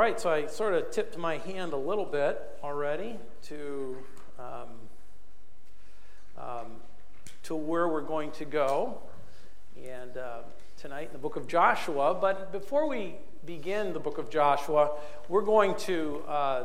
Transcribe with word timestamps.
right, 0.00 0.18
so 0.18 0.30
I 0.30 0.46
sort 0.46 0.72
of 0.72 0.90
tipped 0.90 1.18
my 1.18 1.36
hand 1.36 1.74
a 1.74 1.76
little 1.76 2.06
bit 2.06 2.40
already 2.64 3.18
to 3.42 3.98
um, 4.38 4.68
um, 6.38 6.66
to 7.42 7.54
where 7.54 7.86
we're 7.86 8.00
going 8.00 8.30
to 8.30 8.46
go, 8.46 8.98
and 9.76 10.16
uh, 10.16 10.38
tonight 10.78 11.08
in 11.08 11.12
the 11.12 11.18
book 11.18 11.36
of 11.36 11.46
Joshua. 11.46 12.16
But 12.18 12.50
before 12.50 12.88
we 12.88 13.16
begin 13.44 13.92
the 13.92 14.00
book 14.00 14.16
of 14.16 14.30
Joshua, 14.30 14.92
we're 15.28 15.42
going 15.42 15.74
to 15.80 16.22
uh, 16.26 16.64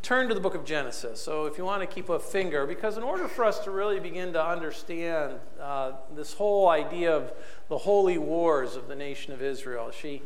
turn 0.00 0.26
to 0.28 0.34
the 0.34 0.40
book 0.40 0.54
of 0.54 0.64
Genesis. 0.64 1.20
So 1.20 1.44
if 1.44 1.58
you 1.58 1.66
want 1.66 1.82
to 1.82 1.86
keep 1.86 2.08
a 2.08 2.18
finger, 2.18 2.66
because 2.66 2.96
in 2.96 3.02
order 3.02 3.28
for 3.28 3.44
us 3.44 3.58
to 3.64 3.70
really 3.70 4.00
begin 4.00 4.32
to 4.32 4.42
understand 4.42 5.40
uh, 5.60 5.92
this 6.14 6.32
whole 6.32 6.70
idea 6.70 7.14
of 7.14 7.32
the 7.68 7.76
holy 7.76 8.16
wars 8.16 8.76
of 8.76 8.88
the 8.88 8.96
nation 8.96 9.34
of 9.34 9.42
Israel, 9.42 9.90
she 9.90 10.22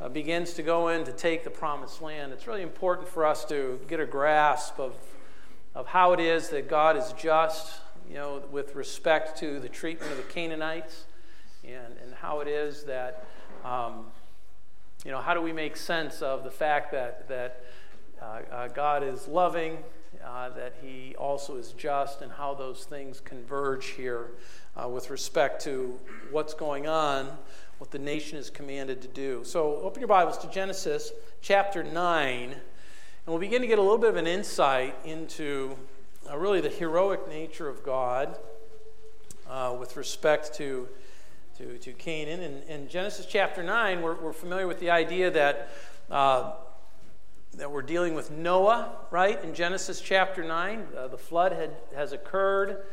uh, 0.00 0.08
begins 0.08 0.54
to 0.54 0.62
go 0.62 0.88
in 0.88 1.04
to 1.04 1.12
take 1.12 1.44
the 1.44 1.50
promised 1.50 2.02
land, 2.02 2.32
it's 2.32 2.46
really 2.46 2.62
important 2.62 3.08
for 3.08 3.24
us 3.24 3.44
to 3.46 3.80
get 3.88 4.00
a 4.00 4.06
grasp 4.06 4.78
of, 4.78 4.94
of 5.74 5.86
how 5.86 6.12
it 6.12 6.20
is 6.20 6.48
that 6.48 6.68
God 6.68 6.96
is 6.96 7.12
just, 7.12 7.80
you 8.08 8.14
know, 8.14 8.42
with 8.50 8.74
respect 8.74 9.38
to 9.38 9.60
the 9.60 9.68
treatment 9.68 10.10
of 10.10 10.16
the 10.16 10.24
Canaanites, 10.24 11.04
and, 11.64 11.94
and 12.02 12.14
how 12.14 12.40
it 12.40 12.48
is 12.48 12.84
that, 12.84 13.26
um, 13.64 14.06
you 15.04 15.10
know, 15.10 15.20
how 15.20 15.32
do 15.32 15.40
we 15.40 15.52
make 15.52 15.76
sense 15.76 16.22
of 16.22 16.44
the 16.44 16.50
fact 16.50 16.92
that, 16.92 17.28
that 17.28 17.64
uh, 18.20 18.40
uh, 18.50 18.68
God 18.68 19.02
is 19.02 19.28
loving, 19.28 19.78
uh, 20.24 20.50
that 20.50 20.74
He 20.82 21.14
also 21.16 21.56
is 21.56 21.72
just, 21.72 22.20
and 22.20 22.32
how 22.32 22.54
those 22.54 22.84
things 22.84 23.20
converge 23.20 23.86
here 23.86 24.32
uh, 24.76 24.88
with 24.88 25.10
respect 25.10 25.62
to 25.64 25.98
what's 26.30 26.54
going 26.54 26.86
on 26.86 27.36
what 27.78 27.90
the 27.90 27.98
nation 27.98 28.38
is 28.38 28.50
commanded 28.50 29.02
to 29.02 29.08
do. 29.08 29.42
So 29.44 29.76
open 29.78 30.00
your 30.00 30.08
Bibles 30.08 30.38
to 30.38 30.48
Genesis 30.48 31.12
chapter 31.40 31.82
9, 31.82 32.52
and 32.52 32.60
we'll 33.26 33.38
begin 33.38 33.62
to 33.62 33.66
get 33.66 33.78
a 33.78 33.82
little 33.82 33.98
bit 33.98 34.10
of 34.10 34.16
an 34.16 34.28
insight 34.28 34.94
into 35.04 35.76
uh, 36.30 36.38
really 36.38 36.60
the 36.60 36.68
heroic 36.68 37.28
nature 37.28 37.68
of 37.68 37.82
God 37.82 38.38
uh, 39.48 39.74
with 39.78 39.96
respect 39.96 40.54
to, 40.54 40.88
to, 41.58 41.76
to 41.78 41.92
Canaan. 41.92 42.40
In, 42.40 42.62
in 42.62 42.88
Genesis 42.88 43.26
chapter 43.26 43.62
9, 43.62 44.02
we're, 44.02 44.14
we're 44.20 44.32
familiar 44.32 44.66
with 44.66 44.80
the 44.80 44.90
idea 44.90 45.30
that. 45.30 45.70
Uh, 46.10 46.52
that 47.56 47.70
we're 47.70 47.82
dealing 47.82 48.14
with 48.14 48.32
Noah, 48.32 48.90
right? 49.12 49.40
In 49.44 49.54
Genesis 49.54 50.00
chapter 50.00 50.42
9, 50.42 50.88
uh, 50.96 51.06
the 51.06 51.16
flood 51.16 51.52
had, 51.52 51.70
has 51.94 52.12
occurred. 52.12 52.84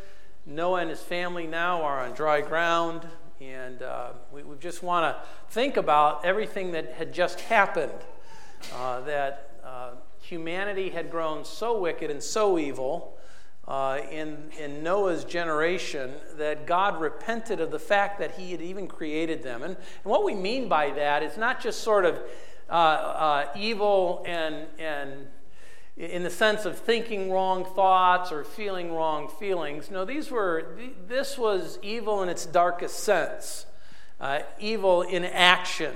Noah 0.45 0.81
and 0.81 0.89
his 0.91 1.01
family 1.01 1.47
now 1.47 1.81
are 1.81 1.99
on 1.99 2.13
dry 2.13 2.41
ground. 2.41 3.07
And 3.41 3.81
uh, 3.81 4.09
we, 4.31 4.43
we, 4.43 4.55
just 4.57 4.83
want 4.83 5.03
to 5.03 5.21
think 5.49 5.75
about 5.75 6.23
everything 6.23 6.73
that 6.73 6.93
had 6.93 7.11
just 7.11 7.41
happened. 7.41 7.91
Uh, 8.75 9.01
that 9.01 9.49
uh, 9.65 9.89
humanity 10.21 10.89
had 10.89 11.09
grown 11.09 11.43
so 11.43 11.79
wicked 11.79 12.11
and 12.11 12.21
so 12.21 12.59
evil 12.59 13.17
uh, 13.67 13.99
in, 14.11 14.51
in 14.59 14.83
Noah's 14.83 15.25
generation 15.25 16.13
that 16.35 16.67
God 16.67 17.01
repented 17.01 17.59
of 17.59 17.71
the 17.71 17.79
fact 17.79 18.19
that 18.19 18.35
he 18.35 18.51
had 18.51 18.61
even 18.61 18.87
created 18.87 19.41
them. 19.41 19.63
And, 19.63 19.75
and 19.75 20.11
what 20.11 20.23
we 20.23 20.35
mean 20.35 20.69
by 20.69 20.91
that 20.91 21.23
is 21.23 21.35
not 21.35 21.59
just 21.59 21.81
sort 21.81 22.05
of 22.05 22.21
uh, 22.69 22.73
uh, 22.73 23.45
evil 23.55 24.23
and, 24.27 24.67
and 24.77 25.27
in 26.01 26.23
the 26.23 26.31
sense 26.31 26.65
of 26.65 26.79
thinking 26.79 27.31
wrong 27.31 27.63
thoughts 27.63 28.31
or 28.31 28.43
feeling 28.43 28.91
wrong 28.91 29.27
feelings. 29.27 29.91
No, 29.91 30.03
these 30.03 30.31
were, 30.31 30.75
this 31.07 31.37
was 31.37 31.77
evil 31.83 32.23
in 32.23 32.29
its 32.29 32.45
darkest 32.47 33.01
sense, 33.01 33.67
uh, 34.19 34.39
evil 34.59 35.03
in 35.03 35.23
action, 35.23 35.93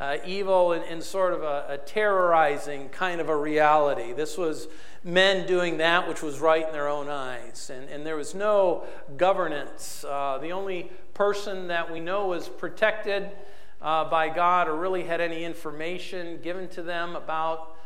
uh, 0.00 0.16
evil 0.24 0.72
in, 0.72 0.82
in, 0.84 1.02
sort 1.02 1.34
of 1.34 1.42
a, 1.42 1.66
a, 1.68 1.78
terrorizing 1.78 2.88
kind 2.88 3.20
of 3.20 3.28
a 3.28 3.36
reality. 3.36 4.14
This 4.14 4.38
was 4.38 4.68
men 5.04 5.46
doing 5.46 5.76
that 5.76 6.08
which 6.08 6.22
was 6.22 6.40
right 6.40 6.66
in 6.66 6.72
their 6.72 6.88
own 6.88 7.10
eyes, 7.10 7.70
and, 7.70 7.90
and 7.90 8.06
there 8.06 8.16
was 8.16 8.34
no 8.34 8.84
governance. 9.18 10.02
Uh, 10.02 10.38
the 10.40 10.52
only 10.52 10.90
person 11.12 11.68
that 11.68 11.92
we 11.92 12.00
know 12.00 12.26
was 12.26 12.48
protected 12.48 13.30
uh, 13.82 14.08
by 14.08 14.30
God 14.30 14.66
or 14.66 14.76
really 14.76 15.02
had 15.02 15.20
any 15.20 15.44
information 15.44 16.40
given 16.42 16.68
to 16.68 16.82
them 16.82 17.16
about 17.16 17.76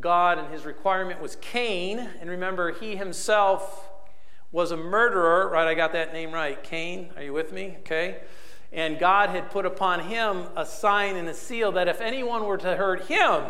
God 0.00 0.38
and 0.38 0.52
his 0.52 0.64
requirement 0.64 1.20
was 1.20 1.36
Cain. 1.36 1.98
And 2.20 2.28
remember, 2.30 2.72
he 2.72 2.96
himself 2.96 3.90
was 4.50 4.70
a 4.70 4.76
murderer, 4.76 5.48
right? 5.48 5.66
I 5.66 5.74
got 5.74 5.92
that 5.92 6.12
name 6.12 6.32
right. 6.32 6.62
Cain, 6.62 7.10
are 7.16 7.22
you 7.22 7.32
with 7.32 7.52
me? 7.52 7.76
Okay. 7.80 8.20
And 8.72 8.98
God 8.98 9.30
had 9.30 9.50
put 9.50 9.66
upon 9.66 10.00
him 10.00 10.46
a 10.56 10.64
sign 10.64 11.16
and 11.16 11.28
a 11.28 11.34
seal 11.34 11.72
that 11.72 11.88
if 11.88 12.00
anyone 12.00 12.44
were 12.44 12.58
to 12.58 12.76
hurt 12.76 13.06
him, 13.06 13.44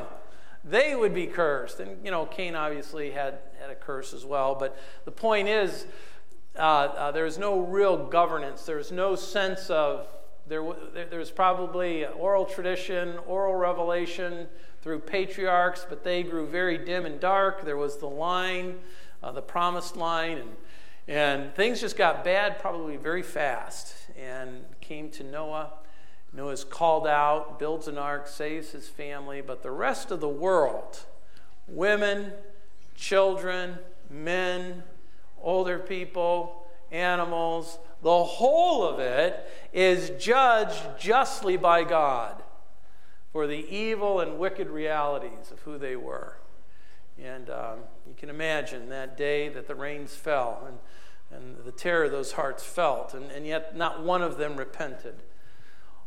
they 0.64 0.94
would 0.94 1.14
be 1.14 1.26
cursed. 1.26 1.80
And, 1.80 2.04
you 2.04 2.10
know, 2.10 2.26
Cain 2.26 2.54
obviously 2.54 3.10
had, 3.10 3.38
had 3.60 3.70
a 3.70 3.74
curse 3.74 4.12
as 4.12 4.24
well. 4.24 4.54
But 4.54 4.76
the 5.04 5.10
point 5.10 5.48
is, 5.48 5.86
uh, 6.56 6.60
uh, 6.60 7.10
there's 7.12 7.38
no 7.38 7.60
real 7.60 7.96
governance. 7.96 8.64
There's 8.64 8.92
no 8.92 9.14
sense 9.14 9.70
of, 9.70 10.06
there, 10.46 10.62
there's 11.10 11.30
probably 11.30 12.04
oral 12.06 12.44
tradition, 12.44 13.18
oral 13.26 13.54
revelation, 13.54 14.48
through 14.82 14.98
patriarchs, 14.98 15.86
but 15.88 16.02
they 16.02 16.22
grew 16.24 16.46
very 16.46 16.76
dim 16.76 17.06
and 17.06 17.20
dark. 17.20 17.64
There 17.64 17.76
was 17.76 17.98
the 17.98 18.08
line, 18.08 18.80
uh, 19.22 19.30
the 19.32 19.40
promised 19.42 19.96
line, 19.96 20.38
and, 20.38 20.50
and 21.06 21.54
things 21.54 21.80
just 21.80 21.96
got 21.96 22.24
bad 22.24 22.58
probably 22.58 22.96
very 22.96 23.22
fast 23.22 23.94
and 24.18 24.64
came 24.80 25.08
to 25.10 25.24
Noah. 25.24 25.70
Noah's 26.32 26.64
called 26.64 27.06
out, 27.06 27.58
builds 27.58 27.86
an 27.86 27.96
ark, 27.96 28.26
saves 28.26 28.70
his 28.72 28.88
family, 28.88 29.40
but 29.40 29.62
the 29.62 29.70
rest 29.70 30.10
of 30.10 30.20
the 30.20 30.28
world, 30.28 30.98
women, 31.68 32.32
children, 32.96 33.78
men, 34.10 34.82
older 35.40 35.78
people, 35.78 36.66
animals, 36.90 37.78
the 38.02 38.24
whole 38.24 38.84
of 38.84 38.98
it 38.98 39.48
is 39.72 40.10
judged 40.18 40.98
justly 40.98 41.56
by 41.56 41.84
God 41.84 42.41
for 43.32 43.46
the 43.46 43.66
evil 43.74 44.20
and 44.20 44.38
wicked 44.38 44.68
realities 44.68 45.50
of 45.50 45.60
who 45.60 45.78
they 45.78 45.96
were. 45.96 46.36
And 47.22 47.48
um, 47.48 47.78
you 48.06 48.14
can 48.16 48.28
imagine 48.28 48.90
that 48.90 49.16
day 49.16 49.48
that 49.48 49.66
the 49.66 49.74
rains 49.74 50.14
fell 50.14 50.66
and, 50.66 50.78
and 51.30 51.64
the 51.64 51.72
terror 51.72 52.08
those 52.08 52.32
hearts 52.32 52.62
felt, 52.62 53.14
and, 53.14 53.30
and 53.30 53.46
yet 53.46 53.76
not 53.76 54.02
one 54.02 54.22
of 54.22 54.36
them 54.36 54.56
repented. 54.56 55.22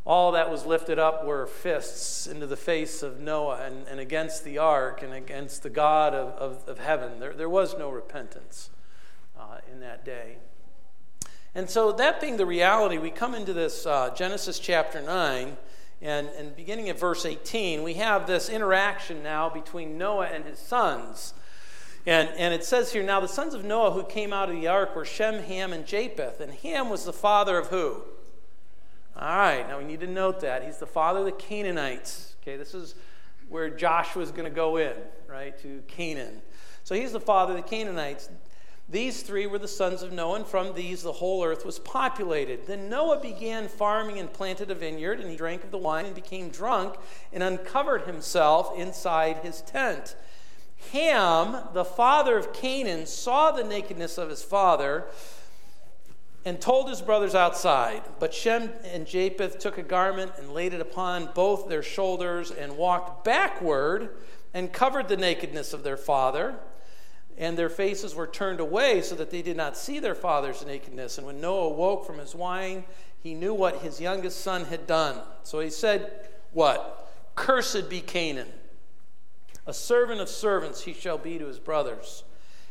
All 0.04 0.30
that 0.32 0.52
was 0.52 0.64
lifted 0.64 1.00
up 1.00 1.24
were 1.24 1.46
fists 1.46 2.28
into 2.28 2.46
the 2.46 2.56
face 2.56 3.02
of 3.02 3.18
Noah 3.18 3.60
and, 3.64 3.88
and 3.88 3.98
against 3.98 4.44
the 4.44 4.58
ark 4.58 5.02
and 5.02 5.12
against 5.12 5.64
the 5.64 5.70
God 5.70 6.14
of, 6.14 6.28
of, 6.34 6.68
of 6.68 6.78
heaven. 6.78 7.18
There, 7.18 7.32
there 7.32 7.48
was 7.48 7.76
no 7.76 7.90
repentance 7.90 8.70
uh, 9.36 9.58
in 9.72 9.80
that 9.80 10.04
day. 10.04 10.36
And 11.56 11.68
so, 11.68 11.90
that 11.90 12.20
being 12.20 12.36
the 12.36 12.46
reality, 12.46 12.98
we 12.98 13.10
come 13.10 13.34
into 13.34 13.52
this 13.52 13.84
uh, 13.84 14.14
Genesis 14.14 14.60
chapter 14.60 15.02
9 15.02 15.56
and, 16.02 16.54
beginning 16.56 16.88
at 16.88 16.98
verse 16.98 17.24
18, 17.24 17.82
we 17.82 17.94
have 17.94 18.26
this 18.26 18.48
interaction 18.48 19.22
now 19.22 19.48
between 19.48 19.96
Noah 19.96 20.26
and 20.26 20.44
his 20.44 20.58
sons. 20.58 21.32
And, 22.06 22.28
and 22.36 22.54
it 22.54 22.64
says 22.64 22.92
here, 22.92 23.02
now 23.02 23.18
the 23.20 23.28
sons 23.28 23.54
of 23.54 23.64
Noah 23.64 23.92
who 23.92 24.04
came 24.04 24.32
out 24.32 24.48
of 24.48 24.54
the 24.54 24.68
ark 24.68 24.94
were 24.94 25.04
Shem, 25.04 25.42
Ham, 25.42 25.72
and 25.72 25.86
Japheth. 25.86 26.40
And 26.40 26.52
Ham 26.52 26.88
was 26.88 27.04
the 27.04 27.12
father 27.12 27.58
of 27.58 27.68
who? 27.68 28.02
All 29.18 29.36
right, 29.36 29.66
now 29.66 29.78
we 29.78 29.84
need 29.84 30.00
to 30.00 30.06
note 30.06 30.40
that. 30.40 30.62
He's 30.62 30.76
the 30.76 30.86
father 30.86 31.20
of 31.20 31.24
the 31.24 31.32
Canaanites. 31.32 32.36
Okay, 32.42 32.56
this 32.56 32.74
is 32.74 32.94
where 33.48 33.70
Joshua 33.70 34.22
is 34.22 34.30
going 34.30 34.44
to 34.44 34.54
go 34.54 34.76
in, 34.76 34.92
right, 35.26 35.58
to 35.62 35.82
Canaan. 35.88 36.42
So 36.84 36.94
he's 36.94 37.12
the 37.12 37.20
father 37.20 37.56
of 37.56 37.62
the 37.64 37.68
Canaanites. 37.68 38.28
These 38.88 39.22
three 39.22 39.48
were 39.48 39.58
the 39.58 39.66
sons 39.66 40.02
of 40.02 40.12
Noah, 40.12 40.36
and 40.36 40.46
from 40.46 40.74
these 40.74 41.02
the 41.02 41.12
whole 41.12 41.44
earth 41.44 41.66
was 41.66 41.80
populated. 41.80 42.66
Then 42.66 42.88
Noah 42.88 43.20
began 43.20 43.66
farming 43.66 44.20
and 44.20 44.32
planted 44.32 44.70
a 44.70 44.76
vineyard, 44.76 45.18
and 45.18 45.28
he 45.28 45.36
drank 45.36 45.64
of 45.64 45.72
the 45.72 45.78
wine 45.78 46.06
and 46.06 46.14
became 46.14 46.50
drunk 46.50 46.94
and 47.32 47.42
uncovered 47.42 48.02
himself 48.02 48.78
inside 48.78 49.38
his 49.38 49.60
tent. 49.62 50.14
Ham, 50.92 51.56
the 51.72 51.84
father 51.84 52.38
of 52.38 52.52
Canaan, 52.52 53.06
saw 53.06 53.50
the 53.50 53.64
nakedness 53.64 54.18
of 54.18 54.30
his 54.30 54.44
father 54.44 55.06
and 56.44 56.60
told 56.60 56.88
his 56.88 57.02
brothers 57.02 57.34
outside. 57.34 58.04
But 58.20 58.32
Shem 58.32 58.70
and 58.84 59.04
Japheth 59.04 59.58
took 59.58 59.78
a 59.78 59.82
garment 59.82 60.30
and 60.38 60.54
laid 60.54 60.72
it 60.72 60.80
upon 60.80 61.30
both 61.34 61.68
their 61.68 61.82
shoulders 61.82 62.52
and 62.52 62.76
walked 62.76 63.24
backward 63.24 64.10
and 64.54 64.72
covered 64.72 65.08
the 65.08 65.16
nakedness 65.16 65.72
of 65.72 65.82
their 65.82 65.96
father 65.96 66.54
and 67.38 67.56
their 67.56 67.68
faces 67.68 68.14
were 68.14 68.26
turned 68.26 68.60
away 68.60 69.02
so 69.02 69.14
that 69.14 69.30
they 69.30 69.42
did 69.42 69.56
not 69.56 69.76
see 69.76 69.98
their 69.98 70.14
father's 70.14 70.64
nakedness. 70.64 71.18
And 71.18 71.26
when 71.26 71.40
Noah 71.40 71.68
woke 71.68 72.06
from 72.06 72.18
his 72.18 72.34
wine, 72.34 72.84
he 73.22 73.34
knew 73.34 73.52
what 73.52 73.82
his 73.82 74.00
youngest 74.00 74.40
son 74.40 74.64
had 74.64 74.86
done. 74.86 75.20
So 75.42 75.60
he 75.60 75.70
said, 75.70 76.28
What? 76.52 77.10
Cursed 77.34 77.90
be 77.90 78.00
Canaan. 78.00 78.48
A 79.66 79.74
servant 79.74 80.20
of 80.20 80.28
servants 80.28 80.84
he 80.84 80.94
shall 80.94 81.18
be 81.18 81.38
to 81.38 81.46
his 81.46 81.58
brothers. 81.58 82.24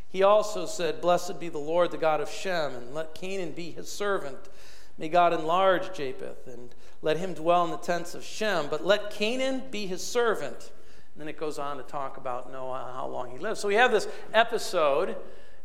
He 0.08 0.22
also 0.22 0.66
said, 0.66 1.00
Blessed 1.00 1.38
be 1.38 1.48
the 1.48 1.58
Lord, 1.58 1.90
the 1.90 1.98
God 1.98 2.20
of 2.20 2.30
Shem, 2.30 2.74
and 2.74 2.94
let 2.94 3.14
Canaan 3.14 3.52
be 3.52 3.70
his 3.70 3.90
servant. 3.90 4.38
May 4.98 5.08
God 5.08 5.32
enlarge 5.32 5.94
Japheth, 5.94 6.46
and 6.46 6.74
let 7.02 7.18
him 7.18 7.34
dwell 7.34 7.64
in 7.64 7.70
the 7.70 7.76
tents 7.76 8.14
of 8.14 8.24
Shem, 8.24 8.68
but 8.70 8.84
let 8.84 9.10
Canaan 9.10 9.64
be 9.70 9.86
his 9.86 10.02
servant. 10.02 10.70
And 11.16 11.22
then 11.22 11.28
it 11.28 11.40
goes 11.40 11.58
on 11.58 11.78
to 11.78 11.82
talk 11.82 12.18
about 12.18 12.52
Noah, 12.52 12.92
how 12.94 13.08
long 13.08 13.30
he 13.30 13.38
lived. 13.38 13.58
So 13.58 13.68
we 13.68 13.76
have 13.76 13.90
this 13.90 14.06
episode 14.34 15.16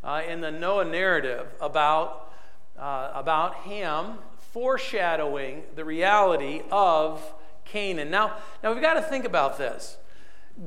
uh, 0.02 0.22
in 0.26 0.40
the 0.40 0.50
Noah 0.50 0.86
narrative 0.86 1.46
about, 1.60 2.32
uh, 2.78 3.10
about 3.14 3.56
Ham 3.56 4.16
foreshadowing 4.52 5.64
the 5.74 5.84
reality 5.84 6.62
of 6.70 7.34
Canaan. 7.66 8.10
Now, 8.10 8.38
now 8.62 8.72
we've 8.72 8.80
got 8.80 8.94
to 8.94 9.02
think 9.02 9.26
about 9.26 9.58
this. 9.58 9.98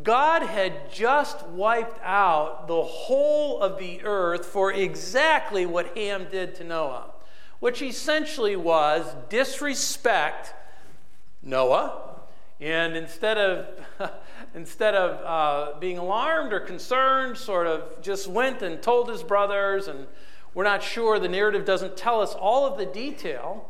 God 0.03 0.43
had 0.43 0.91
just 0.91 1.47
wiped 1.47 1.99
out 2.03 2.67
the 2.67 2.83
whole 2.83 3.59
of 3.61 3.79
the 3.79 4.03
earth 4.03 4.45
for 4.45 4.71
exactly 4.71 5.65
what 5.65 5.97
Ham 5.97 6.27
did 6.29 6.53
to 6.57 6.63
Noah, 6.63 7.11
which 7.59 7.81
essentially 7.81 8.55
was 8.55 9.15
disrespect 9.29 10.53
Noah. 11.41 12.11
And 12.59 12.95
instead 12.95 13.37
of, 13.37 13.67
instead 14.55 14.95
of 14.95 15.19
uh, 15.25 15.79
being 15.79 15.97
alarmed 15.97 16.53
or 16.53 16.61
concerned, 16.61 17.37
sort 17.37 17.67
of 17.67 18.01
just 18.01 18.27
went 18.27 18.61
and 18.61 18.81
told 18.81 19.09
his 19.09 19.21
brothers, 19.21 19.87
and 19.87 20.07
we're 20.53 20.63
not 20.63 20.81
sure, 20.81 21.19
the 21.19 21.27
narrative 21.27 21.65
doesn't 21.65 21.97
tell 21.97 22.21
us 22.21 22.33
all 22.33 22.65
of 22.65 22.77
the 22.77 22.85
detail, 22.85 23.69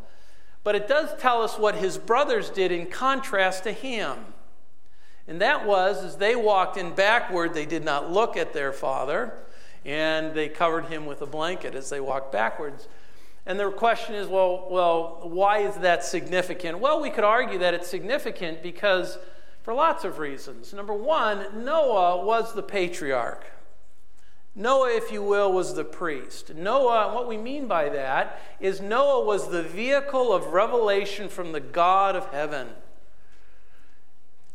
but 0.63 0.75
it 0.75 0.87
does 0.87 1.09
tell 1.19 1.41
us 1.41 1.57
what 1.57 1.75
his 1.75 1.97
brothers 1.97 2.49
did 2.49 2.71
in 2.71 2.85
contrast 2.85 3.63
to 3.63 3.71
him. 3.71 4.17
And 5.27 5.41
that 5.41 5.65
was, 5.65 6.03
as 6.03 6.17
they 6.17 6.35
walked 6.35 6.77
in 6.77 6.93
backward, 6.93 7.55
they 7.55 7.65
did 7.65 7.83
not 7.83 8.11
look 8.11 8.37
at 8.37 8.53
their 8.53 8.71
father, 8.71 9.33
and 9.83 10.35
they 10.35 10.47
covered 10.47 10.85
him 10.85 11.07
with 11.07 11.21
a 11.21 11.25
blanket 11.25 11.73
as 11.73 11.89
they 11.89 11.99
walked 11.99 12.31
backwards. 12.31 12.87
And 13.47 13.59
the 13.59 13.71
question 13.71 14.13
is, 14.15 14.27
well, 14.27 14.67
well, 14.69 15.19
why 15.23 15.59
is 15.59 15.75
that 15.77 16.03
significant? 16.03 16.79
Well, 16.79 17.01
we 17.01 17.09
could 17.09 17.23
argue 17.23 17.59
that 17.59 17.73
it's 17.73 17.87
significant 17.87 18.61
because 18.61 19.17
for 19.65 19.73
lots 19.73 20.03
of 20.03 20.19
reasons. 20.19 20.75
Number 20.75 20.93
one, 20.93 21.65
Noah 21.65 22.23
was 22.23 22.53
the 22.53 22.61
patriarch. 22.61 23.47
Noah, 24.53 24.95
if 24.95 25.11
you 25.11 25.23
will, 25.23 25.51
was 25.51 25.73
the 25.73 25.83
priest. 25.83 26.53
Noah, 26.53 27.15
what 27.15 27.27
we 27.27 27.35
mean 27.35 27.65
by 27.65 27.89
that 27.89 28.39
is 28.59 28.79
Noah 28.79 29.25
was 29.25 29.49
the 29.49 29.63
vehicle 29.63 30.31
of 30.31 30.53
revelation 30.53 31.29
from 31.29 31.51
the 31.51 31.59
God 31.59 32.15
of 32.15 32.27
heaven. 32.27 32.67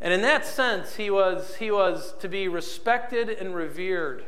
And 0.01 0.15
in 0.15 0.23
that 0.23 0.47
sense, 0.47 0.95
he 0.95 1.11
was, 1.11 1.57
he 1.57 1.73
was 1.73 2.15
to 2.21 2.29
be 2.29 2.47
respected 2.47 3.29
and 3.29 3.53
revered. 3.53 4.27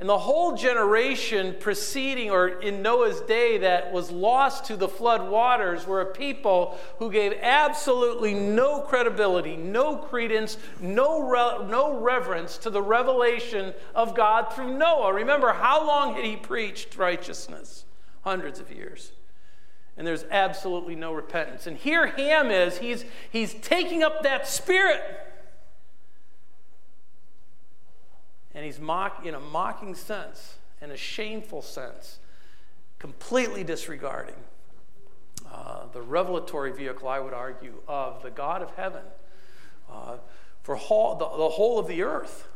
And 0.00 0.08
the 0.08 0.18
whole 0.18 0.56
generation 0.56 1.56
preceding 1.58 2.30
or 2.30 2.48
in 2.48 2.82
Noah's 2.82 3.20
day 3.22 3.58
that 3.58 3.92
was 3.92 4.12
lost 4.12 4.66
to 4.66 4.76
the 4.76 4.86
flood 4.88 5.28
waters 5.28 5.88
were 5.88 6.00
a 6.00 6.06
people 6.06 6.78
who 6.98 7.10
gave 7.10 7.32
absolutely 7.42 8.32
no 8.32 8.80
credibility, 8.80 9.56
no 9.56 9.96
credence, 9.96 10.56
no, 10.80 11.28
re- 11.28 11.66
no 11.68 11.98
reverence 11.98 12.58
to 12.58 12.70
the 12.70 12.82
revelation 12.82 13.74
of 13.92 14.14
God 14.14 14.52
through 14.52 14.78
Noah. 14.78 15.12
Remember, 15.12 15.52
how 15.52 15.84
long 15.84 16.14
had 16.14 16.24
he 16.24 16.36
preached 16.36 16.96
righteousness? 16.96 17.84
Hundreds 18.22 18.60
of 18.60 18.70
years 18.70 19.12
and 19.98 20.06
there's 20.06 20.24
absolutely 20.30 20.94
no 20.94 21.12
repentance. 21.12 21.66
And 21.66 21.76
here 21.76 22.06
Ham 22.06 22.52
is, 22.52 22.78
he's, 22.78 23.04
he's 23.30 23.52
taking 23.54 24.04
up 24.04 24.22
that 24.22 24.46
spirit. 24.46 25.02
And 28.58 28.64
he's 28.64 28.80
mock, 28.80 29.24
in 29.24 29.36
a 29.36 29.40
mocking 29.40 29.94
sense, 29.94 30.56
in 30.82 30.90
a 30.90 30.96
shameful 30.96 31.62
sense, 31.62 32.18
completely 32.98 33.62
disregarding 33.62 34.34
uh, 35.48 35.82
the 35.92 36.02
revelatory 36.02 36.72
vehicle, 36.72 37.06
I 37.06 37.20
would 37.20 37.32
argue, 37.32 37.74
of 37.86 38.20
the 38.24 38.32
God 38.32 38.60
of 38.60 38.74
heaven 38.74 39.04
uh, 39.88 40.16
for 40.64 40.74
whole, 40.74 41.14
the, 41.14 41.28
the 41.28 41.50
whole 41.50 41.78
of 41.78 41.86
the 41.86 42.02
earth 42.02 42.48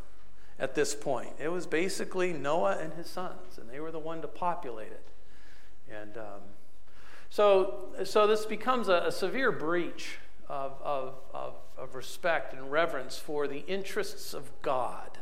at 0.58 0.74
this 0.74 0.92
point. 0.92 1.34
It 1.38 1.52
was 1.52 1.68
basically 1.68 2.32
Noah 2.32 2.78
and 2.80 2.94
his 2.94 3.06
sons, 3.06 3.56
and 3.56 3.70
they 3.70 3.78
were 3.78 3.92
the 3.92 4.00
one 4.00 4.22
to 4.22 4.26
populate 4.26 4.90
it. 4.90 5.06
And 5.88 6.16
um, 6.16 6.42
so, 7.30 7.90
so 8.02 8.26
this 8.26 8.44
becomes 8.44 8.88
a, 8.88 9.04
a 9.06 9.12
severe 9.12 9.52
breach 9.52 10.18
of, 10.48 10.72
of, 10.82 11.14
of, 11.32 11.54
of 11.78 11.94
respect 11.94 12.54
and 12.54 12.72
reverence 12.72 13.18
for 13.18 13.46
the 13.46 13.60
interests 13.68 14.34
of 14.34 14.50
God, 14.62 15.18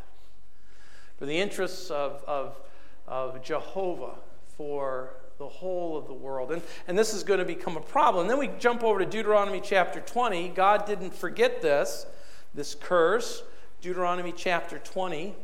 for 1.20 1.26
the 1.26 1.38
interests 1.38 1.90
of, 1.90 2.25
of, 2.26 2.58
of 3.06 3.43
Jehovah, 3.44 4.14
for 4.56 5.11
the 5.37 5.46
whole 5.46 5.99
of 5.99 6.06
the 6.06 6.14
world. 6.14 6.50
And, 6.50 6.62
and 6.88 6.99
this 6.99 7.12
is 7.12 7.22
going 7.22 7.40
to 7.40 7.44
become 7.44 7.76
a 7.76 7.82
problem. 7.82 8.26
then 8.26 8.38
we 8.38 8.49
jump 8.58 8.82
over 8.82 9.00
to 9.00 9.05
Deuteronomy 9.05 9.61
chapter 9.62 10.00
20. 10.00 10.49
God 10.49 10.87
didn't 10.87 11.14
forget 11.14 11.61
this, 11.61 12.06
this 12.55 12.75
curse. 12.75 13.43
Deuteronomy 13.82 14.32
chapter 14.34 14.78
20. 14.78 15.34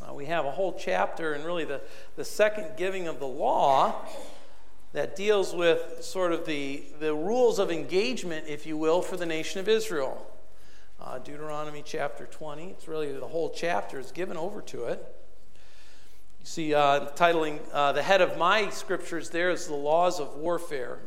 Uh, 0.00 0.14
we 0.14 0.26
have 0.26 0.44
a 0.44 0.50
whole 0.52 0.78
chapter 0.78 1.32
and 1.32 1.44
really 1.44 1.64
the, 1.64 1.80
the 2.14 2.24
second 2.24 2.76
giving 2.76 3.08
of 3.08 3.18
the 3.18 3.26
law 3.26 3.96
that 4.92 5.16
deals 5.16 5.52
with 5.52 6.04
sort 6.04 6.32
of 6.32 6.46
the, 6.46 6.84
the 7.00 7.12
rules 7.12 7.58
of 7.58 7.72
engagement, 7.72 8.46
if 8.46 8.64
you 8.64 8.76
will, 8.76 9.02
for 9.02 9.16
the 9.16 9.26
nation 9.26 9.58
of 9.58 9.68
Israel. 9.68 10.24
Uh, 11.04 11.18
Deuteronomy 11.18 11.82
chapter 11.84 12.26
20, 12.26 12.68
it's 12.68 12.86
really 12.86 13.10
the 13.10 13.26
whole 13.26 13.50
chapter 13.50 13.98
is 13.98 14.12
given 14.12 14.36
over 14.36 14.62
to 14.62 14.84
it. 14.84 15.04
You 16.38 16.46
see, 16.46 16.74
uh, 16.74 17.08
titling 17.16 17.58
uh, 17.72 17.90
the 17.90 18.02
head 18.02 18.20
of 18.20 18.38
my 18.38 18.70
scriptures 18.70 19.28
there 19.28 19.50
is 19.50 19.66
the 19.66 19.74
laws 19.74 20.20
of 20.20 20.36
warfare. 20.36 21.00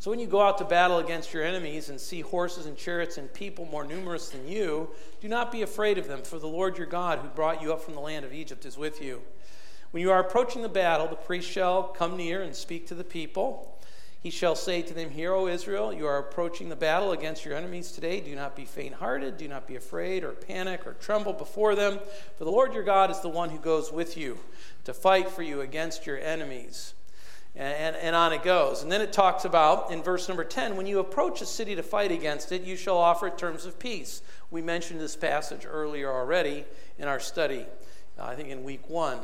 So 0.00 0.10
when 0.10 0.18
you 0.18 0.26
go 0.26 0.42
out 0.42 0.58
to 0.58 0.64
battle 0.64 0.98
against 0.98 1.32
your 1.32 1.44
enemies 1.44 1.88
and 1.88 2.00
see 2.00 2.20
horses 2.20 2.66
and 2.66 2.76
chariots 2.76 3.16
and 3.16 3.32
people 3.32 3.64
more 3.64 3.84
numerous 3.84 4.30
than 4.30 4.48
you, 4.48 4.88
do 5.20 5.28
not 5.28 5.52
be 5.52 5.62
afraid 5.62 5.96
of 5.96 6.08
them, 6.08 6.22
for 6.22 6.40
the 6.40 6.48
Lord 6.48 6.76
your 6.76 6.88
God, 6.88 7.20
who 7.20 7.28
brought 7.28 7.62
you 7.62 7.72
up 7.72 7.80
from 7.80 7.94
the 7.94 8.00
land 8.00 8.24
of 8.24 8.32
Egypt, 8.32 8.64
is 8.66 8.76
with 8.76 9.00
you. 9.00 9.22
When 9.92 10.00
you 10.00 10.10
are 10.10 10.18
approaching 10.18 10.62
the 10.62 10.68
battle, 10.68 11.06
the 11.06 11.14
priest 11.14 11.48
shall 11.48 11.84
come 11.84 12.16
near 12.16 12.42
and 12.42 12.56
speak 12.56 12.88
to 12.88 12.96
the 12.96 13.04
people. 13.04 13.78
He 14.24 14.30
shall 14.30 14.56
say 14.56 14.80
to 14.80 14.94
them, 14.94 15.10
Hear, 15.10 15.34
O 15.34 15.48
Israel, 15.48 15.92
you 15.92 16.06
are 16.06 16.16
approaching 16.16 16.70
the 16.70 16.76
battle 16.76 17.12
against 17.12 17.44
your 17.44 17.54
enemies 17.54 17.92
today. 17.92 18.20
Do 18.20 18.34
not 18.34 18.56
be 18.56 18.64
faint 18.64 18.94
hearted, 18.94 19.36
do 19.36 19.48
not 19.48 19.68
be 19.68 19.76
afraid, 19.76 20.24
or 20.24 20.30
panic, 20.30 20.86
or 20.86 20.94
tremble 20.94 21.34
before 21.34 21.74
them. 21.74 21.98
For 22.38 22.44
the 22.44 22.50
Lord 22.50 22.72
your 22.72 22.84
God 22.84 23.10
is 23.10 23.20
the 23.20 23.28
one 23.28 23.50
who 23.50 23.58
goes 23.58 23.92
with 23.92 24.16
you 24.16 24.38
to 24.84 24.94
fight 24.94 25.28
for 25.28 25.42
you 25.42 25.60
against 25.60 26.06
your 26.06 26.18
enemies. 26.18 26.94
And, 27.54 27.76
and, 27.76 27.96
and, 27.96 28.16
on 28.16 28.32
it 28.32 28.42
goes. 28.42 28.82
And 28.82 28.90
then 28.90 29.02
it 29.02 29.12
talks 29.12 29.44
about 29.44 29.92
in 29.92 30.02
verse 30.02 30.26
number 30.26 30.42
10 30.42 30.78
when 30.78 30.86
you 30.86 31.00
approach 31.00 31.42
a 31.42 31.46
city 31.46 31.76
to 31.76 31.82
fight 31.82 32.10
against 32.10 32.50
it, 32.50 32.62
you 32.62 32.76
shall 32.76 32.96
offer 32.96 33.26
it 33.26 33.36
terms 33.36 33.66
of 33.66 33.78
peace. 33.78 34.22
We 34.50 34.62
mentioned 34.62 35.00
this 35.00 35.16
passage 35.16 35.66
earlier 35.66 36.10
already 36.10 36.64
in 36.98 37.08
our 37.08 37.20
study, 37.20 37.66
I 38.18 38.34
think 38.36 38.48
in 38.48 38.64
week 38.64 38.88
one. 38.88 39.18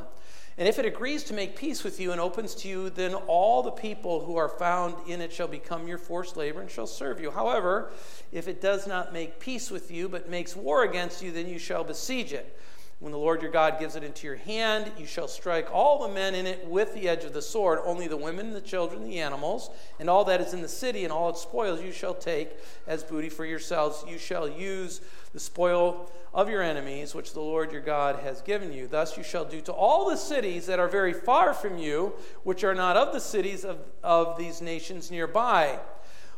And 0.58 0.68
if 0.68 0.78
it 0.78 0.84
agrees 0.84 1.24
to 1.24 1.34
make 1.34 1.56
peace 1.56 1.84
with 1.84 2.00
you 2.00 2.12
and 2.12 2.20
opens 2.20 2.54
to 2.56 2.68
you, 2.68 2.90
then 2.90 3.14
all 3.14 3.62
the 3.62 3.70
people 3.70 4.24
who 4.24 4.36
are 4.36 4.48
found 4.48 4.94
in 5.08 5.20
it 5.20 5.32
shall 5.32 5.48
become 5.48 5.88
your 5.88 5.96
forced 5.96 6.36
labor 6.36 6.60
and 6.60 6.70
shall 6.70 6.86
serve 6.86 7.20
you. 7.20 7.30
However, 7.30 7.92
if 8.32 8.46
it 8.46 8.60
does 8.60 8.86
not 8.86 9.12
make 9.12 9.40
peace 9.40 9.70
with 9.70 9.90
you, 9.90 10.08
but 10.08 10.28
makes 10.28 10.54
war 10.54 10.84
against 10.84 11.22
you, 11.22 11.32
then 11.32 11.48
you 11.48 11.58
shall 11.58 11.84
besiege 11.84 12.32
it. 12.32 12.58
When 13.00 13.12
the 13.12 13.18
Lord 13.18 13.40
your 13.40 13.50
God 13.50 13.80
gives 13.80 13.96
it 13.96 14.04
into 14.04 14.26
your 14.26 14.36
hand, 14.36 14.92
you 14.98 15.06
shall 15.06 15.26
strike 15.26 15.68
all 15.72 16.06
the 16.06 16.12
men 16.12 16.34
in 16.34 16.46
it 16.46 16.66
with 16.66 16.92
the 16.92 17.08
edge 17.08 17.24
of 17.24 17.32
the 17.32 17.40
sword. 17.40 17.78
Only 17.82 18.06
the 18.08 18.16
women, 18.18 18.52
the 18.52 18.60
children, 18.60 19.04
the 19.04 19.20
animals, 19.20 19.70
and 19.98 20.10
all 20.10 20.22
that 20.26 20.42
is 20.42 20.52
in 20.52 20.60
the 20.60 20.68
city, 20.68 21.04
and 21.04 21.12
all 21.12 21.30
its 21.30 21.40
spoils 21.40 21.80
you 21.80 21.92
shall 21.92 22.12
take 22.12 22.50
as 22.86 23.02
booty 23.02 23.30
for 23.30 23.46
yourselves. 23.46 24.04
You 24.06 24.18
shall 24.18 24.46
use 24.46 25.00
the 25.32 25.40
spoil 25.40 26.10
of 26.34 26.50
your 26.50 26.62
enemies, 26.62 27.14
which 27.14 27.32
the 27.32 27.40
Lord 27.40 27.72
your 27.72 27.80
God 27.80 28.16
has 28.16 28.42
given 28.42 28.70
you. 28.70 28.86
Thus 28.86 29.16
you 29.16 29.22
shall 29.22 29.46
do 29.46 29.62
to 29.62 29.72
all 29.72 30.10
the 30.10 30.18
cities 30.18 30.66
that 30.66 30.78
are 30.78 30.86
very 30.86 31.14
far 31.14 31.54
from 31.54 31.78
you, 31.78 32.12
which 32.42 32.64
are 32.64 32.74
not 32.74 32.98
of 32.98 33.14
the 33.14 33.20
cities 33.20 33.64
of, 33.64 33.78
of 34.04 34.36
these 34.36 34.60
nations 34.60 35.10
nearby. 35.10 35.80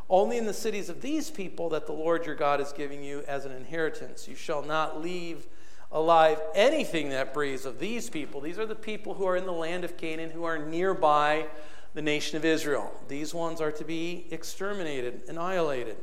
Only 0.08 0.38
in 0.38 0.46
the 0.46 0.54
cities 0.54 0.88
of 0.88 1.00
these 1.00 1.28
people 1.28 1.70
that 1.70 1.86
the 1.86 1.92
Lord 1.92 2.24
your 2.24 2.36
God 2.36 2.60
is 2.60 2.72
giving 2.72 3.02
you 3.02 3.24
as 3.26 3.46
an 3.46 3.52
inheritance. 3.52 4.28
You 4.28 4.36
shall 4.36 4.62
not 4.62 5.02
leave 5.02 5.48
alive 5.92 6.40
anything 6.54 7.10
that 7.10 7.34
breathes 7.34 7.66
of 7.66 7.78
these 7.78 8.08
people. 8.08 8.40
These 8.40 8.58
are 8.58 8.66
the 8.66 8.74
people 8.74 9.14
who 9.14 9.26
are 9.26 9.36
in 9.36 9.44
the 9.44 9.52
land 9.52 9.84
of 9.84 9.96
Canaan, 9.96 10.30
who 10.30 10.44
are 10.44 10.58
nearby 10.58 11.46
the 11.94 12.02
nation 12.02 12.36
of 12.36 12.44
Israel. 12.44 12.90
These 13.08 13.34
ones 13.34 13.60
are 13.60 13.72
to 13.72 13.84
be 13.84 14.26
exterminated, 14.30 15.22
annihilated. 15.28 15.96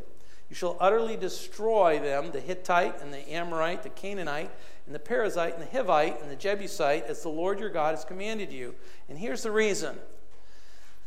You 0.49 0.55
shall 0.55 0.77
utterly 0.79 1.17
destroy 1.17 1.99
them, 1.99 2.31
the 2.31 2.39
Hittite 2.39 3.01
and 3.01 3.13
the 3.13 3.27
Amorite, 3.31 3.83
the 3.83 3.89
Canaanite, 3.89 4.51
and 4.85 4.95
the 4.95 4.99
Perizzite 4.99 5.53
and 5.53 5.61
the 5.61 5.67
Hivite 5.67 6.21
and 6.21 6.29
the 6.29 6.35
Jebusite, 6.35 7.05
as 7.05 7.21
the 7.21 7.29
Lord 7.29 7.59
your 7.59 7.69
God 7.69 7.95
has 7.95 8.05
commanded 8.05 8.51
you. 8.51 8.75
And 9.09 9.17
here's 9.17 9.43
the 9.43 9.51
reason. 9.51 9.97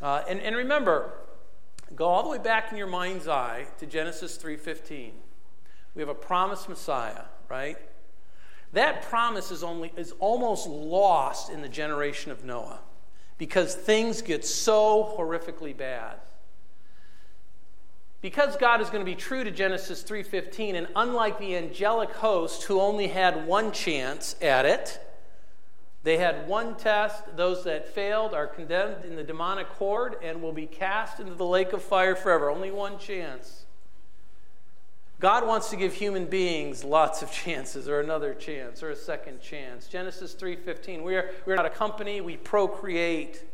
Uh, 0.01 0.23
and, 0.29 0.41
and 0.41 0.57
remember, 0.57 1.13
go 1.95 2.07
all 2.07 2.23
the 2.23 2.29
way 2.29 2.39
back 2.39 2.71
in 2.73 2.79
your 2.79 2.87
mind's 2.89 3.29
eye 3.29 3.67
to 3.79 3.87
Genesis 3.87 4.37
3.15. 4.39 5.11
We 5.95 6.03
have 6.03 6.09
a 6.09 6.15
promised 6.15 6.69
Messiah, 6.69 7.23
right? 7.49 7.77
That 8.73 9.03
promise 9.03 9.51
is, 9.51 9.63
only, 9.63 9.93
is 9.97 10.15
almost 10.19 10.67
lost 10.67 11.51
in 11.51 11.61
the 11.63 11.69
generation 11.69 12.33
of 12.33 12.45
Noah 12.45 12.81
because 13.39 13.75
things 13.75 14.23
get 14.23 14.45
so 14.45 15.15
horrifically 15.19 15.77
bad. 15.77 16.21
because 18.23 18.57
God 18.57 18.81
is 18.81 18.89
going 18.89 19.05
to 19.05 19.11
be 19.11 19.17
true 19.17 19.43
to 19.43 19.51
Genesis 19.51 20.03
3:15 20.05 20.77
and 20.77 20.87
unlike 20.95 21.39
the 21.39 21.57
angelic 21.57 22.11
host 22.13 22.63
who 22.65 22.81
only 22.81 23.09
had 23.09 23.47
one 23.47 23.73
chance 23.73 24.37
at 24.41 24.65
it, 24.65 25.01
they 26.05 26.17
had 26.19 26.47
one 26.49 26.77
test. 26.77 27.37
Those 27.37 27.65
that 27.65 27.89
failed 27.89 28.33
are 28.33 28.47
condemned 28.47 29.05
in 29.05 29.17
the 29.17 29.25
demonic 29.25 29.67
horde 29.67 30.17
and 30.23 30.41
will 30.41 30.53
be 30.53 30.67
cast 30.67 31.19
into 31.21 31.35
the 31.35 31.45
lake 31.45 31.73
of 31.73 31.83
fire 31.83 32.15
forever. 32.15 32.49
Only 32.49 32.71
one 32.71 32.99
chance. 32.99 33.62
God 35.23 35.47
wants 35.47 35.71
to 35.71 35.77
give 35.77 35.95
human 35.95 36.27
beings 36.27 36.83
lots 36.83 37.23
of 37.23 37.31
chances 37.45 37.89
or 37.89 38.01
another 38.01 38.35
chance 38.35 38.83
or 38.83 38.91
a 38.91 38.97
second 38.97 39.41
chance. 39.41 39.87
Genesis 39.87 40.35
3:15. 40.35 41.05
We 41.05 41.15
are 41.15 41.31
we're 41.47 41.55
not 41.55 41.65
a 41.65 41.71
company, 41.71 42.21
we 42.21 42.37
procreate. 42.37 43.45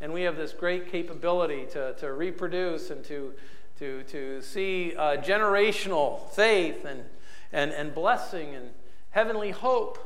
And 0.00 0.12
we 0.12 0.22
have 0.22 0.36
this 0.36 0.52
great 0.52 0.90
capability 0.90 1.66
to, 1.72 1.94
to 1.94 2.12
reproduce 2.12 2.90
and 2.90 3.04
to 3.04 3.32
to, 3.78 4.02
to 4.08 4.42
see 4.42 4.96
uh, 4.96 5.18
generational 5.18 6.28
faith 6.30 6.84
and, 6.84 7.04
and, 7.52 7.70
and 7.70 7.94
blessing 7.94 8.56
and 8.56 8.70
heavenly 9.10 9.52
hope, 9.52 9.98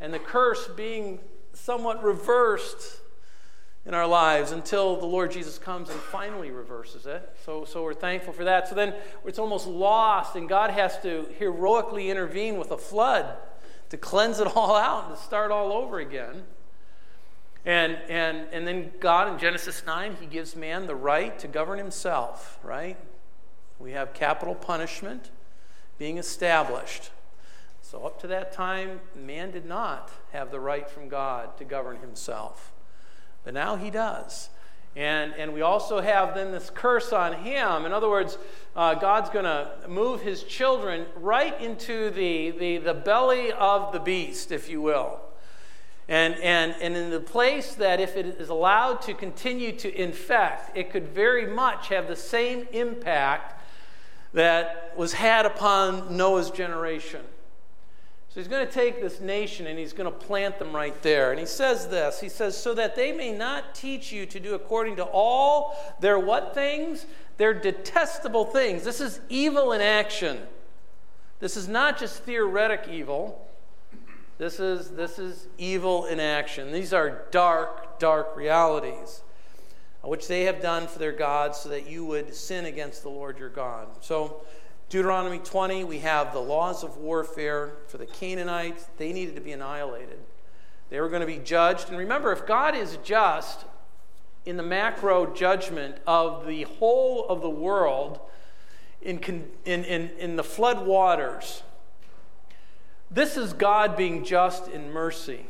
and 0.00 0.12
the 0.12 0.18
curse 0.18 0.68
being 0.68 1.18
somewhat 1.54 2.04
reversed 2.04 3.00
in 3.86 3.94
our 3.94 4.06
lives 4.06 4.52
until 4.52 4.96
the 4.96 5.06
Lord 5.06 5.30
Jesus 5.30 5.58
comes 5.58 5.88
and 5.88 5.98
finally 5.98 6.50
reverses 6.50 7.06
it. 7.06 7.34
So, 7.44 7.64
so 7.64 7.82
we're 7.82 7.94
thankful 7.94 8.32
for 8.32 8.44
that. 8.44 8.68
So 8.68 8.74
then 8.74 8.94
it's 9.24 9.38
almost 9.38 9.66
lost, 9.66 10.36
and 10.36 10.48
God 10.48 10.70
has 10.70 10.98
to 11.00 11.26
heroically 11.38 12.10
intervene 12.10 12.58
with 12.58 12.70
a 12.70 12.78
flood 12.78 13.36
to 13.88 13.96
cleanse 13.96 14.38
it 14.38 14.46
all 14.56 14.76
out 14.76 15.08
and 15.08 15.16
to 15.16 15.22
start 15.22 15.50
all 15.50 15.72
over 15.72 15.98
again. 15.98 16.44
And, 17.64 17.98
and, 18.08 18.46
and 18.52 18.66
then 18.66 18.90
God 19.00 19.28
in 19.28 19.38
Genesis 19.38 19.82
9, 19.84 20.16
he 20.20 20.26
gives 20.26 20.56
man 20.56 20.86
the 20.86 20.94
right 20.94 21.38
to 21.40 21.48
govern 21.48 21.78
himself, 21.78 22.58
right? 22.62 22.96
We 23.78 23.92
have 23.92 24.14
capital 24.14 24.54
punishment 24.54 25.30
being 25.98 26.16
established. 26.16 27.10
So, 27.82 28.04
up 28.06 28.20
to 28.20 28.26
that 28.28 28.52
time, 28.52 29.00
man 29.14 29.50
did 29.50 29.66
not 29.66 30.10
have 30.32 30.50
the 30.50 30.60
right 30.60 30.88
from 30.88 31.08
God 31.08 31.58
to 31.58 31.64
govern 31.64 31.96
himself. 31.96 32.72
But 33.44 33.54
now 33.54 33.76
he 33.76 33.90
does. 33.90 34.50
And, 34.96 35.34
and 35.34 35.54
we 35.54 35.60
also 35.60 36.00
have 36.00 36.34
then 36.34 36.50
this 36.50 36.70
curse 36.70 37.12
on 37.12 37.44
him. 37.44 37.86
In 37.86 37.92
other 37.92 38.08
words, 38.08 38.38
uh, 38.74 38.94
God's 38.94 39.30
going 39.30 39.44
to 39.44 39.70
move 39.88 40.20
his 40.20 40.42
children 40.42 41.06
right 41.16 41.58
into 41.60 42.10
the, 42.10 42.50
the, 42.50 42.78
the 42.78 42.94
belly 42.94 43.52
of 43.52 43.92
the 43.92 44.00
beast, 44.00 44.50
if 44.50 44.68
you 44.68 44.82
will. 44.82 45.20
And, 46.08 46.34
and, 46.36 46.74
and 46.82 46.96
in 46.96 47.10
the 47.10 47.20
place 47.20 47.74
that 47.76 48.00
if 48.00 48.16
it 48.16 48.26
is 48.26 48.48
allowed 48.48 49.00
to 49.02 49.14
continue 49.14 49.70
to 49.78 49.94
infect, 49.94 50.76
it 50.76 50.90
could 50.90 51.08
very 51.08 51.46
much 51.46 51.88
have 51.88 52.08
the 52.08 52.16
same 52.16 52.66
impact 52.72 53.62
that 54.32 54.92
was 54.96 55.12
had 55.12 55.46
upon 55.46 56.16
Noah's 56.16 56.50
generation. 56.50 57.20
So 58.30 58.38
he's 58.38 58.48
going 58.48 58.64
to 58.64 58.72
take 58.72 59.02
this 59.02 59.20
nation 59.20 59.66
and 59.66 59.76
he's 59.76 59.92
going 59.92 60.10
to 60.10 60.16
plant 60.16 60.60
them 60.60 60.74
right 60.74 61.00
there. 61.02 61.32
And 61.32 61.40
he 61.40 61.46
says 61.46 61.88
this 61.88 62.20
He 62.20 62.28
says, 62.28 62.56
So 62.56 62.74
that 62.74 62.94
they 62.94 63.10
may 63.10 63.32
not 63.32 63.74
teach 63.74 64.12
you 64.12 64.24
to 64.26 64.38
do 64.38 64.54
according 64.54 64.96
to 64.96 65.04
all 65.04 65.76
their 66.00 66.18
what 66.18 66.54
things? 66.54 67.06
Their 67.38 67.52
detestable 67.54 68.44
things. 68.44 68.84
This 68.84 69.00
is 69.00 69.20
evil 69.28 69.72
in 69.72 69.80
action. 69.80 70.38
This 71.40 71.56
is 71.56 71.66
not 71.66 71.98
just 71.98 72.22
theoretic 72.22 72.86
evil. 72.88 73.48
This 74.38 74.60
is, 74.60 74.90
this 74.90 75.18
is 75.18 75.48
evil 75.58 76.06
in 76.06 76.20
action. 76.20 76.70
These 76.70 76.92
are 76.92 77.26
dark, 77.30 77.98
dark 77.98 78.36
realities, 78.36 79.22
which 80.02 80.28
they 80.28 80.44
have 80.44 80.62
done 80.62 80.86
for 80.86 80.98
their 80.98 81.12
gods 81.12 81.58
so 81.58 81.68
that 81.70 81.90
you 81.90 82.04
would 82.04 82.34
sin 82.34 82.64
against 82.66 83.02
the 83.02 83.10
Lord 83.10 83.38
your 83.38 83.48
God. 83.48 83.88
So, 84.00 84.42
Deuteronomy 84.90 85.38
20, 85.38 85.84
we 85.84 86.00
have 86.00 86.32
the 86.32 86.40
laws 86.40 86.82
of 86.82 86.96
warfare 86.96 87.74
for 87.86 87.96
the 87.96 88.06
Canaanites. 88.06 88.88
They 88.98 89.12
needed 89.12 89.36
to 89.36 89.40
be 89.40 89.52
annihilated. 89.52 90.18
They 90.90 91.00
were 91.00 91.08
going 91.08 91.20
to 91.20 91.28
be 91.28 91.38
judged. 91.38 91.90
And 91.90 91.96
remember, 91.96 92.32
if 92.32 92.44
God 92.44 92.74
is 92.74 92.98
just 93.04 93.64
in 94.44 94.56
the 94.56 94.64
macro 94.64 95.32
judgment 95.32 95.98
of 96.08 96.44
the 96.44 96.64
whole 96.64 97.24
of 97.28 97.40
the 97.40 97.48
world 97.48 98.18
in, 99.00 99.20
in, 99.64 99.84
in, 99.84 100.10
in 100.18 100.34
the 100.34 100.42
flood 100.42 100.84
waters, 100.84 101.62
this 103.08 103.36
is 103.36 103.52
God 103.52 103.96
being 103.96 104.24
just 104.24 104.66
in 104.66 104.92
mercy. 104.92 105.46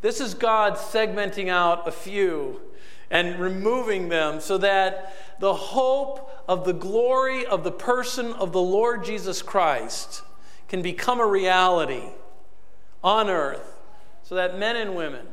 This 0.00 0.18
is 0.18 0.32
God 0.32 0.76
segmenting 0.76 1.48
out 1.48 1.86
a 1.86 1.92
few 1.92 2.62
and 3.10 3.40
removing 3.40 4.08
them 4.08 4.40
so 4.40 4.56
that 4.58 5.16
the 5.40 5.54
hope 5.54 6.42
of 6.46 6.64
the 6.64 6.72
glory 6.72 7.44
of 7.44 7.64
the 7.64 7.72
person 7.72 8.32
of 8.34 8.52
the 8.52 8.60
Lord 8.60 9.04
Jesus 9.04 9.42
Christ 9.42 10.22
can 10.68 10.82
become 10.82 11.18
a 11.18 11.26
reality 11.26 12.04
on 13.02 13.28
earth 13.28 13.78
so 14.22 14.36
that 14.36 14.58
men 14.58 14.76
and 14.76 14.94
women 14.94 15.26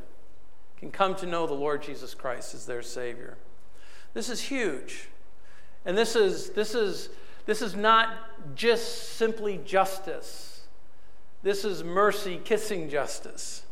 can 0.77 0.91
come 0.91 1.15
to 1.15 1.25
know 1.25 1.45
the 1.45 1.53
Lord 1.53 1.83
Jesus 1.83 2.13
Christ 2.13 2.55
as 2.55 2.65
their 2.65 2.81
Savior. 2.81 3.37
This 4.13 4.29
is 4.29 4.41
huge. 4.41 5.09
And 5.85 5.97
this 5.97 6.15
is, 6.15 6.51
this 6.51 6.73
is, 6.73 7.09
this 7.45 7.61
is 7.61 7.75
not 7.75 8.55
just 8.55 9.13
simply 9.17 9.59
justice. 9.65 10.61
This 11.43 11.63
is 11.63 11.83
mercy 11.83 12.39
kissing 12.43 12.89
justice, 12.89 13.63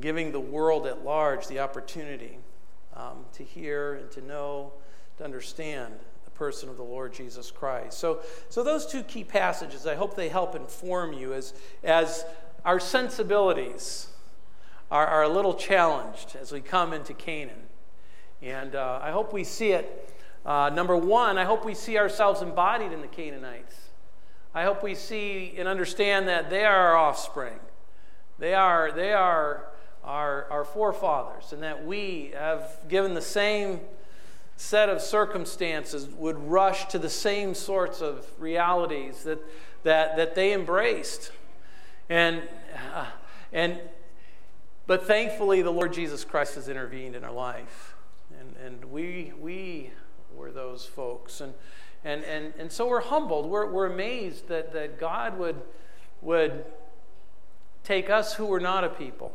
giving 0.00 0.32
the 0.32 0.40
world 0.40 0.86
at 0.86 1.04
large 1.04 1.48
the 1.48 1.58
opportunity 1.58 2.38
um, 2.96 3.24
to 3.34 3.44
hear 3.44 3.94
and 3.94 4.10
to 4.12 4.20
know, 4.20 4.72
to 5.18 5.24
understand 5.24 5.94
the 6.24 6.30
person 6.30 6.68
of 6.68 6.76
the 6.76 6.82
Lord 6.82 7.12
Jesus 7.12 7.50
Christ. 7.50 7.98
So, 7.98 8.20
so 8.48 8.62
those 8.62 8.86
two 8.86 9.02
key 9.02 9.24
passages, 9.24 9.86
I 9.86 9.94
hope 9.94 10.16
they 10.16 10.28
help 10.28 10.54
inform 10.54 11.12
you 11.12 11.32
as, 11.34 11.54
as 11.82 12.24
our 12.64 12.80
sensibilities 12.80 14.08
are, 14.90 15.06
are 15.06 15.22
a 15.22 15.28
little 15.28 15.54
challenged 15.54 16.36
as 16.40 16.52
we 16.52 16.60
come 16.60 16.92
into 16.92 17.14
Canaan. 17.14 17.62
And 18.42 18.74
uh, 18.74 19.00
I 19.02 19.10
hope 19.10 19.32
we 19.32 19.44
see 19.44 19.72
it. 19.72 20.14
Uh, 20.44 20.70
number 20.74 20.96
one, 20.96 21.38
I 21.38 21.44
hope 21.44 21.64
we 21.64 21.74
see 21.74 21.96
ourselves 21.96 22.42
embodied 22.42 22.92
in 22.92 23.00
the 23.00 23.06
Canaanites. 23.06 23.76
I 24.54 24.64
hope 24.64 24.82
we 24.82 24.94
see 24.94 25.54
and 25.56 25.66
understand 25.66 26.28
that 26.28 26.50
they 26.50 26.64
are 26.64 26.88
our 26.88 26.96
offspring. 26.96 27.58
They 28.38 28.54
are, 28.54 28.92
they 28.92 29.12
are 29.12 29.71
our, 30.04 30.46
our 30.50 30.64
forefathers, 30.64 31.52
and 31.52 31.62
that 31.62 31.84
we 31.84 32.32
have 32.34 32.76
given 32.88 33.14
the 33.14 33.22
same 33.22 33.80
set 34.56 34.88
of 34.88 35.00
circumstances, 35.00 36.08
would 36.16 36.38
rush 36.38 36.86
to 36.86 36.98
the 36.98 37.10
same 37.10 37.54
sorts 37.54 38.00
of 38.00 38.26
realities 38.38 39.24
that, 39.24 39.38
that, 39.82 40.16
that 40.16 40.34
they 40.34 40.52
embraced. 40.52 41.32
And, 42.08 42.42
uh, 42.94 43.06
and, 43.52 43.80
but 44.86 45.06
thankfully, 45.06 45.62
the 45.62 45.70
Lord 45.70 45.92
Jesus 45.92 46.24
Christ 46.24 46.54
has 46.56 46.68
intervened 46.68 47.16
in 47.16 47.24
our 47.24 47.32
life. 47.32 47.94
And, 48.38 48.56
and 48.64 48.84
we, 48.86 49.32
we 49.40 49.90
were 50.36 50.50
those 50.50 50.84
folks. 50.84 51.40
And, 51.40 51.54
and, 52.04 52.24
and, 52.24 52.52
and 52.58 52.70
so 52.70 52.88
we're 52.88 53.00
humbled. 53.00 53.46
We're, 53.46 53.70
we're 53.70 53.86
amazed 53.86 54.48
that, 54.48 54.72
that 54.72 54.98
God 54.98 55.38
would, 55.38 55.60
would 56.20 56.64
take 57.84 58.10
us 58.10 58.34
who 58.34 58.46
were 58.46 58.60
not 58.60 58.84
a 58.84 58.88
people, 58.88 59.32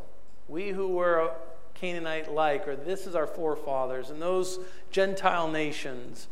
we 0.48 0.70
who 0.70 0.88
were 0.88 1.32
Canaanite 1.74 2.32
like, 2.32 2.66
or 2.66 2.74
this 2.74 3.06
is 3.06 3.14
our 3.14 3.26
forefathers, 3.26 4.10
and 4.10 4.20
those 4.20 4.58
Gentile 4.90 5.48
nations 5.48 6.28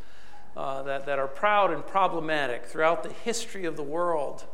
uh, 0.57 0.83
that, 0.83 1.07
that 1.07 1.19
are 1.19 1.29
proud 1.29 1.71
and 1.71 1.87
problematic 1.87 2.65
throughout 2.65 3.03
the 3.03 3.13
history 3.13 3.65
of 3.65 3.77
the 3.77 3.83
world. 3.83 4.45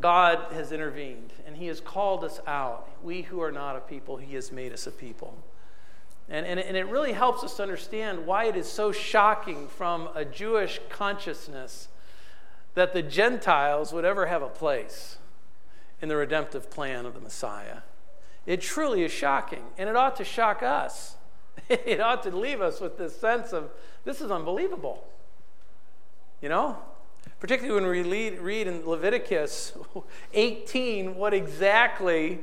God 0.00 0.52
has 0.52 0.72
intervened 0.72 1.32
and 1.46 1.56
He 1.56 1.66
has 1.66 1.80
called 1.80 2.24
us 2.24 2.40
out. 2.46 2.88
We 3.02 3.22
who 3.22 3.42
are 3.42 3.52
not 3.52 3.76
a 3.76 3.80
people, 3.80 4.16
He 4.16 4.34
has 4.34 4.50
made 4.50 4.72
us 4.72 4.86
a 4.86 4.90
people. 4.90 5.36
And, 6.28 6.46
and, 6.46 6.58
and 6.58 6.76
it 6.76 6.86
really 6.86 7.12
helps 7.12 7.44
us 7.44 7.56
to 7.56 7.62
understand 7.62 8.26
why 8.26 8.46
it 8.46 8.56
is 8.56 8.66
so 8.66 8.90
shocking 8.92 9.68
from 9.68 10.08
a 10.14 10.24
Jewish 10.24 10.80
consciousness 10.88 11.88
that 12.74 12.94
the 12.94 13.02
Gentiles 13.02 13.92
would 13.92 14.06
ever 14.06 14.26
have 14.26 14.40
a 14.40 14.48
place 14.48 15.18
in 16.00 16.08
the 16.08 16.16
redemptive 16.16 16.70
plan 16.70 17.04
of 17.04 17.12
the 17.12 17.20
Messiah. 17.20 17.78
It 18.46 18.60
truly 18.60 19.04
is 19.04 19.12
shocking, 19.12 19.62
and 19.78 19.88
it 19.88 19.96
ought 19.96 20.16
to 20.16 20.24
shock 20.24 20.62
us. 20.62 21.16
It 21.68 22.00
ought 22.00 22.22
to 22.24 22.30
leave 22.30 22.60
us 22.60 22.80
with 22.80 22.98
this 22.98 23.18
sense 23.18 23.52
of 23.52 23.70
this 24.04 24.20
is 24.20 24.30
unbelievable. 24.30 25.04
You 26.40 26.48
know? 26.48 26.78
Particularly 27.40 27.80
when 27.80 27.90
we 27.90 28.02
read, 28.02 28.40
read 28.40 28.66
in 28.66 28.86
Leviticus 28.86 29.72
18 30.34 31.14
what 31.14 31.34
exactly 31.34 32.40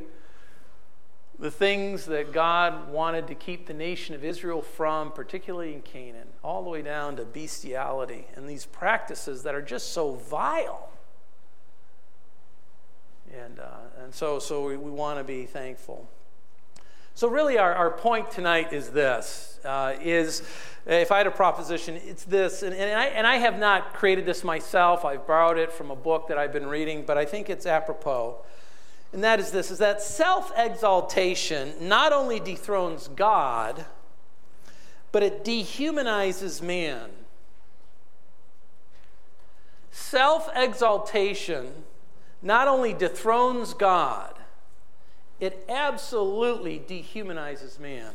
the 1.40 1.52
things 1.52 2.06
that 2.06 2.34
God 2.34 2.90
wanted 2.90 3.28
to 3.28 3.36
keep 3.36 3.66
the 3.66 3.74
nation 3.74 4.14
of 4.14 4.26
Israel 4.26 4.62
from, 4.62 5.12
particularly 5.12 5.74
in 5.74 5.82
Canaan, 5.82 6.28
all 6.44 6.64
the 6.64 6.70
way 6.70 6.82
down 6.82 7.16
to 7.16 7.24
bestiality 7.24 8.28
and 8.36 8.48
these 8.48 8.66
practices 8.66 9.44
that 9.44 9.56
are 9.56 9.62
just 9.62 9.94
so 9.94 10.16
vile. 10.16 10.89
And, 13.34 13.60
uh, 13.60 14.04
and 14.04 14.14
so, 14.14 14.40
so 14.40 14.66
we, 14.66 14.78
we 14.78 14.92
want 14.92 15.20
to 15.20 15.24
be 15.24 15.46
thankful. 15.46 16.10
So, 17.14 17.28
really, 17.28 17.58
our, 17.58 17.74
our 17.74 17.92
point 17.92 18.32
tonight 18.32 18.72
is 18.72 18.90
this 18.90 19.60
uh, 19.66 19.96
is 20.02 20.42
if 20.86 21.12
I 21.12 21.18
had 21.18 21.28
a 21.28 21.32
proposition, 21.32 21.96
it's 21.96 22.24
this. 22.24 22.64
And, 22.64 22.74
and, 22.74 23.00
I, 23.00 23.06
and 23.08 23.28
I 23.28 23.36
have 23.36 23.60
not 23.60 23.94
created 23.94 24.26
this 24.26 24.44
myself. 24.44 25.06
I've 25.06 25.28
borrowed 25.28 25.58
it 25.58 25.72
from 25.72 25.92
a 25.92 25.96
book 25.96 26.30
that 26.30 26.38
I've 26.38 26.54
been 26.54 26.68
reading, 26.68 27.04
but 27.06 27.18
I 27.18 27.26
think 27.26 27.50
it's 27.50 27.66
apropos. 27.66 28.38
And 29.12 29.24
that 29.24 29.40
is 29.40 29.52
this 29.52 29.70
is 29.72 29.80
that 29.80 30.02
self-exaltation 30.02 31.74
not 31.82 32.14
only 32.14 32.40
dethrones 32.40 33.08
God, 33.10 33.86
but 35.12 35.24
it 35.24 35.44
dehumanizes 35.44 36.62
man. 36.62 37.10
Self-exaltation 39.92 41.84
not 42.42 42.68
only 42.68 42.94
dethrones 42.94 43.74
God, 43.74 44.34
it 45.40 45.66
absolutely 45.70 46.80
dehumanizes 46.80 47.80
man. 47.80 48.12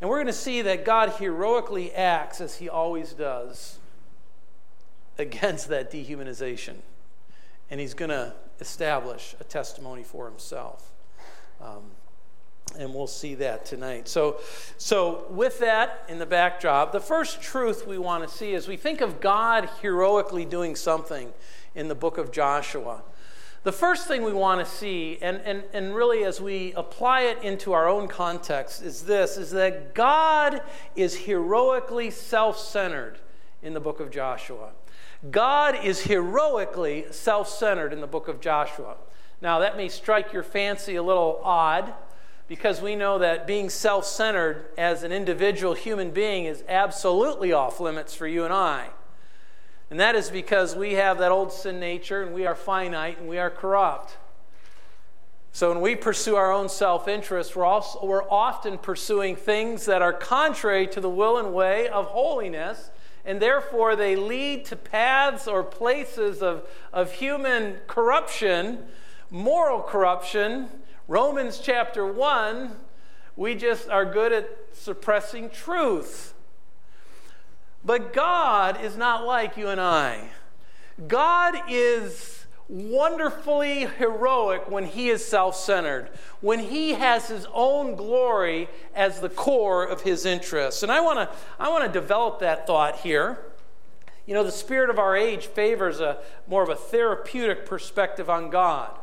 And 0.00 0.10
we're 0.10 0.16
going 0.16 0.26
to 0.26 0.32
see 0.32 0.62
that 0.62 0.84
God 0.84 1.10
heroically 1.18 1.92
acts 1.92 2.40
as 2.40 2.56
he 2.56 2.68
always 2.68 3.12
does 3.12 3.78
against 5.18 5.68
that 5.68 5.90
dehumanization. 5.90 6.76
And 7.70 7.80
he's 7.80 7.94
going 7.94 8.10
to 8.10 8.34
establish 8.60 9.34
a 9.40 9.44
testimony 9.44 10.02
for 10.02 10.26
himself. 10.26 10.92
Um, 11.60 11.82
and 12.78 12.92
we'll 12.94 13.06
see 13.06 13.34
that 13.36 13.64
tonight. 13.64 14.08
So, 14.08 14.38
so, 14.78 15.26
with 15.30 15.60
that 15.60 16.04
in 16.08 16.18
the 16.18 16.26
backdrop, 16.26 16.92
the 16.92 17.00
first 17.00 17.40
truth 17.40 17.86
we 17.86 17.98
want 17.98 18.28
to 18.28 18.34
see 18.34 18.52
is 18.52 18.66
we 18.66 18.76
think 18.76 19.00
of 19.00 19.20
God 19.20 19.68
heroically 19.80 20.44
doing 20.44 20.74
something 20.74 21.32
in 21.74 21.88
the 21.88 21.94
book 21.94 22.18
of 22.18 22.30
Joshua. 22.30 23.02
The 23.64 23.72
first 23.72 24.06
thing 24.06 24.22
we 24.22 24.32
want 24.34 24.64
to 24.64 24.70
see, 24.70 25.16
and, 25.22 25.40
and, 25.42 25.64
and 25.72 25.94
really 25.94 26.22
as 26.24 26.38
we 26.38 26.74
apply 26.74 27.22
it 27.22 27.42
into 27.42 27.72
our 27.72 27.88
own 27.88 28.08
context, 28.08 28.82
is 28.82 29.04
this 29.04 29.38
is 29.38 29.52
that 29.52 29.94
God 29.94 30.60
is 30.94 31.14
heroically 31.14 32.10
self 32.10 32.58
centered 32.58 33.18
in 33.62 33.72
the 33.72 33.80
book 33.80 34.00
of 34.00 34.10
Joshua. 34.10 34.72
God 35.30 35.82
is 35.82 36.02
heroically 36.02 37.06
self 37.10 37.48
centered 37.48 37.94
in 37.94 38.02
the 38.02 38.06
book 38.06 38.28
of 38.28 38.40
Joshua. 38.40 38.96
Now, 39.40 39.58
that 39.60 39.78
may 39.78 39.88
strike 39.88 40.32
your 40.32 40.42
fancy 40.42 40.96
a 40.96 41.02
little 41.02 41.40
odd 41.42 41.94
because 42.48 42.82
we 42.82 42.94
know 42.94 43.18
that 43.18 43.46
being 43.46 43.70
self 43.70 44.04
centered 44.04 44.66
as 44.76 45.02
an 45.02 45.12
individual 45.12 45.72
human 45.72 46.10
being 46.10 46.44
is 46.44 46.62
absolutely 46.68 47.52
off 47.52 47.80
limits 47.80 48.14
for 48.14 48.26
you 48.26 48.44
and 48.44 48.52
I. 48.52 48.90
And 49.94 50.00
that 50.00 50.16
is 50.16 50.28
because 50.28 50.74
we 50.74 50.94
have 50.94 51.18
that 51.18 51.30
old 51.30 51.52
sin 51.52 51.78
nature 51.78 52.20
and 52.20 52.34
we 52.34 52.46
are 52.46 52.56
finite 52.56 53.20
and 53.20 53.28
we 53.28 53.38
are 53.38 53.48
corrupt. 53.48 54.16
So 55.52 55.68
when 55.68 55.80
we 55.80 55.94
pursue 55.94 56.34
our 56.34 56.50
own 56.50 56.68
self 56.68 57.06
interest, 57.06 57.54
we're, 57.54 57.80
we're 58.02 58.28
often 58.28 58.76
pursuing 58.76 59.36
things 59.36 59.86
that 59.86 60.02
are 60.02 60.12
contrary 60.12 60.88
to 60.88 61.00
the 61.00 61.08
will 61.08 61.38
and 61.38 61.54
way 61.54 61.86
of 61.86 62.06
holiness, 62.06 62.90
and 63.24 63.40
therefore 63.40 63.94
they 63.94 64.16
lead 64.16 64.64
to 64.64 64.74
paths 64.74 65.46
or 65.46 65.62
places 65.62 66.42
of, 66.42 66.68
of 66.92 67.12
human 67.12 67.76
corruption, 67.86 68.80
moral 69.30 69.80
corruption. 69.80 70.70
Romans 71.06 71.60
chapter 71.62 72.04
1, 72.04 72.72
we 73.36 73.54
just 73.54 73.88
are 73.88 74.04
good 74.04 74.32
at 74.32 74.50
suppressing 74.72 75.50
truth. 75.50 76.33
But 77.84 78.12
God 78.12 78.80
is 78.82 78.96
not 78.96 79.26
like 79.26 79.56
you 79.56 79.68
and 79.68 79.80
I. 79.80 80.30
God 81.06 81.54
is 81.68 82.46
wonderfully 82.68 83.86
heroic 83.86 84.70
when 84.70 84.86
he 84.86 85.10
is 85.10 85.24
self 85.24 85.54
centered, 85.54 86.08
when 86.40 86.60
he 86.60 86.94
has 86.94 87.28
his 87.28 87.46
own 87.52 87.94
glory 87.94 88.68
as 88.94 89.20
the 89.20 89.28
core 89.28 89.84
of 89.84 90.02
his 90.02 90.24
interests. 90.24 90.82
And 90.82 90.90
I 90.90 91.00
want 91.00 91.18
to 91.18 91.36
I 91.58 91.68
want 91.68 91.84
to 91.84 92.00
develop 92.00 92.38
that 92.40 92.66
thought 92.66 93.00
here. 93.00 93.38
You 94.26 94.32
know, 94.32 94.44
the 94.44 94.52
spirit 94.52 94.88
of 94.88 94.98
our 94.98 95.14
age 95.14 95.46
favors 95.46 96.00
a 96.00 96.18
more 96.46 96.62
of 96.62 96.70
a 96.70 96.76
therapeutic 96.76 97.66
perspective 97.66 98.30
on 98.30 98.48
God. 98.48 98.98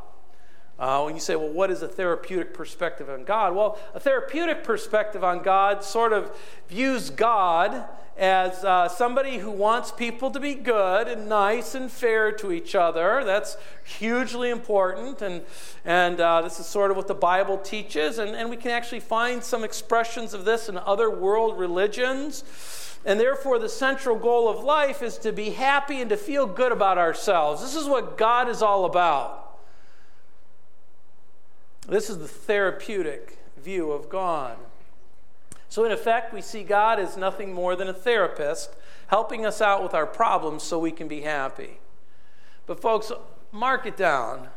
Uh, 0.82 1.04
when 1.04 1.14
you 1.14 1.20
say, 1.20 1.36
well, 1.36 1.48
what 1.48 1.70
is 1.70 1.84
a 1.84 1.88
therapeutic 1.88 2.56
perspective 2.56 3.08
on 3.08 3.24
God? 3.24 3.56
Well, 3.56 3.78
a 3.94 4.00
therapeutic 4.00 4.64
perspective 4.64 5.24
on 5.24 5.44
God 5.44 5.84
sort 5.84 6.12
of 6.12 6.36
views 6.68 7.12
God 7.12 7.86
as 8.18 8.66
uh, 8.66 8.90
somebody 8.90 9.38
who 9.38 9.52
wants 9.52 9.92
people 9.92 10.32
to 10.32 10.40
be 10.40 10.56
good 10.56 11.08
and 11.08 11.30
nice 11.30 11.76
and 11.76 11.92
fair 11.92 12.32
to 12.32 12.52
each 12.52 12.74
other. 12.74 13.24
That's 13.24 13.58
hugely 13.84 14.50
important. 14.50 15.22
And, 15.22 15.44
and 15.86 16.20
uh, 16.20 16.42
this 16.42 16.60
is 16.60 16.66
sort 16.66 16.90
of 16.90 16.98
what 16.98 17.08
the 17.08 17.14
Bible 17.14 17.60
teaches. 17.60 18.18
And, 18.18 18.36
and 18.36 18.50
we 18.50 18.58
can 18.58 18.72
actually 18.72 19.02
find 19.02 19.44
some 19.44 19.64
expressions 19.64 20.34
of 20.34 20.46
this 20.46 20.68
in 20.68 20.80
other 20.80 21.12
world 21.12 21.60
religions. 21.60 22.44
And 23.06 23.20
therefore, 23.20 23.60
the 23.60 23.70
central 23.70 24.18
goal 24.18 24.50
of 24.50 24.64
life 24.64 25.04
is 25.04 25.20
to 25.20 25.32
be 25.32 25.52
happy 25.52 26.02
and 26.02 26.10
to 26.10 26.18
feel 26.18 26.48
good 26.48 26.72
about 26.72 26.98
ourselves. 26.98 27.62
This 27.62 27.76
is 27.76 27.88
what 27.88 28.18
God 28.18 28.50
is 28.50 28.64
all 28.64 28.86
about. 28.86 29.41
This 31.88 32.10
is 32.10 32.20
the 32.20 32.28
therapeutic 32.28 33.38
view 33.58 33.92
of 33.92 34.10
God. 34.10 34.58
So, 35.70 35.86
in 35.86 35.92
effect, 35.92 36.34
we 36.34 36.42
see 36.42 36.64
God 36.64 37.00
as 37.00 37.16
nothing 37.16 37.54
more 37.54 37.76
than 37.76 37.88
a 37.88 37.94
therapist 37.94 38.76
helping 39.08 39.46
us 39.46 39.62
out 39.62 39.82
with 39.82 39.94
our 39.94 40.06
problems 40.06 40.64
so 40.64 40.78
we 40.78 40.92
can 40.92 41.08
be 41.08 41.22
happy. 41.22 41.80
But, 42.66 42.82
folks, 42.82 43.12
mark 43.52 43.86
it 43.86 43.98
down. 43.98 44.50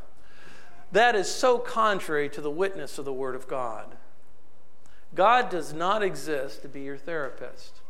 That 0.93 1.15
is 1.15 1.33
so 1.33 1.59
contrary 1.59 2.29
to 2.31 2.41
the 2.41 2.51
witness 2.51 2.99
of 2.99 3.05
the 3.05 3.13
Word 3.13 3.35
of 3.35 3.49
God. 3.49 3.97
God 5.15 5.51
does 5.51 5.73
not 5.73 6.03
exist 6.03 6.63
to 6.63 6.69
be 6.69 6.83
your 6.83 6.97
therapist. 6.97 7.81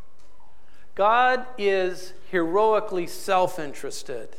God 0.95 1.47
is 1.59 2.13
heroically 2.31 3.07
self 3.07 3.59
interested. 3.59 4.37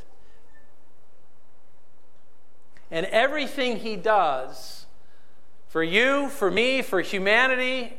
And 2.90 3.06
everything 3.08 3.78
He 3.78 3.96
does 3.96 4.85
for 5.76 5.84
you, 5.84 6.30
for 6.30 6.50
me, 6.50 6.82
for 6.82 7.02
humanity, 7.02 7.98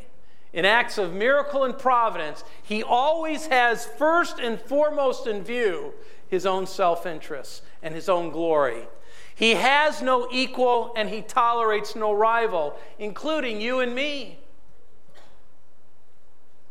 in 0.54 0.64
acts 0.64 0.96
of 0.96 1.12
miracle 1.12 1.62
and 1.64 1.76
providence, 1.76 2.42
he 2.62 2.82
always 2.82 3.48
has 3.48 3.84
first 3.84 4.38
and 4.38 4.58
foremost 4.58 5.26
in 5.26 5.44
view 5.44 5.92
his 6.26 6.46
own 6.46 6.66
self 6.66 7.04
interest 7.04 7.62
and 7.82 7.94
his 7.94 8.08
own 8.08 8.30
glory. 8.30 8.88
He 9.34 9.56
has 9.56 10.00
no 10.00 10.26
equal 10.32 10.94
and 10.96 11.10
he 11.10 11.20
tolerates 11.20 11.94
no 11.94 12.14
rival, 12.14 12.78
including 12.98 13.60
you 13.60 13.80
and 13.80 13.94
me. 13.94 14.38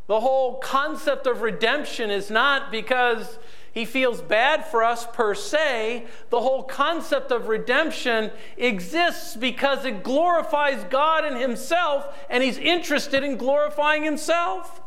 The 0.07 0.21
whole 0.21 0.55
concept 0.55 1.27
of 1.27 1.43
redemption 1.43 2.09
is 2.09 2.31
not 2.31 2.71
because 2.71 3.37
he 3.75 3.83
feels 3.83 4.21
bad 4.21 4.65
for 4.65 4.85
us 4.85 5.05
per 5.05 5.35
se. 5.35 6.05
The 6.29 6.39
whole 6.39 6.63
concept 6.63 7.29
of 7.29 7.49
redemption 7.49 8.31
exists 8.55 9.35
because 9.35 9.83
it 9.83 10.01
glorifies 10.01 10.85
God 10.85 11.25
and 11.25 11.35
Himself, 11.35 12.07
and 12.29 12.41
He's 12.41 12.57
interested 12.57 13.21
in 13.21 13.35
glorifying 13.35 14.03
Himself. 14.03 14.81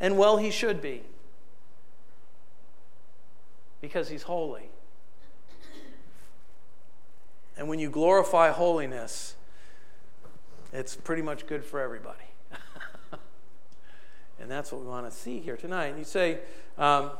And 0.00 0.18
well, 0.18 0.38
He 0.38 0.50
should 0.50 0.82
be. 0.82 1.02
Because 3.80 4.08
He's 4.08 4.24
holy. 4.24 4.70
And 7.56 7.68
when 7.68 7.78
you 7.78 7.90
glorify 7.90 8.50
holiness, 8.50 9.36
it's 10.72 10.96
pretty 10.96 11.22
much 11.22 11.46
good 11.46 11.64
for 11.64 11.78
everybody. 11.78 12.18
and 14.40 14.50
that's 14.50 14.72
what 14.72 14.80
we 14.80 14.88
want 14.88 15.08
to 15.08 15.16
see 15.16 15.38
here 15.38 15.56
tonight. 15.56 15.86
And 15.86 15.98
you 15.98 16.04
say, 16.04 16.40
um, 16.76 17.12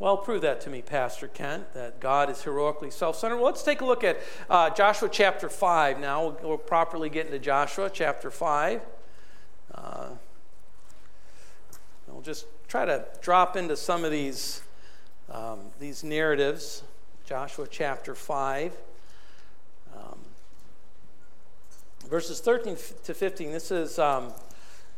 well, 0.00 0.16
prove 0.16 0.42
that 0.42 0.60
to 0.62 0.70
me, 0.70 0.82
Pastor 0.82 1.28
Kent, 1.28 1.72
that 1.74 2.00
God 2.00 2.28
is 2.28 2.42
heroically 2.42 2.90
self 2.90 3.16
centered. 3.16 3.36
Well, 3.36 3.46
let's 3.46 3.62
take 3.62 3.80
a 3.80 3.84
look 3.84 4.02
at 4.02 4.18
uh, 4.50 4.70
Joshua 4.70 5.08
chapter 5.08 5.48
5 5.48 6.00
now. 6.00 6.22
We'll, 6.22 6.38
we'll, 6.42 6.58
properly 6.58 7.08
get 7.08 7.26
into 7.26 7.38
Joshua 7.38 7.88
chapter 7.92 8.30
5. 8.30 8.80
Uh, 9.72 10.06
we'll 12.08 12.22
just 12.22 12.46
try 12.66 12.84
to 12.84 13.04
drop 13.22 13.56
into 13.56 13.76
some 13.76 14.04
of 14.04 14.10
these, 14.10 14.62
um, 15.30 15.60
these 15.78 16.02
narratives. 16.02 16.82
Joshua 17.24 17.68
chapter 17.70 18.16
5. 18.16 18.72
Um, 19.96 20.18
verses 22.08 22.40
13 22.40 22.76
to 23.04 23.14
15. 23.14 23.52
This 23.52 23.70
is 23.70 24.00
um, 24.00 24.32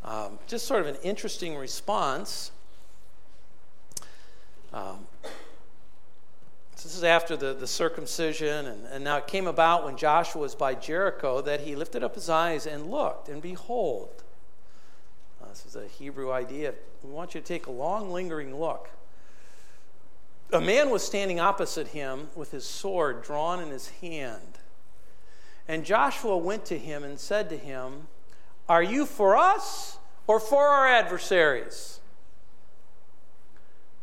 um 0.04 0.38
just 0.46 0.66
sort 0.66 0.80
of 0.80 0.86
an 0.86 0.96
interesting 1.02 1.54
response 1.54 2.50
um, 4.72 5.06
so 6.74 6.88
this 6.88 6.96
is 6.96 7.04
after 7.04 7.36
the, 7.36 7.54
the 7.54 7.66
circumcision, 7.66 8.66
and, 8.66 8.86
and 8.86 9.02
now 9.02 9.16
it 9.16 9.26
came 9.26 9.46
about 9.46 9.84
when 9.84 9.96
Joshua 9.96 10.42
was 10.42 10.54
by 10.54 10.74
Jericho 10.74 11.40
that 11.40 11.60
he 11.60 11.74
lifted 11.74 12.04
up 12.04 12.14
his 12.14 12.28
eyes 12.28 12.66
and 12.66 12.90
looked, 12.90 13.28
and 13.28 13.40
behold, 13.40 14.22
uh, 15.42 15.48
this 15.48 15.64
is 15.64 15.76
a 15.76 15.86
Hebrew 15.86 16.32
idea. 16.32 16.74
We 17.02 17.10
want 17.10 17.34
you 17.34 17.40
to 17.40 17.46
take 17.46 17.66
a 17.66 17.70
long, 17.70 18.12
lingering 18.12 18.58
look. 18.58 18.90
A 20.52 20.60
man 20.60 20.90
was 20.90 21.02
standing 21.02 21.40
opposite 21.40 21.88
him 21.88 22.28
with 22.34 22.50
his 22.50 22.66
sword 22.66 23.22
drawn 23.22 23.60
in 23.60 23.70
his 23.70 23.88
hand. 23.88 24.58
And 25.66 25.84
Joshua 25.84 26.36
went 26.36 26.64
to 26.66 26.78
him 26.78 27.02
and 27.02 27.18
said 27.18 27.48
to 27.50 27.56
him, 27.56 28.06
Are 28.68 28.82
you 28.82 29.06
for 29.06 29.36
us 29.36 29.98
or 30.26 30.38
for 30.38 30.66
our 30.66 30.86
adversaries? 30.86 32.00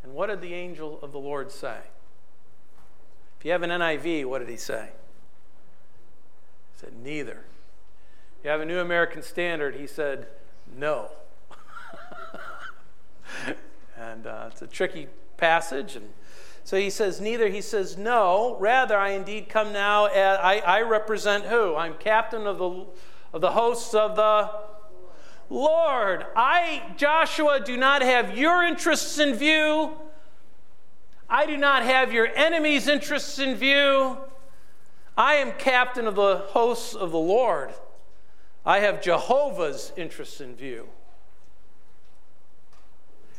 And 0.03 0.13
what 0.13 0.27
did 0.27 0.41
the 0.41 0.53
angel 0.53 0.99
of 1.01 1.11
the 1.11 1.19
Lord 1.19 1.51
say? 1.51 1.77
If 3.39 3.45
you 3.45 3.51
have 3.51 3.63
an 3.63 3.69
NIV, 3.69 4.25
what 4.25 4.39
did 4.39 4.49
he 4.49 4.57
say? 4.57 4.89
He 6.73 6.79
said, 6.79 6.93
Neither. 7.01 7.43
If 8.39 8.45
you 8.45 8.49
have 8.49 8.61
a 8.61 8.65
New 8.65 8.79
American 8.79 9.21
Standard, 9.21 9.75
he 9.75 9.87
said, 9.87 10.27
No. 10.77 11.09
and 13.97 14.27
uh, 14.27 14.49
it's 14.51 14.61
a 14.61 14.67
tricky 14.67 15.07
passage. 15.37 15.95
And 15.95 16.09
so 16.65 16.77
he 16.77 16.89
says, 16.89 17.21
Neither. 17.21 17.47
He 17.49 17.61
says, 17.61 17.97
No. 17.97 18.57
Rather, 18.59 18.97
I 18.97 19.11
indeed 19.11 19.47
come 19.49 19.71
now. 19.71 20.05
As, 20.05 20.39
I, 20.41 20.59
I 20.59 20.81
represent 20.81 21.45
who? 21.45 21.75
I'm 21.75 21.95
captain 21.95 22.47
of 22.47 22.57
the, 22.57 22.85
of 23.33 23.41
the 23.41 23.51
hosts 23.51 23.93
of 23.93 24.15
the 24.17 24.49
Lord. 25.53 26.25
I, 26.35 26.93
Joshua, 26.97 27.59
do 27.63 27.77
not 27.77 28.01
have 28.01 28.37
your 28.37 28.63
interests 28.63 29.19
in 29.19 29.35
view. 29.35 29.91
I 31.29 31.45
do 31.45 31.55
not 31.57 31.83
have 31.83 32.11
your 32.11 32.27
enemies' 32.27 32.87
interests 32.87 33.37
in 33.37 33.55
view. 33.55 34.17
I 35.15 35.35
am 35.35 35.51
captain 35.53 36.07
of 36.07 36.15
the 36.15 36.37
hosts 36.37 36.95
of 36.95 37.11
the 37.11 37.19
Lord. 37.19 37.71
I 38.65 38.79
have 38.79 39.01
Jehovah's 39.01 39.93
interests 39.95 40.41
in 40.41 40.55
view. 40.55 40.87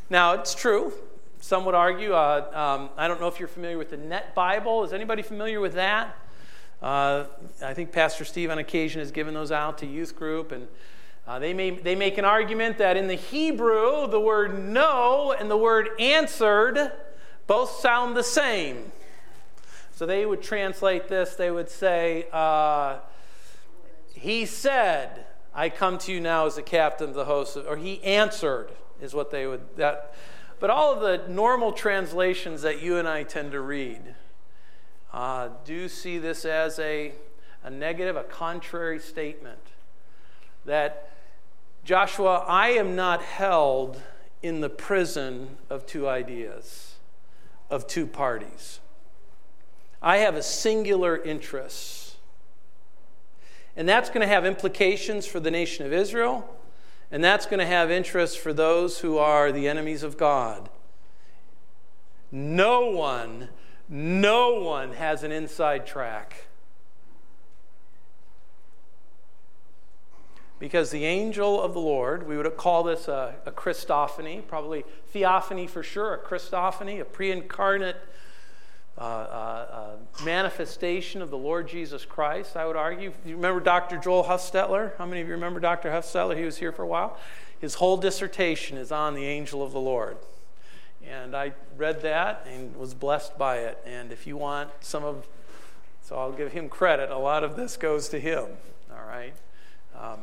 Now, 0.09 0.35
it's 0.35 0.55
true. 0.55 0.93
Some 1.41 1.65
would 1.65 1.75
argue, 1.75 2.13
uh, 2.13 2.49
um, 2.55 2.91
I 2.97 3.09
don't 3.09 3.21
know 3.21 3.27
if 3.27 3.41
you're 3.41 3.49
familiar 3.49 3.77
with 3.77 3.91
the 3.91 3.97
Net 3.97 4.35
Bible. 4.35 4.85
Is 4.85 4.93
anybody 4.93 5.23
familiar 5.23 5.61
with 5.61 5.75
that? 5.75 6.17
Uh, 6.81 7.25
I 7.63 7.75
think 7.75 7.91
Pastor 7.91 8.25
Steve 8.25 8.51
on 8.51 8.59
occasion 8.59 9.01
has 9.01 9.11
given 9.11 9.35
those 9.35 9.51
out 9.51 9.79
to 9.79 9.87
youth 9.87 10.15
group, 10.17 10.53
and 10.53 10.69
uh, 11.27 11.39
they, 11.39 11.55
may, 11.55 11.71
they 11.71 11.95
make 11.95 12.19
an 12.19 12.25
argument 12.25 12.79
that 12.79 12.97
in 12.97 13.07
the 13.07 13.15
Hebrew, 13.15 14.07
the 14.07 14.21
word 14.21 14.63
no 14.63 15.33
and 15.33 15.51
the 15.51 15.57
word 15.57 15.89
answered 15.99 16.93
both 17.47 17.71
sound 17.81 18.17
the 18.17 18.23
same. 18.23 18.93
So 19.95 20.07
they 20.07 20.27
would 20.27 20.43
translate 20.43 21.09
this, 21.09 21.35
they 21.35 21.51
would 21.51 21.71
say, 21.71 22.27
uh, 22.33 22.99
He 24.13 24.45
said, 24.45 25.27
I 25.55 25.69
come 25.69 25.99
to 25.99 26.13
you 26.13 26.21
now 26.21 26.47
as 26.47 26.57
the 26.57 26.63
captain 26.63 27.11
of 27.11 27.15
the 27.15 27.25
host, 27.25 27.57
or 27.57 27.77
He 27.77 28.03
answered, 28.03 28.71
is 29.01 29.15
what 29.15 29.31
they 29.31 29.47
would. 29.47 29.77
That, 29.77 30.15
but 30.59 30.69
all 30.69 30.93
of 30.93 31.01
the 31.01 31.33
normal 31.33 31.73
translations 31.73 32.63
that 32.63 32.83
you 32.83 32.99
and 32.99 33.07
I 33.09 33.23
tend 33.23 33.53
to 33.53 33.61
read 33.61 34.15
uh, 35.13 35.51
do 35.65 35.89
see 35.89 36.19
this 36.19 36.45
as 36.45 36.79
a, 36.81 37.13
a 37.63 37.71
negative, 37.71 38.17
a 38.17 38.25
contrary 38.25 38.99
statement. 38.99 39.61
That 40.65 41.14
Joshua, 41.85 42.45
I 42.49 42.71
am 42.71 42.97
not 42.97 43.23
held 43.23 44.01
in 44.43 44.61
the 44.61 44.71
prison 44.71 45.57
of 45.69 45.87
two 45.87 46.09
ideas 46.09 46.95
of 47.71 47.87
two 47.87 48.07
parties. 48.07 48.81
I 50.01 50.19
have 50.19 50.35
a 50.35 50.43
singular 50.43 51.17
interest. 51.17 52.17
And 53.77 53.89
that's 53.89 54.09
going 54.09 54.21
to 54.21 54.27
have 54.27 54.47
implications 54.47 55.27
for 55.27 55.41
the 55.41 55.51
nation 55.51 55.85
of 55.85 55.93
Israel, 55.93 56.49
and 57.11 57.25
that's 57.25 57.47
going 57.47 57.59
to 57.59 57.67
have 57.67 57.91
interest 57.91 58.39
for 58.39 58.53
those 58.53 59.01
who 59.01 59.19
are 59.19 59.51
the 59.51 59.69
enemies 59.69 60.03
of 60.03 60.17
God. 60.17 60.69
No 62.31 62.91
one, 62.91 63.49
no 63.89 64.61
one 64.61 64.93
has 64.93 65.23
an 65.25 65.33
inside 65.33 65.87
track. 65.87 66.47
Because 70.59 70.91
the 70.91 71.05
angel 71.05 71.61
of 71.61 71.75
the 71.75 71.81
Lord, 71.81 72.27
we 72.27 72.37
would 72.37 72.57
call 72.57 72.83
this 72.83 73.09
a, 73.09 73.35
a 73.45 73.51
Christophany, 73.51 74.47
probably 74.47 74.85
theophany 75.09 75.67
for 75.67 75.83
sure, 75.83 76.15
a 76.15 76.19
Christophany, 76.19 77.01
a 77.01 77.05
pre 77.05 77.31
incarnate 77.31 77.97
uh, 78.97 79.01
uh, 79.01 79.67
uh, 79.73 80.25
manifestation 80.25 81.21
of 81.21 81.29
the 81.29 81.37
Lord 81.37 81.67
Jesus 81.67 82.05
Christ, 82.05 82.57
I 82.57 82.65
would 82.65 82.77
argue. 82.77 83.13
You 83.25 83.35
remember 83.35 83.59
Dr. 83.59 83.99
Joel 83.99 84.23
Huffstetler? 84.23 84.97
How 84.99 85.05
many 85.05 85.21
of 85.21 85.27
you 85.27 85.35
remember 85.35 85.59
Dr. 85.59 85.91
Huffstetler? 85.91 86.37
He 86.37 86.45
was 86.45 86.59
here 86.59 86.71
for 86.71 86.85
a 86.85 86.87
while. 86.87 87.19
His 87.59 87.75
whole 87.75 87.97
dissertation 87.97 88.79
is 88.79 88.93
on 88.93 89.15
the 89.15 89.25
angel 89.25 89.65
of 89.65 89.73
the 89.73 89.81
Lord. 89.81 90.17
And 91.05 91.35
I 91.35 91.55
read 91.77 92.03
that 92.03 92.47
and 92.49 92.77
was 92.77 92.95
blessed 92.95 93.37
by 93.37 93.59
it. 93.59 93.79
And 93.85 94.13
if 94.13 94.29
you 94.29 94.37
want 94.37 94.71
some 94.79 95.03
of, 95.03 95.27
so 96.01 96.17
I'll 96.17 96.31
give 96.31 96.53
him 96.53 96.69
credit, 96.69 97.11
a 97.11 97.19
lot 97.19 97.43
of 97.43 97.57
this 97.57 97.77
goes 97.77 98.09
to 98.11 98.21
him. 98.21 98.47
All 98.93 99.07
right? 99.09 99.35
Um, 99.99 100.21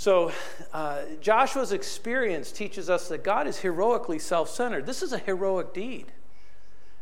so, 0.00 0.32
uh, 0.72 1.02
Joshua's 1.20 1.72
experience 1.72 2.52
teaches 2.52 2.88
us 2.88 3.08
that 3.08 3.22
God 3.22 3.46
is 3.46 3.58
heroically 3.58 4.18
self 4.18 4.48
centered. 4.48 4.86
This 4.86 5.02
is 5.02 5.12
a 5.12 5.18
heroic 5.18 5.74
deed. 5.74 6.06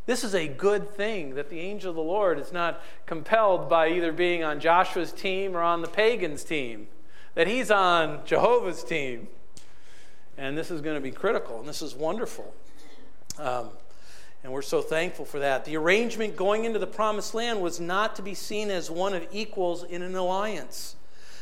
This 0.07 0.25
is 0.25 0.35
a 0.35 0.49
good 0.49 0.91
thing 0.91 1.37
that 1.37 1.49
the 1.49 1.61
angel 1.61 1.91
of 1.91 1.95
the 1.95 2.03
Lord 2.03 2.41
is 2.41 2.53
not 2.53 2.83
compelled 3.07 3.69
by 3.69 3.91
either 3.91 4.11
being 4.11 4.43
on 4.43 4.59
Joshua's 4.59 5.13
team 5.13 5.57
or 5.57 5.61
on 5.61 5.81
the 5.81 5.87
pagans' 5.87 6.43
team, 6.43 6.89
that 7.37 7.47
he's 7.47 7.71
on 7.71 8.23
Jehovah's 8.25 8.83
team. 8.83 9.29
And 10.37 10.59
this 10.59 10.69
is 10.69 10.81
going 10.81 10.97
to 10.97 11.01
be 11.01 11.13
critical, 11.13 11.61
and 11.61 11.69
this 11.69 11.83
is 11.83 11.95
wonderful. 11.95 12.53
Um, 13.39 13.69
and 14.43 14.53
we're 14.53 14.61
so 14.61 14.83
thankful 14.83 15.25
for 15.25 15.39
that. 15.39 15.65
The 15.65 15.77
arrangement 15.77 16.35
going 16.35 16.65
into 16.65 16.81
the 16.81 16.89
promised 16.89 17.33
land 17.33 17.61
was 17.61 17.79
not 17.79 18.17
to 18.17 18.23
be 18.23 18.35
seen 18.35 18.73
as 18.73 18.91
one 18.91 19.15
of 19.15 19.25
equals 19.31 19.85
in 19.85 20.03
an 20.03 20.17
alliance. 20.17 20.97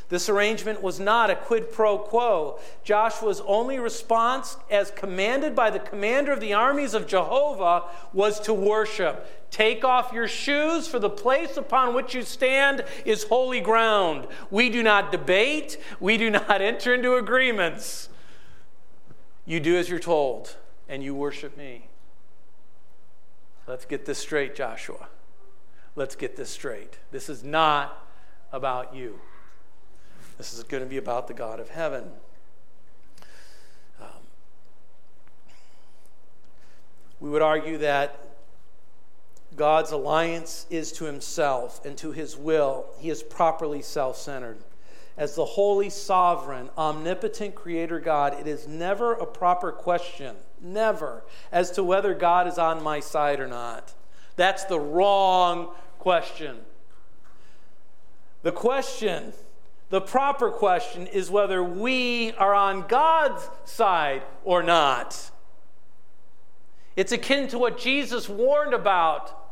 This 0.09 0.29
arrangement 0.29 0.83
was 0.83 1.01
not 1.01 1.31
a 1.31 1.35
quid 1.35 1.73
pro 1.73 1.99
quo. 1.99 2.61
Joshua's 2.85 3.43
only 3.45 3.81
response, 3.81 4.57
as 4.71 4.93
commanded 4.93 5.57
by 5.57 5.71
the 5.71 5.81
commander 5.81 6.33
of 6.33 6.41
the 6.41 6.55
armies 6.55 6.95
of 6.95 7.09
Jehovah, 7.09 7.85
was 8.13 8.39
to 8.41 8.55
worship. 8.55 9.51
Take 9.51 9.85
off 9.85 10.13
your 10.13 10.29
shoes, 10.29 10.87
for 10.87 11.01
the 11.01 11.11
place 11.11 11.57
upon 11.57 11.93
which 11.93 12.15
you 12.15 12.23
stand 12.23 12.85
is 13.05 13.25
holy 13.25 13.61
ground. 13.61 14.29
We 14.51 14.71
do 14.71 14.83
not 14.83 15.11
debate, 15.11 15.79
we 15.99 16.17
do 16.17 16.31
not 16.31 16.61
enter 16.63 16.95
into 16.95 17.15
agreements. 17.15 18.09
You 19.45 19.59
do 19.59 19.77
as 19.77 19.89
you're 19.89 19.99
told, 19.99 20.57
and 20.89 21.03
you 21.03 21.17
worship 21.17 21.57
me. 21.57 21.89
Let's 23.67 23.85
get 23.85 24.07
this 24.07 24.19
straight, 24.19 24.55
Joshua. 24.55 25.09
Let's 25.97 26.15
get 26.15 26.37
this 26.37 26.51
straight. 26.51 26.99
This 27.11 27.29
is 27.29 27.43
not 27.43 28.07
about 28.53 28.95
you. 28.95 29.19
This 30.39 30.53
is 30.53 30.63
going 30.65 30.83
to 30.83 30.89
be 30.89 30.99
about 30.99 31.29
the 31.29 31.35
God 31.35 31.61
of 31.61 31.71
heaven. 31.71 32.05
Um, 34.01 34.09
we 37.21 37.31
would 37.31 37.43
argue 37.43 37.79
that 37.79 38.19
God's 39.57 39.93
alliance 39.93 40.67
is 40.69 40.93
to 40.93 41.07
himself 41.07 41.85
and 41.85 41.97
to 41.99 42.13
his 42.13 42.37
will. 42.37 42.87
He 42.99 43.09
is 43.09 43.23
properly 43.23 43.81
self 43.81 44.19
centered. 44.19 44.59
As 45.17 45.35
the 45.35 45.47
holy, 45.47 45.89
sovereign, 45.89 46.69
omnipotent 46.77 47.55
creator 47.55 47.99
God, 47.99 48.39
it 48.39 48.47
is 48.47 48.69
never 48.69 49.15
a 49.15 49.25
proper 49.25 49.73
question, 49.73 50.37
never, 50.61 51.25
as 51.51 51.71
to 51.71 51.83
whether 51.83 52.13
God 52.13 52.47
is 52.47 52.59
on 52.59 52.83
my 52.83 53.01
side 53.01 53.41
or 53.41 53.49
not. 53.49 53.95
That's 54.37 54.65
the 54.65 54.79
wrong 54.79 55.71
question. 55.99 56.59
The 58.43 58.53
question 58.53 59.33
the 59.89 60.01
proper 60.01 60.51
question 60.51 61.07
is 61.07 61.31
whether 61.31 61.63
we 61.63 62.33
are 62.33 62.55
on 62.55 62.87
God's 62.89 63.49
side 63.65 64.23
or 64.45 64.63
not. 64.63 65.31
It's 66.97 67.13
akin 67.13 67.49
to 67.49 67.59
what 67.59 67.79
Jesus 67.79 68.29
warned 68.29 68.75
about 68.75 69.47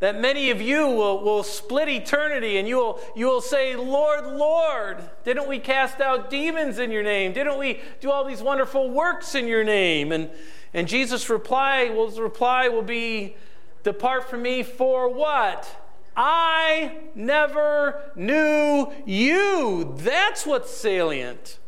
that 0.00 0.20
many 0.20 0.50
of 0.50 0.60
you 0.60 0.86
will, 0.86 1.24
will 1.24 1.42
split 1.42 1.88
eternity 1.88 2.58
and 2.58 2.68
you 2.68 2.76
will, 2.76 3.00
you 3.16 3.26
will 3.26 3.40
say, 3.40 3.74
Lord, 3.74 4.24
Lord, 4.26 4.98
didn't 5.24 5.48
we 5.48 5.58
cast 5.58 6.00
out 6.00 6.30
demons 6.30 6.78
in 6.78 6.92
your 6.92 7.02
name? 7.02 7.32
Didn't 7.32 7.58
we 7.58 7.80
do 8.00 8.10
all 8.10 8.24
these 8.24 8.40
wonderful 8.40 8.90
works 8.90 9.34
in 9.34 9.48
your 9.48 9.64
name? 9.64 10.12
And, 10.12 10.30
and 10.72 10.86
Jesus' 10.86 11.28
reply, 11.28 11.86
his 11.86 12.20
reply 12.20 12.68
will 12.68 12.82
be, 12.82 13.36
Depart 13.82 14.28
from 14.28 14.42
me 14.42 14.62
for 14.62 15.08
what? 15.12 15.87
I 16.20 16.96
never 17.14 18.10
knew 18.16 18.92
you. 19.06 19.94
That's 19.98 20.44
what's 20.44 20.76
salient. 20.76 21.60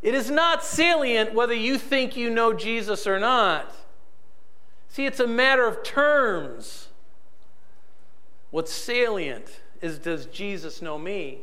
It 0.00 0.14
is 0.14 0.30
not 0.30 0.64
salient 0.64 1.34
whether 1.34 1.52
you 1.52 1.76
think 1.76 2.16
you 2.16 2.30
know 2.30 2.54
Jesus 2.54 3.06
or 3.06 3.20
not. 3.20 3.74
See, 4.88 5.04
it's 5.04 5.20
a 5.20 5.26
matter 5.26 5.66
of 5.66 5.82
terms. 5.82 6.88
What's 8.50 8.72
salient 8.72 9.60
is 9.82 9.98
does 9.98 10.24
Jesus 10.24 10.80
know 10.80 10.98
me? 10.98 11.40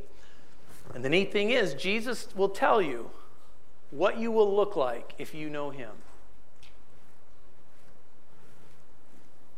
And 0.96 1.06
the 1.06 1.10
neat 1.10 1.32
thing 1.32 1.52
is, 1.52 1.76
Jesus 1.76 2.28
will 2.36 2.50
tell 2.50 2.82
you 2.82 3.12
what 3.92 4.18
you 4.18 4.32
will 4.32 4.56
look 4.56 4.76
like 4.76 5.14
if 5.20 5.36
you 5.36 5.48
know 5.48 5.70
him. 5.70 5.92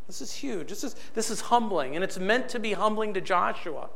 This 0.07 0.21
is 0.21 0.33
huge. 0.33 0.69
This 0.69 0.83
is, 0.83 0.95
this 1.13 1.29
is 1.29 1.41
humbling, 1.41 1.95
and 1.95 2.03
it's 2.03 2.17
meant 2.17 2.49
to 2.49 2.59
be 2.59 2.73
humbling 2.73 3.13
to 3.13 3.21
Joshua. 3.21 3.89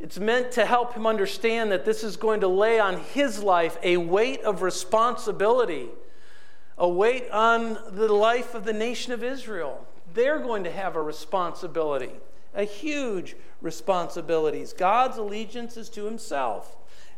It's 0.00 0.18
meant 0.18 0.52
to 0.52 0.66
help 0.66 0.94
him 0.94 1.06
understand 1.06 1.70
that 1.70 1.84
this 1.84 2.02
is 2.02 2.16
going 2.16 2.40
to 2.40 2.48
lay 2.48 2.80
on 2.80 2.98
his 2.98 3.42
life 3.42 3.78
a 3.82 3.98
weight 3.98 4.42
of 4.42 4.62
responsibility, 4.62 5.88
a 6.76 6.88
weight 6.88 7.30
on 7.30 7.78
the 7.90 8.12
life 8.12 8.54
of 8.54 8.64
the 8.64 8.72
nation 8.72 9.12
of 9.12 9.22
Israel. 9.22 9.86
They're 10.14 10.40
going 10.40 10.64
to 10.64 10.70
have 10.70 10.96
a 10.96 11.02
responsibility, 11.02 12.12
a 12.54 12.64
huge 12.64 13.36
responsibility. 13.60 14.64
God's 14.76 15.18
allegiance 15.18 15.76
is 15.76 15.88
to 15.90 16.04
himself 16.04 16.76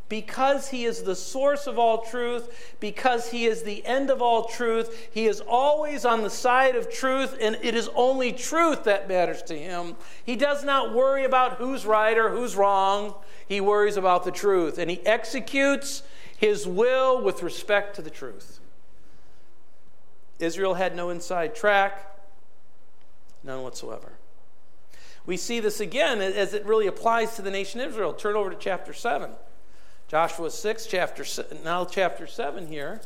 because 0.09 0.69
he 0.69 0.85
is 0.85 1.03
the 1.03 1.17
source 1.17 1.67
of 1.67 1.79
all 1.79 2.03
truth, 2.03 2.77
because 2.79 3.31
he 3.31 3.47
is 3.47 3.63
the 3.63 3.85
end 3.85 4.09
of 4.11 4.23
all 4.23 4.45
truth, 4.45 5.09
he 5.13 5.27
is 5.27 5.41
always 5.41 6.05
on 6.05 6.23
the 6.23 6.31
side 6.31 6.77
of 6.77 6.91
truth, 6.91 7.37
and 7.41 7.59
it 7.63 7.75
is 7.75 7.89
only 7.95 8.33
truth 8.33 8.85
that 8.85 9.09
matters 9.09 9.43
to 9.43 9.59
him. 9.59 9.97
He 10.25 10.37
does 10.37 10.65
not 10.65 10.95
worry 10.95 11.25
about 11.25 11.55
who's 11.55 11.85
right 11.85 12.17
or 12.17 12.31
who's 12.31 12.55
wrong, 12.55 13.15
he 13.49 13.61
worries 13.61 13.97
about 13.97 14.25
the 14.25 14.31
truth, 14.31 14.79
and 14.79 14.91
he 14.91 15.05
executes 15.05 16.03
his 16.37 16.67
will 16.67 17.21
with 17.23 17.43
respect 17.43 17.97
to 17.97 18.03
the 18.03 18.11
truth. 18.11 18.61
Israel 20.39 20.75
had 20.75 20.95
no 20.95 21.11
inside 21.11 21.55
track, 21.55 22.19
none 23.43 23.63
whatsoever. 23.63 24.13
We 25.25 25.37
see 25.37 25.59
this 25.59 25.81
again 25.81 26.21
as 26.21 26.55
it 26.55 26.65
really 26.65 26.87
applies 26.87 27.35
to 27.35 27.43
the 27.43 27.51
nation 27.51 27.81
of 27.81 27.89
Israel. 27.89 28.13
Turn 28.13 28.37
over 28.37 28.51
to 28.51 28.57
chapter 28.57 28.93
7. 28.93 29.31
Joshua 30.09 30.53
6, 30.53 30.87
chapter, 30.87 31.25
now 31.65 31.85
chapter 31.85 32.29
7 32.29 32.69
here. 32.69 33.01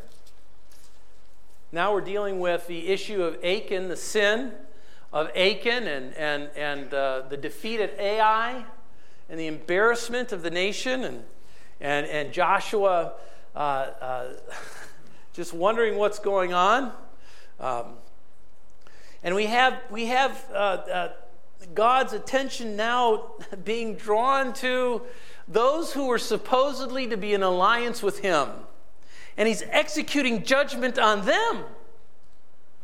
Now 1.73 1.95
we're 1.95 2.03
dealing 2.03 2.41
with 2.41 2.67
the 2.67 2.89
issue 2.89 3.23
of 3.23 3.43
Achan, 3.43 3.89
the 3.89 3.97
sin 3.97 4.53
of 5.11 5.31
Achan, 5.35 5.87
and, 5.89 6.13
and, 6.13 6.51
and 6.55 6.93
uh, 6.93 7.23
the 7.27 7.39
defeat 7.39 7.81
at 7.81 7.99
Ai, 7.99 8.67
and 9.31 9.41
the 9.41 9.47
embarrassment 9.47 10.31
of 10.31 10.43
the 10.43 10.51
nation, 10.51 11.05
and, 11.05 11.25
and, 11.81 12.05
and 12.05 12.35
Joshua 12.35 13.15
uh, 13.57 13.59
uh, 13.59 14.33
just 15.33 15.55
wondering 15.55 15.97
what's 15.97 16.19
going 16.19 16.53
on. 16.53 16.93
Um, 17.59 17.95
and 19.23 19.35
we 19.35 19.47
have, 19.47 19.81
we 19.91 20.05
have 20.09 20.45
uh, 20.53 20.55
uh, 20.55 21.13
God's 21.73 22.13
attention 22.13 22.77
now 22.77 23.37
being 23.65 23.95
drawn 23.95 24.53
to 24.55 25.01
those 25.51 25.93
who 25.93 26.07
were 26.07 26.19
supposedly 26.19 27.09
to 27.09 27.17
be 27.17 27.35
in 27.35 27.43
alliance 27.43 28.03
with 28.03 28.21
him. 28.21 28.49
And 29.37 29.49
he's 29.49 29.63
executing 29.71 30.45
judgment 30.45 30.99
on 30.99 31.27
them 31.27 31.65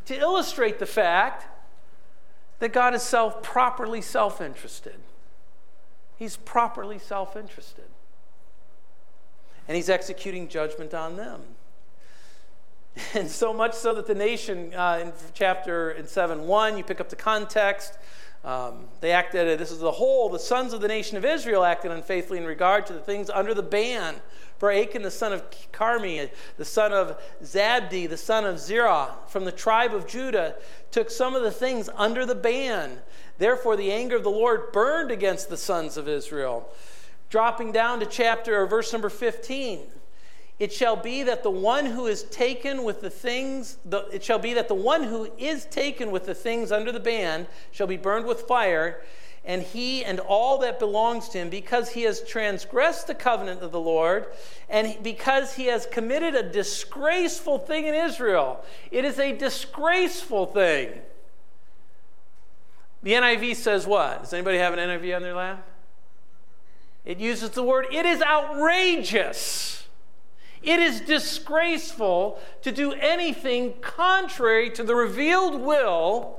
to 0.07 0.18
illustrate 0.18 0.79
the 0.79 0.87
fact 0.87 1.46
that 2.59 2.72
God 2.72 2.94
is 2.94 3.02
self 3.02 3.42
properly 3.42 4.00
self-interested. 4.00 4.96
He's 6.16 6.37
properly 6.37 6.98
self-interested. 6.98 7.85
And 9.68 9.76
he's 9.76 9.90
executing 9.90 10.48
judgment 10.48 10.92
on 10.92 11.16
them. 11.16 11.42
And 13.14 13.31
so 13.31 13.52
much 13.52 13.74
so 13.74 13.94
that 13.94 14.07
the 14.07 14.14
nation, 14.14 14.72
uh, 14.74 15.00
in 15.02 15.12
chapter 15.35 15.90
in 15.90 16.07
7 16.07 16.46
1, 16.46 16.79
you 16.79 16.85
pick 16.85 16.98
up 16.98 17.11
the 17.11 17.16
context, 17.16 17.98
um, 18.46 18.85
they 19.00 19.11
acted, 19.11 19.59
this 19.59 19.72
is 19.72 19.80
the 19.80 19.90
whole, 19.90 20.28
the 20.28 20.38
sons 20.38 20.72
of 20.72 20.80
the 20.80 20.87
nation 20.87 21.16
of 21.16 21.24
Israel 21.24 21.64
acted 21.64 21.90
unfaithfully 21.90 22.38
in 22.38 22.46
regard 22.46 22.87
to 22.87 22.92
the 22.92 23.00
things 23.00 23.28
under 23.28 23.52
the 23.52 23.62
ban. 23.62 24.14
For 24.59 24.70
Achan, 24.70 25.02
the 25.02 25.11
son 25.11 25.32
of 25.32 25.44
Carmi, 25.72 26.30
the 26.56 26.64
son 26.64 26.92
of 26.92 27.20
Zabdi, 27.42 28.09
the 28.09 28.16
son 28.16 28.44
of 28.44 28.61
Zerah, 28.61 29.16
from 29.26 29.44
the 29.44 29.52
tribe 29.52 29.92
of 29.92 30.06
Judah, 30.06 30.54
took 30.92 31.11
some 31.11 31.35
of 31.35 31.42
the 31.42 31.50
things 31.50 31.90
under 31.96 32.24
the 32.24 32.37
ban. 32.37 33.00
Therefore, 33.37 33.76
the 33.76 33.90
anger 33.90 34.14
of 34.14 34.22
the 34.22 34.30
Lord 34.30 34.70
burned 34.72 35.11
against 35.11 35.50
the 35.50 35.56
sons 35.56 35.96
of 35.96 36.09
Israel. 36.09 36.70
Dropping 37.28 37.72
down 37.72 37.98
to 37.98 38.06
chapter 38.06 38.62
or 38.62 38.66
verse 38.66 38.92
number 38.92 39.11
15. 39.11 39.80
It 40.58 40.72
shall 40.72 40.96
be 40.96 41.22
that 41.24 41.42
the 41.42 41.50
one 41.50 41.84
who 41.84 42.06
is 42.06 42.22
taken 42.24 42.84
with 42.84 43.02
the 43.02 43.10
things, 43.10 43.76
the, 43.84 44.06
it 44.08 44.24
shall 44.24 44.38
be 44.38 44.54
that 44.54 44.68
the 44.68 44.74
one 44.74 45.02
who 45.02 45.30
is 45.36 45.66
taken 45.66 46.10
with 46.10 46.24
the 46.24 46.34
things 46.34 46.72
under 46.72 46.90
the 46.90 47.00
ban 47.00 47.46
shall 47.72 47.86
be 47.86 47.98
burned 47.98 48.26
with 48.26 48.42
fire, 48.42 49.02
and 49.44 49.62
he 49.62 50.02
and 50.02 50.18
all 50.18 50.58
that 50.58 50.78
belongs 50.78 51.28
to 51.28 51.38
him, 51.38 51.50
because 51.50 51.90
he 51.90 52.02
has 52.02 52.22
transgressed 52.22 53.06
the 53.06 53.14
covenant 53.14 53.60
of 53.60 53.70
the 53.70 53.80
Lord, 53.80 54.26
and 54.70 54.96
because 55.02 55.54
he 55.54 55.66
has 55.66 55.84
committed 55.86 56.34
a 56.34 56.42
disgraceful 56.42 57.58
thing 57.58 57.86
in 57.86 57.94
Israel. 57.94 58.64
It 58.90 59.04
is 59.04 59.18
a 59.18 59.36
disgraceful 59.36 60.46
thing. 60.46 60.90
The 63.02 63.12
NIV 63.12 63.56
says 63.56 63.86
what? 63.86 64.22
Does 64.22 64.32
anybody 64.32 64.56
have 64.56 64.72
an 64.72 64.78
NIV 64.78 65.16
on 65.16 65.22
their 65.22 65.34
lap? 65.34 65.68
It 67.04 67.18
uses 67.18 67.50
the 67.50 67.62
word, 67.62 67.86
it 67.92 68.06
is 68.06 68.22
outrageous. 68.22 69.86
It 70.62 70.80
is 70.80 71.00
disgraceful 71.00 72.40
to 72.62 72.72
do 72.72 72.92
anything 72.92 73.74
contrary 73.80 74.70
to 74.70 74.82
the 74.82 74.94
revealed 74.94 75.60
will 75.60 76.38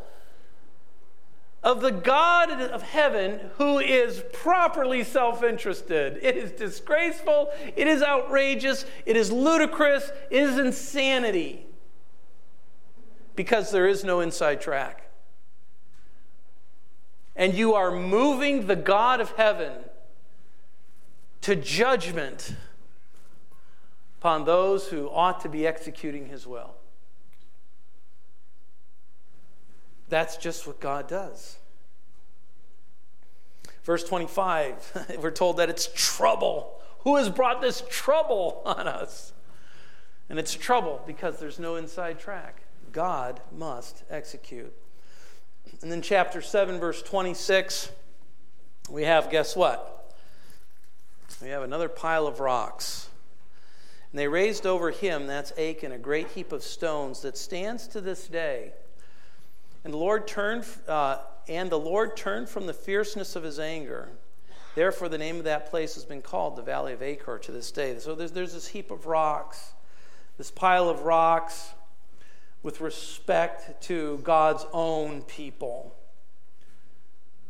of 1.63 1.81
the 1.81 1.91
God 1.91 2.61
of 2.61 2.81
heaven 2.81 3.39
who 3.57 3.79
is 3.79 4.23
properly 4.31 5.03
self 5.03 5.43
interested. 5.43 6.19
It 6.21 6.37
is 6.37 6.51
disgraceful, 6.51 7.51
it 7.75 7.87
is 7.87 8.01
outrageous, 8.01 8.85
it 9.05 9.17
is 9.17 9.31
ludicrous, 9.31 10.11
it 10.29 10.43
is 10.43 10.57
insanity 10.57 11.65
because 13.35 13.71
there 13.71 13.87
is 13.87 14.03
no 14.03 14.19
inside 14.19 14.61
track. 14.61 15.11
And 17.35 17.53
you 17.53 17.75
are 17.75 17.91
moving 17.91 18.67
the 18.67 18.75
God 18.75 19.21
of 19.21 19.31
heaven 19.31 19.73
to 21.41 21.55
judgment 21.55 22.55
upon 24.27 24.43
those 24.43 24.89
who 24.89 25.09
ought 25.09 25.39
to 25.39 25.47
be 25.47 25.65
executing 25.65 26.25
his 26.25 26.45
will. 26.45 26.71
That's 30.09 30.35
just 30.35 30.67
what 30.67 30.81
God 30.81 31.07
does. 31.07 31.55
Verse 33.85 34.03
25, 34.03 35.19
we're 35.21 35.31
told 35.31 35.55
that 35.55 35.69
it's 35.69 35.89
trouble. 35.95 36.81
Who 37.05 37.15
has 37.15 37.29
brought 37.29 37.61
this 37.61 37.83
trouble 37.89 38.63
on 38.65 38.85
us? 38.85 39.31
And 40.29 40.37
it's 40.37 40.53
trouble 40.53 41.01
because 41.07 41.39
there's 41.39 41.57
no 41.57 41.77
inside 41.77 42.19
track. 42.19 42.63
God 42.91 43.39
must 43.57 44.03
execute. 44.09 44.73
And 45.81 45.89
then, 45.89 46.01
chapter 46.01 46.41
7, 46.41 46.81
verse 46.81 47.01
26, 47.01 47.91
we 48.89 49.03
have 49.03 49.31
guess 49.31 49.55
what? 49.55 50.13
We 51.41 51.47
have 51.47 51.63
another 51.63 51.87
pile 51.87 52.27
of 52.27 52.41
rocks. 52.41 53.06
And 54.11 54.19
they 54.19 54.27
raised 54.27 54.65
over 54.65 54.91
him, 54.91 55.27
that's 55.27 55.51
Achan, 55.57 55.91
a 55.91 55.97
great 55.97 56.29
heap 56.29 56.51
of 56.51 56.63
stones 56.63 57.21
that 57.21 57.37
stands 57.37 57.87
to 57.89 58.01
this 58.01 58.27
day. 58.27 58.71
And 59.83 59.93
the 59.93 59.97
Lord 59.97 60.27
turned, 60.27 60.65
uh, 60.87 61.19
and 61.47 61.69
the 61.69 61.79
Lord 61.79 62.15
turned 62.15 62.49
from 62.49 62.65
the 62.65 62.73
fierceness 62.73 63.35
of 63.35 63.43
his 63.43 63.59
anger. 63.59 64.09
Therefore, 64.75 65.09
the 65.09 65.17
name 65.17 65.37
of 65.37 65.43
that 65.45 65.69
place 65.69 65.95
has 65.95 66.05
been 66.05 66.21
called 66.21 66.55
the 66.55 66.61
Valley 66.61 66.93
of 66.93 67.01
Achor 67.01 67.37
to 67.39 67.51
this 67.51 67.71
day. 67.71 67.97
So 67.99 68.15
there's, 68.15 68.31
there's 68.31 68.53
this 68.53 68.67
heap 68.67 68.91
of 68.91 69.07
rocks, 69.07 69.73
this 70.37 70.51
pile 70.51 70.87
of 70.87 71.01
rocks 71.01 71.71
with 72.63 72.79
respect 72.81 73.81
to 73.83 74.19
God's 74.23 74.65
own 74.73 75.21
people, 75.23 75.95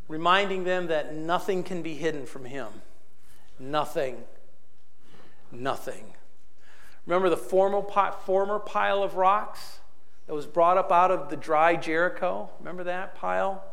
reminding 0.08 0.64
them 0.64 0.88
that 0.88 1.14
nothing 1.14 1.64
can 1.64 1.82
be 1.82 1.96
hidden 1.96 2.26
from 2.26 2.46
Him. 2.46 2.68
Nothing. 3.60 4.24
Nothing. 5.52 6.14
Remember 7.08 7.30
the 7.30 7.38
former, 7.38 7.82
former 8.26 8.60
pile 8.60 9.02
of 9.02 9.16
rocks 9.16 9.80
that 10.28 10.36
was 10.36 10.46
brought 10.46 10.78
up 10.78 10.92
out 10.92 11.10
of 11.10 11.30
the 11.30 11.38
dry 11.38 11.76
Jericho? 11.76 12.50
Remember 12.60 12.84
that 12.84 13.16
pile? 13.16 13.64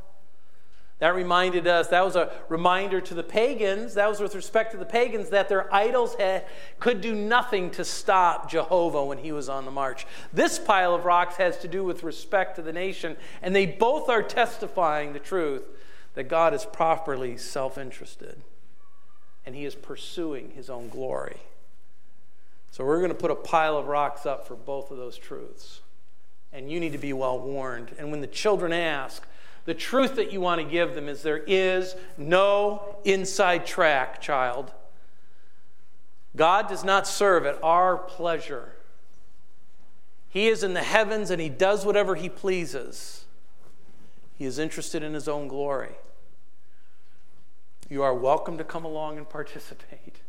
That 1.01 1.15
reminded 1.15 1.67
us, 1.67 1.89
that 1.89 2.05
was 2.05 2.17
a 2.17 2.33
reminder 2.49 3.01
to 3.03 3.15
the 3.15 3.23
pagans, 3.23 3.95
that 3.95 4.09
was 4.09 4.21
with 4.21 4.35
respect 4.35 4.71
to 4.71 4.79
the 4.79 4.87
pagans, 4.87 5.29
that 5.31 5.49
their 5.49 5.73
idols 5.75 6.15
had, 6.15 6.47
could 6.79 7.01
do 7.01 7.15
nothing 7.15 7.71
to 7.73 7.85
stop 7.85 8.49
Jehovah 8.49 9.05
when 9.05 9.19
he 9.19 9.33
was 9.33 9.49
on 9.49 9.67
the 9.67 9.71
march. 9.71 10.07
This 10.33 10.59
pile 10.59 10.95
of 10.95 11.05
rocks 11.05 11.37
has 11.37 11.59
to 11.59 11.69
do 11.69 11.85
with 11.85 12.05
respect 12.05 12.57
to 12.57 12.63
the 12.63 12.73
nation, 12.73 13.17
and 13.43 13.55
they 13.55 13.67
both 13.67 14.09
are 14.09 14.23
testifying 14.23 15.13
the 15.13 15.19
truth 15.19 15.65
that 16.15 16.29
God 16.29 16.55
is 16.55 16.65
properly 16.65 17.37
self 17.37 17.77
interested 17.77 18.41
and 19.47 19.55
he 19.55 19.65
is 19.65 19.75
pursuing 19.75 20.51
his 20.51 20.71
own 20.71 20.89
glory. 20.89 21.37
So 22.75 22.85
we're 22.85 22.99
going 22.99 23.11
to 23.11 23.15
put 23.15 23.31
a 23.31 23.37
pile 23.37 23.77
of 23.77 23.87
rocks 23.87 24.27
up 24.27 24.49
for 24.49 24.57
both 24.57 24.91
of 24.91 24.97
those 24.97 25.17
truths. 25.17 25.81
And 26.53 26.69
you 26.69 26.81
need 26.81 26.91
to 26.91 26.99
be 26.99 27.13
well 27.13 27.39
warned. 27.39 27.95
And 28.01 28.11
when 28.11 28.21
the 28.21 28.27
children 28.27 28.73
ask, 28.73 29.25
the 29.65 29.75
truth 29.75 30.17
that 30.17 30.33
you 30.33 30.41
want 30.41 30.61
to 30.61 30.67
give 30.67 30.97
them 30.97 31.09
is 31.09 31.23
there 31.23 31.45
is 31.47 31.95
no 32.19 32.97
inside 33.05 33.65
track, 33.65 34.21
child. 34.21 34.73
God 36.35 36.69
does 36.69 36.83
not 36.83 37.07
serve 37.07 37.47
at 37.47 37.63
our 37.63 37.97
pleasure. 37.97 38.73
He 40.29 40.49
is 40.49 40.65
in 40.65 40.75
the 40.75 40.83
heavens 40.83 41.31
and 41.31 41.41
he 41.41 41.49
does 41.49 41.87
whatever 41.87 42.17
he 42.17 42.29
pleases. 42.29 43.25
He 44.37 44.47
is 44.47 44.59
interested 44.59 45.05
in 45.05 45.15
his 45.15 45.29
own 45.29 45.47
glory. 45.47 45.95
you 47.89 48.03
are 48.03 48.17
welcome 48.17 48.59
to 48.59 48.65
come 48.65 48.85
along 48.85 49.17
and 49.17 49.29
participate. 49.31 50.24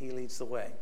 He 0.00 0.10
leads 0.10 0.38
the 0.38 0.46
way. 0.46 0.72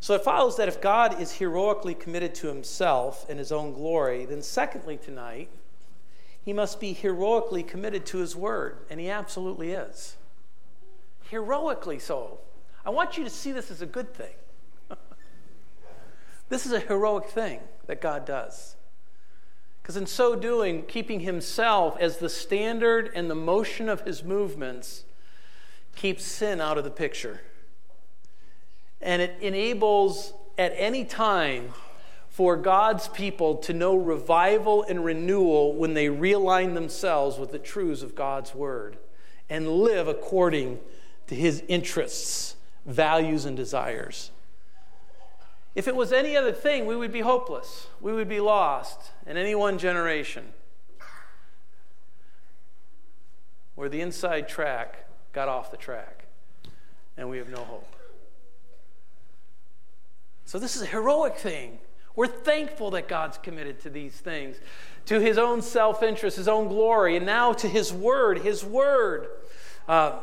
So 0.00 0.14
it 0.14 0.24
follows 0.24 0.56
that 0.56 0.68
if 0.68 0.80
God 0.80 1.20
is 1.20 1.32
heroically 1.32 1.94
committed 1.94 2.34
to 2.36 2.48
Himself 2.48 3.26
and 3.28 3.38
His 3.38 3.52
own 3.52 3.74
glory, 3.74 4.24
then 4.24 4.42
secondly, 4.42 4.96
tonight, 4.96 5.50
He 6.42 6.54
must 6.54 6.80
be 6.80 6.94
heroically 6.94 7.62
committed 7.62 8.06
to 8.06 8.18
His 8.18 8.34
Word, 8.34 8.78
and 8.88 8.98
He 8.98 9.10
absolutely 9.10 9.72
is. 9.72 10.16
Heroically 11.30 11.98
so. 11.98 12.40
I 12.86 12.90
want 12.90 13.18
you 13.18 13.22
to 13.22 13.30
see 13.30 13.52
this 13.52 13.70
as 13.70 13.82
a 13.82 13.86
good 13.86 14.14
thing. 14.14 14.34
this 16.48 16.64
is 16.64 16.72
a 16.72 16.80
heroic 16.80 17.26
thing 17.26 17.60
that 17.86 18.00
God 18.00 18.24
does. 18.24 18.76
Because 19.82 19.96
in 19.96 20.06
so 20.06 20.34
doing, 20.34 20.84
keeping 20.84 21.20
himself 21.20 21.96
as 22.00 22.16
the 22.16 22.28
standard 22.28 23.10
and 23.14 23.30
the 23.30 23.34
motion 23.34 23.88
of 23.88 24.02
his 24.02 24.24
movements 24.24 25.04
keeps 25.96 26.24
sin 26.24 26.60
out 26.60 26.78
of 26.78 26.84
the 26.84 26.90
picture. 26.90 27.40
And 29.00 29.20
it 29.20 29.36
enables 29.40 30.32
at 30.58 30.72
any 30.76 31.04
time 31.04 31.72
for 32.28 32.56
God's 32.56 33.08
people 33.08 33.56
to 33.56 33.72
know 33.72 33.94
revival 33.94 34.82
and 34.82 35.04
renewal 35.04 35.74
when 35.74 35.94
they 35.94 36.06
realign 36.06 36.74
themselves 36.74 37.38
with 37.38 37.52
the 37.52 37.58
truths 37.58 38.02
of 38.02 38.14
God's 38.14 38.54
word 38.54 38.96
and 39.50 39.68
live 39.68 40.08
according 40.08 40.78
to 41.26 41.34
his 41.34 41.62
interests, 41.68 42.56
values, 42.86 43.44
and 43.44 43.56
desires. 43.56 44.30
If 45.74 45.88
it 45.88 45.96
was 45.96 46.12
any 46.12 46.36
other 46.36 46.52
thing, 46.52 46.86
we 46.86 46.96
would 46.96 47.12
be 47.12 47.20
hopeless. 47.20 47.86
We 48.00 48.12
would 48.12 48.28
be 48.28 48.40
lost 48.40 49.12
in 49.26 49.36
any 49.36 49.54
one 49.54 49.78
generation 49.78 50.44
where 53.74 53.88
the 53.88 54.00
inside 54.00 54.48
track 54.48 55.06
got 55.32 55.48
off 55.48 55.70
the 55.70 55.76
track 55.76 56.26
and 57.16 57.28
we 57.28 57.38
have 57.38 57.48
no 57.48 57.64
hope. 57.64 57.96
So, 60.44 60.58
this 60.58 60.76
is 60.76 60.82
a 60.82 60.86
heroic 60.86 61.36
thing. 61.36 61.78
We're 62.14 62.26
thankful 62.26 62.90
that 62.90 63.08
God's 63.08 63.38
committed 63.38 63.80
to 63.82 63.90
these 63.90 64.12
things, 64.12 64.56
to 65.06 65.18
his 65.18 65.38
own 65.38 65.62
self 65.62 66.02
interest, 66.02 66.36
his 66.36 66.48
own 66.48 66.68
glory, 66.68 67.16
and 67.16 67.24
now 67.24 67.52
to 67.54 67.68
his 67.68 67.92
word. 67.92 68.40
His 68.40 68.64
word. 68.64 69.28
Uh, 69.88 70.20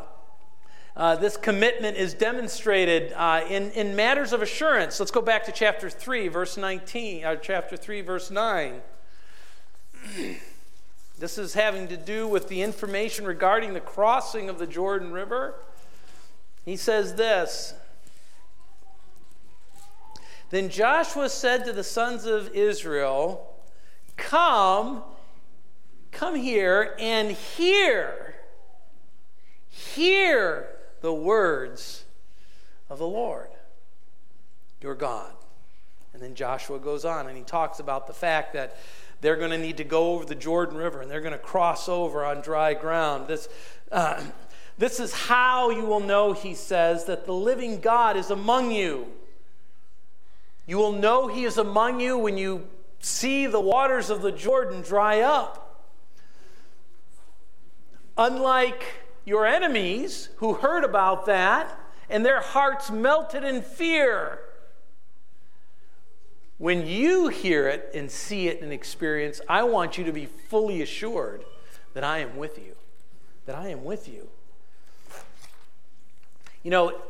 uh, 0.96 1.16
this 1.16 1.38
commitment 1.38 1.96
is 1.98 2.14
demonstrated 2.14 3.14
uh, 3.14 3.42
in, 3.50 3.72
in 3.72 3.96
matters 3.96 4.34
of 4.34 4.42
assurance. 4.42 5.00
Let's 5.00 5.12
go 5.12 5.22
back 5.22 5.46
to 5.46 5.52
chapter 5.52 5.90
3, 5.90 6.28
verse 6.28 6.58
19, 6.58 7.24
uh, 7.24 7.36
chapter 7.38 7.78
3, 7.78 8.02
verse 8.02 8.30
9. 8.30 8.82
this 11.20 11.38
is 11.38 11.54
having 11.54 11.90
to 11.90 11.98
do 11.98 12.28
with 12.28 12.48
the 12.48 12.62
information 12.62 13.26
regarding 13.26 13.74
the 13.74 13.82
crossing 13.82 14.50
of 14.50 14.58
the 14.58 14.68
Jordan 14.68 15.12
River. 15.12 15.56
He 16.64 16.78
says 16.78 17.16
this 17.16 17.74
Then 20.50 20.70
Joshua 20.70 21.30
said 21.30 21.66
to 21.66 21.74
the 21.74 21.84
sons 21.84 22.26
of 22.26 22.56
Israel, 22.56 23.54
Come, 24.16 25.04
come 26.12 26.36
here 26.36 26.96
and 27.00 27.32
hear. 27.32 28.36
Hear 29.68 30.70
the 31.02 31.14
words 31.14 32.06
of 32.90 32.98
the 32.98 33.08
Lord, 33.08 33.50
your 34.82 34.96
God. 34.96 35.32
And 36.14 36.22
then 36.22 36.36
Joshua 36.36 36.80
goes 36.80 37.06
on 37.06 37.28
and 37.28 37.38
he 37.38 37.44
talks 37.44 37.80
about 37.80 38.08
the 38.08 38.14
fact 38.14 38.54
that 38.54 38.78
they're 39.22 39.36
going 39.36 39.52
to 39.52 39.58
need 39.58 39.78
to 39.78 39.84
go 39.84 40.14
over 40.14 40.26
the 40.26 40.36
Jordan 40.36 40.78
River 40.78 41.02
and 41.02 41.12
they're 41.12 41.22
going 41.22 41.34
to 41.34 41.38
cross 41.38 41.90
over 41.90 42.26
on 42.26 42.42
dry 42.42 42.74
ground. 42.74 43.28
This, 43.28 43.50
uh, 43.92 44.24
this 44.78 45.00
is 45.00 45.14
how 45.14 45.70
you 45.70 45.86
will 45.86 46.00
know, 46.00 46.34
he 46.34 46.56
says, 46.56 47.06
that 47.06 47.26
the 47.26 47.34
living 47.34 47.82
God 47.82 48.16
is 48.16 48.30
among 48.30 48.72
you. 48.72 49.08
You 50.66 50.78
will 50.78 50.94
know 50.94 51.28
he 51.28 51.44
is 51.44 51.58
among 51.58 52.00
you 52.00 52.18
when 52.18 52.38
you 52.38 52.68
see 53.00 53.48
the 53.48 53.60
waters 53.60 54.10
of 54.10 54.22
the 54.22 54.32
Jordan 54.32 54.82
dry 54.82 55.20
up. 55.22 55.86
Unlike 58.18 58.84
your 59.26 59.46
enemies 59.46 60.30
who 60.38 60.54
heard 60.54 60.84
about 60.84 61.26
that 61.26 61.78
and 62.10 62.26
their 62.26 62.42
hearts 62.42 62.90
melted 62.90 63.44
in 63.44 63.62
fear. 63.62 64.40
When 66.60 66.86
you 66.86 67.30
hear 67.30 67.70
it 67.70 67.90
and 67.96 68.12
see 68.12 68.50
it 68.50 68.62
and 68.62 68.72
experience, 68.72 69.40
I 69.48 69.64
want 69.64 69.98
you 69.98 70.04
to 70.04 70.12
be 70.12 70.26
fully 70.26 70.82
assured 70.82 71.46
that 71.94 72.04
I 72.04 72.20
am 72.20 72.36
with 72.36 72.60
you. 72.60 72.76
That 73.46 73.56
I 73.56 73.70
am 73.70 73.86
with 73.86 74.10
you. 74.10 74.28
You 76.62 76.72
know, 76.72 77.02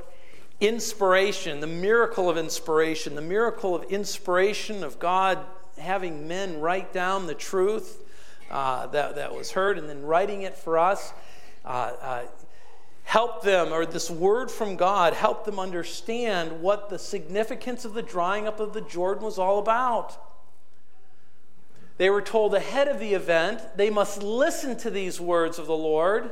inspiration, 0.62 1.62
the 1.62 1.68
miracle 1.68 2.30
of 2.30 2.38
inspiration, 2.38 3.16
the 3.16 3.22
miracle 3.22 3.74
of 3.74 3.84
inspiration 3.86 4.84
of 4.84 5.00
God 5.00 5.40
having 5.80 6.28
men 6.28 6.60
write 6.60 6.94
down 6.94 7.26
the 7.26 7.34
truth 7.34 8.04
uh, 8.52 8.86
that, 8.88 9.16
that 9.16 9.34
was 9.34 9.52
heard 9.52 9.80
and 9.80 9.90
then 9.90 10.04
writing 10.04 10.44
it 10.44 10.56
for 10.56 10.78
us 10.78 11.12
uh, 11.66 11.94
uh, 12.02 12.22
help 13.10 13.42
them, 13.42 13.74
or 13.74 13.88
this 13.88 14.08
word 14.12 14.52
from 14.52 14.76
God, 14.76 15.16
help 15.16 15.44
them 15.44 15.60
understand 15.60 16.62
what 16.62 16.92
the 16.92 17.00
significance 17.00 17.84
of 17.84 17.96
the 17.96 18.04
drying 18.04 18.48
up 18.48 18.60
of 18.60 18.72
the 18.74 18.82
Jordan 18.82 19.24
was 19.24 19.40
all 19.40 19.58
about. 19.58 20.16
They 21.98 22.12
were 22.12 22.22
told 22.22 22.54
ahead 22.54 22.88
of 22.88 23.00
the 23.00 23.16
event 23.16 23.62
they 23.76 23.90
must 23.90 24.22
listen 24.22 24.78
to 24.78 24.92
these 24.92 25.20
words 25.20 25.58
of 25.58 25.66
the 25.66 25.76
Lord. 25.76 26.30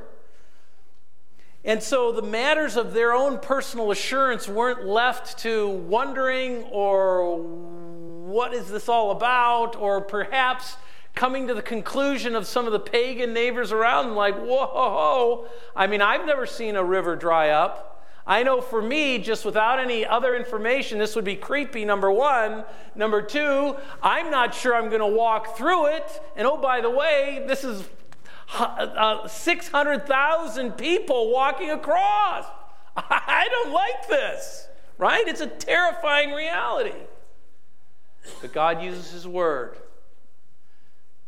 And 1.66 1.82
so 1.82 2.12
the 2.12 2.22
matters 2.22 2.76
of 2.76 2.94
their 2.94 3.12
own 3.12 3.40
personal 3.40 3.90
assurance 3.90 4.48
weren't 4.48 4.86
left 4.86 5.40
to 5.40 5.68
wondering 5.68 6.62
or 6.66 7.40
what 7.40 8.54
is 8.54 8.70
this 8.70 8.88
all 8.88 9.10
about, 9.10 9.76
or 9.76 10.00
perhaps 10.00 10.78
coming 11.18 11.48
to 11.48 11.54
the 11.56 11.64
conclusion 11.64 12.36
of 12.36 12.46
some 12.46 12.68
of 12.68 12.72
the 12.72 12.80
pagan 12.80 13.34
neighbors 13.34 13.72
around 13.72 14.06
them, 14.06 14.16
like, 14.16 14.38
whoa, 14.38 15.48
I 15.76 15.88
mean, 15.88 16.00
I've 16.00 16.28
never 16.28 16.46
seen 16.46 16.76
a 16.76 16.84
river 16.84 17.16
dry 17.16 17.50
up. 17.50 18.06
I 18.28 18.44
know 18.44 18.62
for 18.62 18.82
me, 18.82 19.18
just 19.18 19.44
without 19.44 19.80
any 19.80 20.06
other 20.06 20.36
information, 20.36 21.00
this 21.00 21.16
would 21.16 21.26
be 21.26 21.36
creepy, 21.36 21.86
number 21.86 22.12
one. 22.12 22.66
Number 22.94 23.24
two, 23.24 23.76
I'm 24.04 24.30
not 24.30 24.54
sure 24.54 24.76
I'm 24.76 24.90
going 24.90 25.02
to 25.02 25.08
walk 25.08 25.58
through 25.58 25.88
it. 25.88 26.22
And 26.36 26.46
oh, 26.46 26.58
by 26.58 26.82
the 26.82 26.90
way, 26.90 27.44
this 27.48 27.64
is 27.64 27.84
uh, 28.54 29.28
600,000 29.28 30.74
people 30.74 31.32
walking 31.32 31.72
across. 31.72 32.46
I 32.96 33.48
don't 33.50 33.74
like 33.74 34.08
this, 34.08 34.68
right? 35.00 35.28
It's 35.28 35.42
a 35.42 35.48
terrifying 35.48 36.32
reality. 36.32 36.98
But 38.40 38.54
God 38.54 38.84
uses 38.84 39.10
His 39.10 39.28
word 39.28 39.78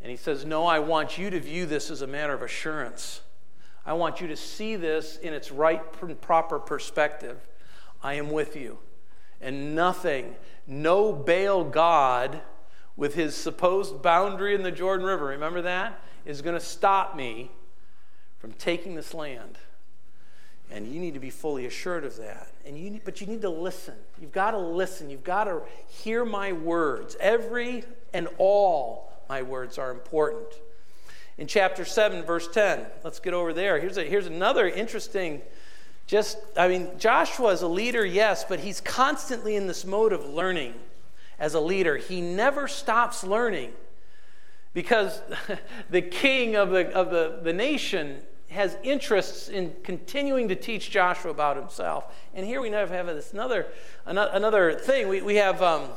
and 0.02 0.10
he 0.10 0.18
says, 0.18 0.46
No, 0.46 0.66
I 0.66 0.80
want 0.80 1.18
you 1.18 1.30
to 1.30 1.40
view 1.40 1.66
this 1.66 1.92
as 1.92 2.02
a 2.02 2.08
matter 2.08 2.34
of 2.34 2.42
assurance. 2.42 3.22
I 3.86 3.94
want 3.94 4.22
you 4.22 4.28
to 4.28 4.36
see 4.36 4.76
this 4.76 5.18
in 5.18 5.34
its 5.34 5.52
right 5.52 5.82
and 6.02 6.20
proper 6.22 6.60
perspective. 6.60 7.38
I 8.04 8.14
am 8.14 8.30
with 8.30 8.56
you. 8.56 8.80
And 9.42 9.76
nothing, 9.76 10.36
no 10.68 11.14
Baal 11.14 11.64
God 11.64 12.42
with 12.96 13.16
his 13.16 13.36
supposed 13.36 14.02
boundary 14.02 14.54
in 14.54 14.62
the 14.62 14.72
Jordan 14.72 15.06
River, 15.06 15.28
remember 15.28 15.62
that? 15.62 16.02
Is 16.26 16.42
going 16.42 16.60
to 16.60 16.64
stop 16.64 17.16
me 17.16 17.50
from 18.40 18.52
taking 18.54 18.96
this 18.96 19.14
land. 19.14 19.58
And 20.72 20.88
you 20.88 21.00
need 21.00 21.16
to 21.16 21.20
be 21.20 21.30
fully 21.30 21.66
assured 21.66 22.04
of 22.04 22.18
that. 22.18 22.50
And 22.66 22.78
you 22.78 22.92
need, 22.92 23.02
but 23.04 23.22
you 23.22 23.28
need 23.28 23.42
to 23.42 23.50
listen. 23.50 23.96
You've 24.22 24.32
got 24.32 24.52
to 24.52 24.60
listen. 24.60 25.10
You've 25.10 25.24
got 25.24 25.46
to 25.46 25.62
hear 25.88 26.26
my 26.26 26.52
words. 26.52 27.18
Every 27.20 27.86
and 28.14 28.28
all 28.38 29.09
my 29.30 29.44
words 29.44 29.78
are 29.78 29.92
important. 29.92 30.48
In 31.38 31.46
chapter 31.46 31.86
7, 31.86 32.24
verse 32.24 32.48
10, 32.48 32.86
let's 33.04 33.20
get 33.20 33.36
over 33.36 33.54
there. 33.54 33.80
Here's, 33.80 33.98
a, 33.98 34.04
here's 34.04 34.26
another 34.26 34.68
interesting, 34.68 35.42
just, 36.08 36.38
I 36.58 36.68
mean, 36.68 36.90
Joshua 36.98 37.50
is 37.50 37.62
a 37.62 37.68
leader, 37.68 38.04
yes, 38.04 38.44
but 38.44 38.60
he's 38.60 38.82
constantly 38.82 39.56
in 39.56 39.68
this 39.68 39.86
mode 39.86 40.12
of 40.12 40.26
learning 40.26 40.74
as 41.40 41.54
a 41.54 41.60
leader. 41.60 41.96
He 41.96 42.20
never 42.20 42.68
stops 42.68 43.24
learning 43.24 43.72
because 44.74 45.22
the 45.92 46.02
king 46.02 46.56
of 46.56 46.72
the, 46.72 46.92
of 46.92 47.12
the, 47.12 47.40
the 47.44 47.54
nation 47.54 48.18
has 48.50 48.76
interests 48.82 49.48
in 49.48 49.76
continuing 49.84 50.48
to 50.48 50.56
teach 50.56 50.90
Joshua 50.90 51.30
about 51.30 51.56
himself. 51.56 52.06
And 52.34 52.44
here 52.46 52.62
we 52.62 52.72
have, 52.72 52.90
have 52.90 53.06
this 53.06 53.32
another, 53.32 53.68
another 54.08 54.74
thing. 54.74 55.08
We, 55.08 55.22
we 55.22 55.36
have. 55.36 55.62
Um, 55.62 55.90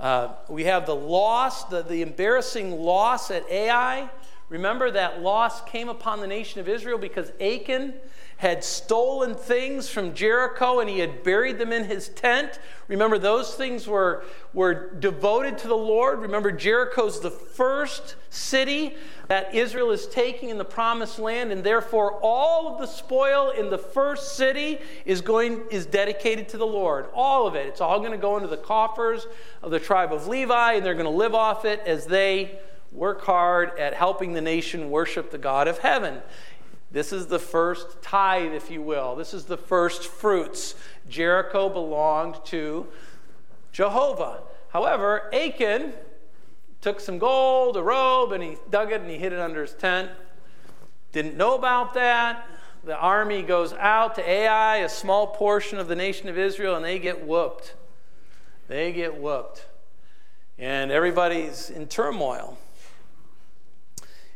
uh, 0.00 0.34
we 0.48 0.64
have 0.64 0.86
the 0.86 0.94
loss, 0.94 1.64
the, 1.64 1.82
the 1.82 2.02
embarrassing 2.02 2.72
loss 2.80 3.30
at 3.30 3.48
Ai. 3.50 4.08
Remember 4.48 4.90
that 4.90 5.20
loss 5.20 5.60
came 5.62 5.88
upon 5.88 6.20
the 6.20 6.26
nation 6.26 6.60
of 6.60 6.68
Israel 6.68 6.98
because 6.98 7.32
Achan 7.40 7.94
had 8.38 8.62
stolen 8.62 9.34
things 9.34 9.88
from 9.88 10.14
Jericho 10.14 10.78
and 10.78 10.88
he 10.88 11.00
had 11.00 11.24
buried 11.24 11.58
them 11.58 11.72
in 11.72 11.84
his 11.84 12.08
tent. 12.08 12.60
Remember, 12.86 13.18
those 13.18 13.54
things 13.54 13.88
were, 13.88 14.24
were 14.54 14.94
devoted 14.94 15.58
to 15.58 15.68
the 15.68 15.76
Lord. 15.76 16.20
Remember, 16.20 16.52
Jericho's 16.52 17.18
the 17.18 17.32
first 17.32 18.14
city 18.30 18.94
that 19.26 19.52
Israel 19.56 19.90
is 19.90 20.06
taking 20.06 20.50
in 20.50 20.56
the 20.56 20.64
promised 20.64 21.18
land, 21.18 21.50
and 21.50 21.64
therefore 21.64 22.12
all 22.22 22.72
of 22.72 22.78
the 22.78 22.86
spoil 22.86 23.50
in 23.50 23.70
the 23.70 23.78
first 23.78 24.36
city 24.36 24.78
is 25.04 25.20
going 25.20 25.64
is 25.72 25.84
dedicated 25.84 26.48
to 26.50 26.58
the 26.58 26.66
Lord. 26.66 27.08
All 27.14 27.48
of 27.48 27.56
it. 27.56 27.66
It's 27.66 27.80
all 27.80 27.98
going 27.98 28.12
to 28.12 28.18
go 28.18 28.36
into 28.36 28.48
the 28.48 28.56
coffers 28.56 29.26
of 29.64 29.72
the 29.72 29.80
tribe 29.80 30.12
of 30.12 30.28
Levi, 30.28 30.74
and 30.74 30.86
they're 30.86 30.94
going 30.94 31.06
to 31.06 31.10
live 31.10 31.34
off 31.34 31.64
it 31.64 31.80
as 31.80 32.06
they 32.06 32.60
work 32.92 33.22
hard 33.22 33.76
at 33.78 33.94
helping 33.94 34.32
the 34.32 34.40
nation 34.40 34.90
worship 34.90 35.32
the 35.32 35.38
God 35.38 35.66
of 35.66 35.78
heaven. 35.78 36.22
This 36.90 37.12
is 37.12 37.26
the 37.26 37.38
first 37.38 38.00
tithe, 38.00 38.54
if 38.54 38.70
you 38.70 38.80
will. 38.80 39.14
This 39.14 39.34
is 39.34 39.44
the 39.44 39.58
first 39.58 40.06
fruits. 40.06 40.74
Jericho 41.08 41.68
belonged 41.68 42.36
to 42.46 42.86
Jehovah. 43.72 44.40
However, 44.70 45.30
Achan 45.34 45.92
took 46.80 47.00
some 47.00 47.18
gold, 47.18 47.76
a 47.76 47.82
robe, 47.82 48.32
and 48.32 48.42
he 48.42 48.56
dug 48.70 48.92
it 48.92 49.00
and 49.00 49.10
he 49.10 49.18
hid 49.18 49.32
it 49.32 49.38
under 49.38 49.62
his 49.62 49.74
tent. 49.74 50.10
Didn't 51.12 51.36
know 51.36 51.54
about 51.54 51.94
that. 51.94 52.46
The 52.84 52.96
army 52.96 53.42
goes 53.42 53.72
out 53.72 54.14
to 54.14 54.28
Ai, 54.28 54.76
a 54.78 54.88
small 54.88 55.26
portion 55.26 55.78
of 55.78 55.88
the 55.88 55.96
nation 55.96 56.28
of 56.28 56.38
Israel, 56.38 56.76
and 56.76 56.84
they 56.84 56.98
get 56.98 57.26
whooped. 57.26 57.74
They 58.68 58.92
get 58.92 59.16
whooped. 59.16 59.66
And 60.58 60.90
everybody's 60.90 61.70
in 61.70 61.86
turmoil. 61.86 62.58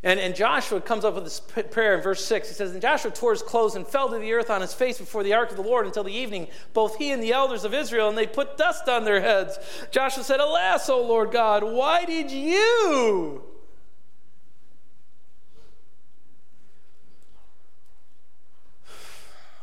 And, 0.05 0.19
and 0.19 0.35
Joshua 0.35 0.81
comes 0.81 1.05
up 1.05 1.15
with 1.15 1.25
this 1.25 1.41
prayer 1.71 1.95
in 1.95 2.03
verse 2.03 2.25
6. 2.25 2.49
He 2.49 2.55
says, 2.55 2.73
And 2.73 2.83
Joshua 2.83 3.13
tore 3.13 3.31
his 3.33 3.43
clothes 3.43 3.77
and 3.77 3.87
fell 3.87 4.09
to 4.09 4.19
the 4.19 4.33
earth 4.33 4.51
on 4.51 4.61
his 4.61 4.75
face 4.75 4.99
before 4.99 5.23
the 5.23 5.35
ark 5.35 5.51
of 5.51 5.57
the 5.57 5.63
Lord 5.63 5.87
until 5.87 6.03
the 6.03 6.13
evening, 6.13 6.49
both 6.73 6.97
he 6.97 7.13
and 7.13 7.23
the 7.23 7.33
elders 7.33 7.65
of 7.65 7.73
Israel, 7.73 8.09
and 8.09 8.19
they 8.19 8.27
put 8.27 8.57
dust 8.57 8.89
on 8.89 9.05
their 9.05 9.21
heads. 9.21 9.59
Joshua 9.93 10.25
said, 10.25 10.41
Alas, 10.41 10.89
O 10.89 11.01
Lord 11.01 11.31
God, 11.31 11.63
why 11.63 12.05
did 12.05 12.31
you? 12.31 13.43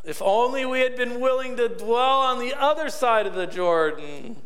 If 0.06 0.22
only 0.22 0.66
we 0.66 0.80
had 0.80 0.96
been 0.96 1.20
willing 1.20 1.58
to 1.58 1.68
dwell 1.68 2.22
on 2.22 2.40
the 2.40 2.54
other 2.56 2.90
side 2.90 3.28
of 3.28 3.36
the 3.36 3.46
Jordan. 3.46 4.38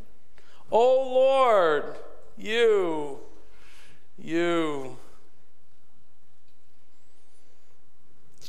O 0.71 1.13
Lord, 1.13 1.95
you, 2.35 3.19
you. 4.17 4.97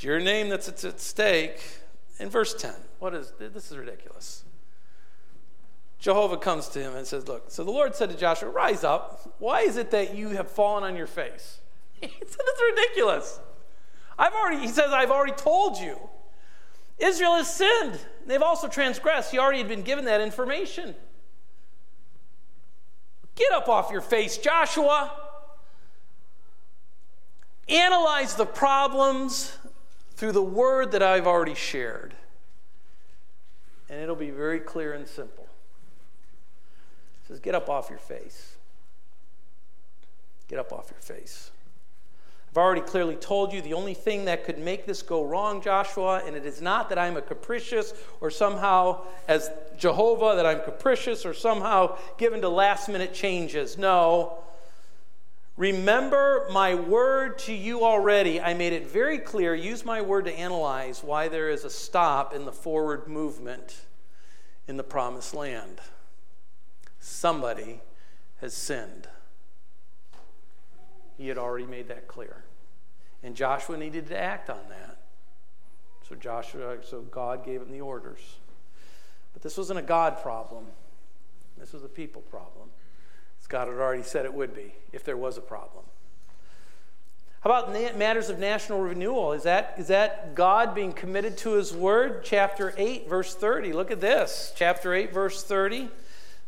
Your 0.03 0.21
name 0.21 0.49
that's 0.49 0.85
at 0.85 1.01
stake. 1.01 1.61
In 2.19 2.31
verse 2.31 2.55
10, 2.55 2.73
what 2.99 3.15
is 3.15 3.33
this 3.39 3.71
is 3.71 3.77
ridiculous. 3.77 4.45
Jehovah 5.99 6.37
comes 6.37 6.69
to 6.69 6.81
him 6.81 6.95
and 6.95 7.07
says, 7.07 7.27
Look, 7.29 7.45
so 7.49 7.65
the 7.65 7.71
Lord 7.71 7.95
said 7.95 8.11
to 8.11 8.17
Joshua, 8.17 8.51
Rise 8.51 8.85
up. 8.85 9.35
Why 9.39 9.61
is 9.61 9.77
it 9.77 9.91
that 9.93 10.15
you 10.15 10.29
have 10.31 10.51
fallen 10.51 10.85
on 10.85 10.97
your 10.97 11.07
face? 11.07 11.61
He 12.01 12.09
said, 12.09 12.41
It's 12.41 12.63
ridiculous. 12.77 13.41
I've 14.19 14.35
already, 14.35 14.61
he 14.61 14.69
says, 14.69 14.93
I've 14.93 15.11
already 15.11 15.33
told 15.33 15.79
you. 15.79 15.99
Israel 16.99 17.37
has 17.37 17.53
sinned. 17.53 17.99
They've 18.27 18.43
also 18.43 18.69
transgressed. 18.69 19.33
He 19.33 19.39
already 19.39 19.59
had 19.59 19.69
been 19.69 19.83
given 19.83 20.05
that 20.05 20.21
information. 20.21 20.95
Get 23.35 23.53
up 23.53 23.69
off 23.69 23.91
your 23.91 24.01
face, 24.01 24.39
Joshua. 24.39 25.13
Analyze 27.69 28.35
the 28.35 28.47
problems 28.47 29.57
through 30.25 30.33
the 30.33 30.43
word 30.43 30.93
that 30.93 31.03
I've 31.03 31.27
already 31.27 31.55
shared. 31.55 32.15
And 33.91 34.01
it'll 34.01 34.17
be 34.17 34.31
very 34.31 34.59
clear 34.59 34.95
and 34.95 35.07
simple. 35.07 35.45
It 37.23 37.29
says, 37.29 37.41
Get 37.41 37.55
up 37.55 37.69
off 37.69 37.91
your 37.91 37.99
face. 37.99 38.57
Get 40.49 40.59
up 40.59 40.73
off 40.73 40.91
your 40.91 41.01
face. 41.01 41.51
I've 42.51 42.57
already 42.57 42.81
clearly 42.81 43.17
told 43.17 43.53
you 43.53 43.61
the 43.61 43.75
only 43.75 43.93
thing 43.93 44.25
that 44.25 44.47
could 44.47 44.59
make 44.59 44.87
this 44.87 45.03
go 45.03 45.23
wrong, 45.27 45.61
Joshua, 45.61 46.23
and 46.25 46.35
it 46.35 46.47
is 46.47 46.63
not 46.63 46.89
that 46.89 46.99
I'm 46.99 47.19
a 47.19 47.23
capricious 47.23 47.93
or 48.23 48.31
somehow, 48.31 49.03
as 49.29 49.51
Jehovah, 49.77 50.37
that 50.37 50.47
I'm 50.47 50.63
capricious 50.63 51.27
or 51.27 51.35
somehow 51.35 51.99
given 52.17 52.41
to 52.41 52.49
last 52.49 52.89
minute 52.89 53.13
changes. 53.13 53.77
No, 53.77 54.39
Remember 55.57 56.47
my 56.51 56.75
word 56.75 57.39
to 57.41 57.55
you 57.55 57.85
already. 57.85 58.41
I 58.41 58.55
made 58.55 58.73
it 58.73 58.89
very 58.89 59.19
clear. 59.19 59.55
Use 59.55 59.85
my 59.85 60.03
word 60.03 60.25
to 60.25 60.37
analyze 60.37 61.03
why 61.05 61.29
there 61.29 61.49
is 61.49 61.65
a 61.65 61.71
stop 61.71 62.35
in 62.35 62.45
the 62.45 62.53
forward 62.53 63.07
movement 63.07 63.83
in 64.67 64.77
the 64.77 64.83
promised 64.83 65.33
land. 65.33 65.81
Somebody 66.99 67.81
has 68.41 68.53
sinned. 68.55 69.09
He 71.17 71.29
had 71.29 71.39
already 71.39 71.67
made 71.67 71.87
that 71.89 72.09
clear. 72.09 72.45
And 73.23 73.37
Joshua 73.37 73.77
needed 73.77 74.09
to 74.09 74.19
act 74.19 74.51
on 74.51 74.61
that. 74.71 74.99
So 76.09 76.17
Joshua, 76.17 76.79
so 76.83 77.03
God 77.03 77.45
gave 77.45 77.63
him 77.63 77.71
the 77.71 77.81
orders. 77.81 78.39
But 79.33 79.43
this 79.43 79.57
wasn't 79.57 79.79
a 79.79 79.83
God 79.83 80.21
problem. 80.21 80.67
This 81.57 81.73
was 81.73 81.85
a 81.85 81.89
people 81.89 82.23
problem. 82.23 82.71
As 83.45 83.49
God 83.49 83.69
had 83.69 83.77
already 83.77 84.03
said 84.03 84.25
it 84.25 84.33
would 84.33 84.55
be 84.55 84.73
if 84.91 85.05
there 85.05 85.19
was 85.19 85.37
a 85.37 85.43
problem. 85.43 85.85
How 87.43 87.51
about 87.51 87.95
matters 87.95 88.31
of 88.31 88.39
national 88.39 88.81
renewal? 88.81 89.35
Is 89.35 89.43
that, 89.43 89.75
is 89.77 89.89
that 89.89 90.35
God 90.35 90.75
being 90.75 90.95
committed 90.95 91.37
to 91.39 91.53
His 91.53 91.75
word? 91.75 92.23
Chapter 92.25 92.73
8, 92.79 93.07
verse 93.07 93.35
30. 93.35 93.75
Look 93.75 93.91
at 93.91 94.01
this. 94.01 94.55
Chapter 94.57 94.95
8, 94.95 95.13
verse 95.13 95.45
30. 95.45 95.91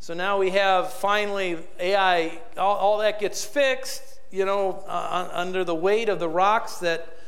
So 0.01 0.15
now 0.15 0.39
we 0.39 0.49
have 0.53 0.91
finally 0.91 1.59
Ai, 1.79 2.41
all, 2.57 2.77
all 2.77 2.99
that 3.01 3.21
gets 3.21 3.45
fixed, 3.45 4.03
you 4.31 4.47
know, 4.47 4.83
uh, 4.89 5.29
under 5.35 5.65
the 5.65 5.75
weight 5.75 6.09
of 6.09 6.19
the 6.19 6.31
rocks 6.31 6.79
that 6.79 7.19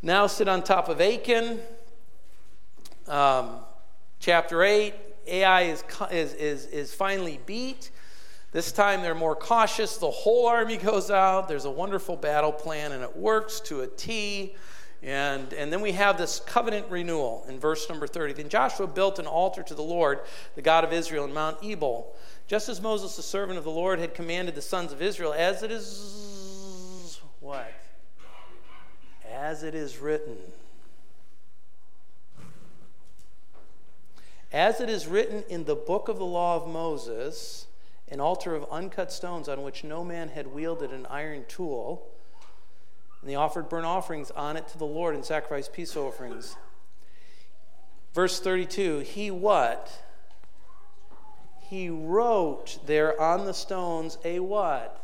now 0.00 0.26
sit 0.26 0.48
on 0.48 0.62
top 0.62 0.88
of 0.88 1.02
Achan. 1.02 1.60
Um, 3.06 3.58
chapter 4.18 4.62
8, 4.62 4.94
Ai 5.26 5.60
is, 5.64 5.84
is, 6.10 6.32
is, 6.32 6.66
is 6.68 6.94
finally 6.94 7.38
beat. 7.44 7.90
This 8.54 8.70
time 8.70 9.02
they're 9.02 9.16
more 9.16 9.34
cautious. 9.34 9.96
The 9.96 10.12
whole 10.12 10.46
army 10.46 10.76
goes 10.76 11.10
out. 11.10 11.48
There's 11.48 11.64
a 11.64 11.70
wonderful 11.70 12.14
battle 12.14 12.52
plan, 12.52 12.92
and 12.92 13.02
it 13.02 13.16
works 13.16 13.58
to 13.62 13.80
a 13.80 13.88
T. 13.88 14.54
And, 15.02 15.52
and 15.52 15.72
then 15.72 15.80
we 15.80 15.90
have 15.90 16.16
this 16.16 16.38
covenant 16.38 16.86
renewal 16.88 17.44
in 17.48 17.58
verse 17.58 17.88
number 17.88 18.06
30. 18.06 18.34
Then 18.34 18.48
Joshua 18.48 18.86
built 18.86 19.18
an 19.18 19.26
altar 19.26 19.64
to 19.64 19.74
the 19.74 19.82
Lord, 19.82 20.20
the 20.54 20.62
God 20.62 20.84
of 20.84 20.92
Israel, 20.92 21.24
in 21.24 21.34
Mount 21.34 21.64
Ebal, 21.64 22.14
just 22.46 22.68
as 22.68 22.80
Moses, 22.80 23.16
the 23.16 23.22
servant 23.22 23.58
of 23.58 23.64
the 23.64 23.72
Lord, 23.72 23.98
had 23.98 24.14
commanded 24.14 24.54
the 24.54 24.62
sons 24.62 24.92
of 24.92 25.02
Israel, 25.02 25.34
as 25.36 25.64
it 25.64 25.72
is 25.72 27.20
what? 27.40 27.72
As 29.32 29.64
it 29.64 29.74
is 29.74 29.98
written. 29.98 30.36
As 34.52 34.80
it 34.80 34.88
is 34.88 35.08
written 35.08 35.42
in 35.48 35.64
the 35.64 35.74
book 35.74 36.06
of 36.06 36.18
the 36.18 36.24
law 36.24 36.54
of 36.54 36.68
Moses, 36.68 37.66
an 38.08 38.20
altar 38.20 38.54
of 38.54 38.66
uncut 38.70 39.10
stones 39.10 39.48
on 39.48 39.62
which 39.62 39.84
no 39.84 40.04
man 40.04 40.28
had 40.28 40.46
wielded 40.46 40.90
an 40.92 41.06
iron 41.06 41.44
tool. 41.48 42.06
And 43.20 43.30
they 43.30 43.34
offered 43.34 43.68
burnt 43.68 43.86
offerings 43.86 44.30
on 44.30 44.56
it 44.56 44.68
to 44.68 44.78
the 44.78 44.84
Lord 44.84 45.14
and 45.14 45.24
sacrificed 45.24 45.72
peace 45.72 45.96
offerings. 45.96 46.56
Verse 48.12 48.38
32 48.40 49.00
He 49.00 49.30
what? 49.30 50.02
He 51.60 51.88
wrote 51.88 52.78
there 52.86 53.20
on 53.20 53.46
the 53.46 53.54
stones 53.54 54.18
a 54.24 54.40
what? 54.40 55.00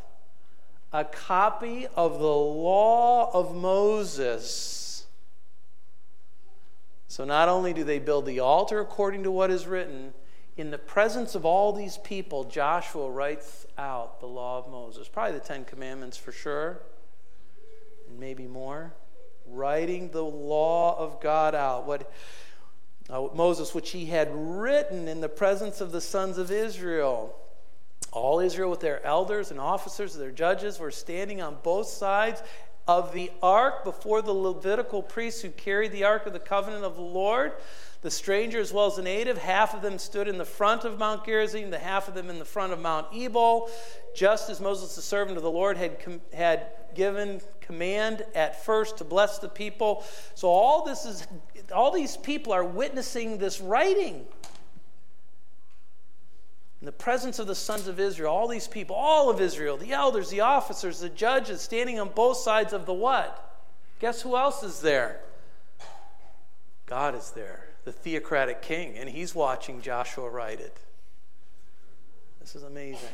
A 0.93 1.03
copy 1.03 1.87
of 1.95 2.19
the 2.19 2.25
law 2.25 3.31
of 3.33 3.55
Moses. 3.55 5.07
So 7.07 7.25
not 7.25 7.49
only 7.49 7.73
do 7.73 7.83
they 7.83 7.99
build 7.99 8.25
the 8.25 8.39
altar 8.39 8.79
according 8.79 9.23
to 9.23 9.31
what 9.31 9.51
is 9.51 9.67
written, 9.67 10.13
in 10.57 10.71
the 10.71 10.77
presence 10.77 11.35
of 11.35 11.45
all 11.45 11.71
these 11.71 11.97
people, 11.97 12.43
Joshua 12.43 13.09
writes 13.09 13.65
out 13.77 14.19
the 14.19 14.27
law 14.27 14.59
of 14.59 14.69
Moses, 14.69 15.07
probably 15.07 15.33
the 15.33 15.45
Ten 15.45 15.65
Commandments 15.65 16.17
for 16.17 16.31
sure, 16.31 16.81
and 18.09 18.19
maybe 18.19 18.47
more. 18.47 18.93
Writing 19.47 20.11
the 20.11 20.23
law 20.23 20.97
of 20.97 21.19
God 21.21 21.55
out. 21.55 21.87
What 21.87 22.11
uh, 23.09 23.27
Moses, 23.33 23.73
which 23.73 23.91
he 23.91 24.05
had 24.05 24.29
written 24.31 25.07
in 25.07 25.19
the 25.19 25.29
presence 25.29 25.81
of 25.81 25.91
the 25.91 26.01
sons 26.01 26.37
of 26.37 26.51
Israel. 26.51 27.35
All 28.11 28.39
Israel, 28.39 28.69
with 28.69 28.81
their 28.81 29.03
elders 29.05 29.51
and 29.51 29.59
officers, 29.59 30.13
their 30.13 30.31
judges, 30.31 30.79
were 30.79 30.91
standing 30.91 31.41
on 31.41 31.57
both 31.63 31.87
sides 31.87 32.43
of 32.87 33.13
the 33.13 33.31
ark 33.41 33.83
before 33.83 34.21
the 34.21 34.33
Levitical 34.33 35.01
priests 35.01 35.41
who 35.41 35.49
carried 35.49 35.91
the 35.91 36.03
ark 36.03 36.25
of 36.25 36.33
the 36.33 36.39
covenant 36.39 36.83
of 36.83 36.95
the 36.95 37.01
Lord. 37.01 37.53
The 38.01 38.11
stranger 38.11 38.59
as 38.59 38.73
well 38.73 38.87
as 38.87 38.95
the 38.95 39.01
native. 39.01 39.37
Half 39.37 39.73
of 39.73 39.81
them 39.81 39.97
stood 39.97 40.27
in 40.27 40.37
the 40.37 40.45
front 40.45 40.85
of 40.85 40.97
Mount 40.97 41.25
Gerizim, 41.25 41.69
the 41.69 41.79
half 41.79 42.07
of 42.07 42.13
them 42.13 42.29
in 42.29 42.39
the 42.39 42.45
front 42.45 42.73
of 42.73 42.79
Mount 42.79 43.07
Ebal, 43.13 43.69
just 44.15 44.49
as 44.49 44.59
Moses, 44.59 44.95
the 44.95 45.01
servant 45.01 45.37
of 45.37 45.43
the 45.43 45.51
Lord, 45.51 45.77
had, 45.77 45.99
com- 45.99 46.21
had 46.33 46.67
given 46.95 47.41
command 47.61 48.25
at 48.35 48.63
first 48.65 48.97
to 48.97 49.03
bless 49.03 49.37
the 49.37 49.47
people. 49.47 50.03
So 50.35 50.49
all 50.49 50.83
this 50.83 51.05
is, 51.05 51.27
all 51.73 51.91
these 51.91 52.17
people 52.17 52.51
are 52.53 52.65
witnessing 52.65 53.37
this 53.37 53.61
writing. 53.61 54.25
In 56.81 56.85
the 56.85 56.91
presence 56.91 57.37
of 57.37 57.45
the 57.45 57.53
sons 57.53 57.87
of 57.87 57.99
Israel, 57.99 58.33
all 58.33 58.47
these 58.47 58.67
people, 58.67 58.95
all 58.95 59.29
of 59.29 59.39
Israel, 59.39 59.77
the 59.77 59.93
elders, 59.93 60.31
the 60.31 60.41
officers, 60.41 60.99
the 60.99 61.09
judges, 61.09 61.61
standing 61.61 61.99
on 61.99 62.09
both 62.09 62.37
sides 62.37 62.73
of 62.73 62.87
the 62.87 62.93
what? 62.93 63.47
Guess 63.99 64.23
who 64.23 64.35
else 64.35 64.63
is 64.63 64.79
there? 64.81 65.21
God 66.87 67.13
is 67.13 67.29
there, 67.31 67.67
the 67.83 67.91
theocratic 67.91 68.61
king, 68.61 68.97
and 68.97 69.09
he's 69.09 69.33
watching 69.33 69.81
Joshua 69.81 70.29
write 70.29 70.59
it. 70.59 70.77
This 72.39 72.55
is 72.55 72.63
amazing. 72.63 73.09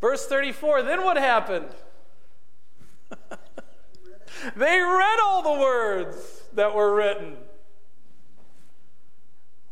Verse 0.00 0.26
34 0.26 0.82
then 0.82 1.04
what 1.04 1.16
happened? 1.16 1.68
they 4.56 4.80
read 4.80 5.18
all 5.22 5.42
the 5.42 5.60
words 5.60 6.42
that 6.54 6.74
were 6.74 6.94
written. 6.94 7.36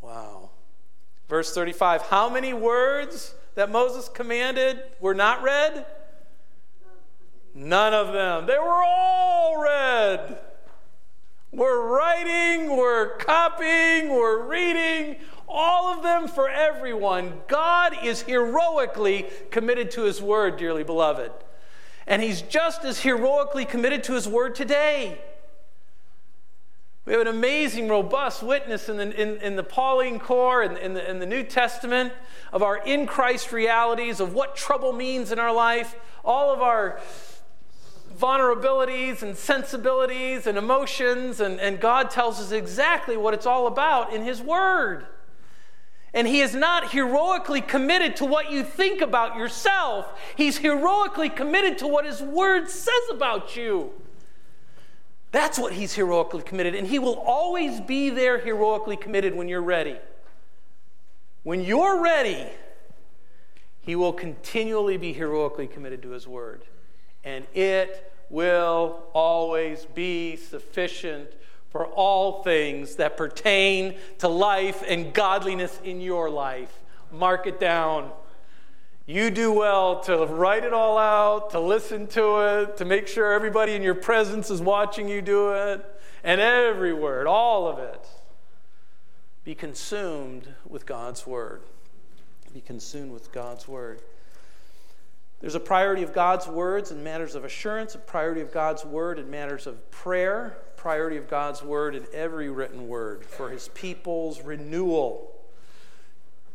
Wow. 0.00 0.50
Verse 1.28 1.52
35 1.52 2.02
How 2.02 2.28
many 2.28 2.52
words 2.52 3.34
that 3.56 3.70
Moses 3.70 4.08
commanded 4.08 4.82
were 5.00 5.14
not 5.14 5.42
read? 5.42 5.84
None 7.52 7.94
of 7.94 8.12
them. 8.12 8.46
They 8.46 8.58
were 8.58 8.84
all 8.84 9.60
read. 9.60 10.38
We're 11.52 11.84
writing, 11.84 12.76
we're 12.76 13.16
copying, 13.16 14.10
we're 14.10 14.46
reading, 14.46 15.16
all 15.48 15.92
of 15.92 16.04
them 16.04 16.28
for 16.28 16.48
everyone. 16.48 17.40
God 17.48 18.04
is 18.04 18.22
heroically 18.22 19.26
committed 19.50 19.90
to 19.92 20.04
His 20.04 20.22
word, 20.22 20.56
dearly 20.56 20.84
beloved. 20.84 21.32
And 22.06 22.22
He's 22.22 22.40
just 22.40 22.84
as 22.84 23.00
heroically 23.00 23.64
committed 23.64 24.04
to 24.04 24.12
His 24.12 24.28
word 24.28 24.54
today. 24.54 25.20
We 27.04 27.14
have 27.14 27.22
an 27.22 27.26
amazing, 27.26 27.88
robust 27.88 28.44
witness 28.44 28.88
in 28.88 28.98
the, 28.98 29.20
in, 29.20 29.38
in 29.38 29.56
the 29.56 29.64
Pauline 29.64 30.20
Core 30.20 30.62
and 30.62 30.78
in, 30.78 30.96
in, 30.96 31.06
in 31.06 31.18
the 31.18 31.26
New 31.26 31.42
Testament 31.42 32.12
of 32.52 32.62
our 32.62 32.76
in 32.76 33.06
Christ 33.06 33.50
realities, 33.50 34.20
of 34.20 34.34
what 34.34 34.54
trouble 34.54 34.92
means 34.92 35.32
in 35.32 35.40
our 35.40 35.52
life, 35.52 35.96
all 36.24 36.52
of 36.52 36.60
our 36.60 37.00
vulnerabilities 38.20 39.22
and 39.22 39.36
sensibilities 39.36 40.46
and 40.46 40.58
emotions, 40.58 41.40
and, 41.40 41.58
and 41.58 41.80
God 41.80 42.10
tells 42.10 42.38
us 42.40 42.52
exactly 42.52 43.16
what 43.16 43.34
it's 43.34 43.46
all 43.46 43.66
about 43.66 44.12
in 44.12 44.22
His 44.22 44.40
Word. 44.42 45.06
And 46.12 46.26
He 46.26 46.40
is 46.40 46.54
not 46.54 46.90
heroically 46.90 47.60
committed 47.60 48.16
to 48.16 48.24
what 48.24 48.50
you 48.50 48.62
think 48.62 49.00
about 49.00 49.36
yourself, 49.36 50.20
He's 50.36 50.58
heroically 50.58 51.30
committed 51.30 51.78
to 51.78 51.86
what 51.86 52.04
His 52.04 52.20
Word 52.20 52.68
says 52.68 53.02
about 53.10 53.56
you. 53.56 53.90
That's 55.32 55.58
what 55.58 55.72
He's 55.72 55.94
heroically 55.94 56.42
committed, 56.42 56.74
and 56.74 56.86
He 56.86 56.98
will 56.98 57.18
always 57.18 57.80
be 57.80 58.10
there 58.10 58.38
heroically 58.38 58.96
committed 58.96 59.34
when 59.34 59.48
you're 59.48 59.62
ready. 59.62 59.96
When 61.42 61.62
you're 61.62 62.02
ready, 62.02 62.46
He 63.80 63.96
will 63.96 64.12
continually 64.12 64.98
be 64.98 65.14
heroically 65.14 65.66
committed 65.66 66.02
to 66.02 66.10
His 66.10 66.28
Word 66.28 66.64
and 67.24 67.46
it 67.54 68.09
will 68.30 69.02
always 69.12 69.84
be 69.84 70.36
sufficient 70.36 71.28
for 71.70 71.86
all 71.86 72.42
things 72.42 72.96
that 72.96 73.16
pertain 73.16 73.96
to 74.18 74.28
life 74.28 74.82
and 74.86 75.12
godliness 75.12 75.78
in 75.84 76.00
your 76.00 76.30
life. 76.30 76.80
Mark 77.12 77.46
it 77.46 77.60
down. 77.60 78.10
You 79.06 79.30
do 79.30 79.52
well 79.52 80.00
to 80.02 80.26
write 80.26 80.64
it 80.64 80.72
all 80.72 80.96
out, 80.96 81.50
to 81.50 81.60
listen 81.60 82.06
to 82.08 82.38
it, 82.40 82.76
to 82.76 82.84
make 82.84 83.08
sure 83.08 83.32
everybody 83.32 83.74
in 83.74 83.82
your 83.82 83.94
presence 83.94 84.50
is 84.50 84.60
watching 84.60 85.08
you 85.08 85.20
do 85.20 85.52
it, 85.52 85.84
and 86.22 86.40
every 86.40 86.92
word, 86.92 87.26
all 87.26 87.66
of 87.66 87.78
it. 87.78 88.06
Be 89.42 89.54
consumed 89.54 90.54
with 90.68 90.86
God's 90.86 91.26
word. 91.26 91.62
Be 92.52 92.60
consumed 92.60 93.12
with 93.12 93.32
God's 93.32 93.66
word. 93.66 94.00
There's 95.40 95.54
a 95.54 95.60
priority 95.60 96.02
of 96.02 96.12
God's 96.12 96.46
words 96.46 96.90
in 96.90 97.02
matters 97.02 97.34
of 97.34 97.44
assurance, 97.44 97.94
a 97.94 97.98
priority 97.98 98.42
of 98.42 98.52
God's 98.52 98.84
word 98.84 99.18
in 99.18 99.30
matters 99.30 99.66
of 99.66 99.90
prayer, 99.90 100.58
priority 100.76 101.16
of 101.16 101.28
God's 101.28 101.62
word 101.62 101.94
in 101.94 102.06
every 102.12 102.50
written 102.50 102.88
word 102.88 103.24
for 103.24 103.48
his 103.48 103.68
people's 103.68 104.42
renewal. 104.42 105.32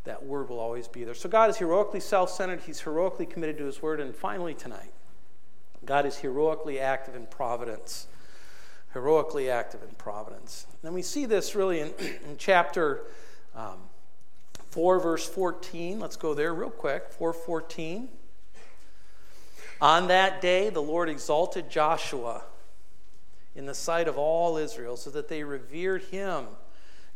That 0.04 0.24
word 0.24 0.50
will 0.50 0.60
always 0.60 0.88
be 0.88 1.04
there. 1.04 1.16
So 1.16 1.28
God 1.28 1.50
is 1.50 1.58
heroically 1.58 2.00
self 2.00 2.30
centered, 2.30 2.62
he's 2.62 2.82
heroically 2.82 3.26
committed 3.26 3.58
to 3.58 3.66
his 3.66 3.82
word. 3.82 4.00
And 4.00 4.16
finally, 4.16 4.54
tonight, 4.54 4.92
God 5.84 6.06
is 6.06 6.18
heroically 6.18 6.80
active 6.80 7.16
in 7.16 7.26
providence. 7.26 8.06
Heroically 8.94 9.50
active 9.50 9.82
in 9.82 9.96
providence. 9.96 10.68
And 10.84 10.94
we 10.94 11.02
see 11.02 11.26
this 11.26 11.56
really 11.56 11.80
in, 11.80 11.88
in 12.00 12.38
chapter 12.38 13.06
um, 13.56 13.80
4, 14.70 15.00
verse 15.00 15.28
14. 15.28 16.00
Let's 16.00 16.18
go 16.18 16.36
there 16.36 16.54
real 16.54 16.70
quick. 16.70 17.08
414. 17.10 18.10
On 19.82 20.08
that 20.08 20.42
day, 20.42 20.70
the 20.70 20.82
Lord 20.82 21.10
exalted 21.10 21.70
Joshua 21.70 22.44
in 23.56 23.66
the 23.66 23.74
sight 23.74 24.08
of 24.08 24.18
all 24.18 24.58
Israel 24.58 24.98
so 24.98 25.10
that 25.12 25.28
they 25.28 25.44
revered 25.44 26.04
him 26.04 26.48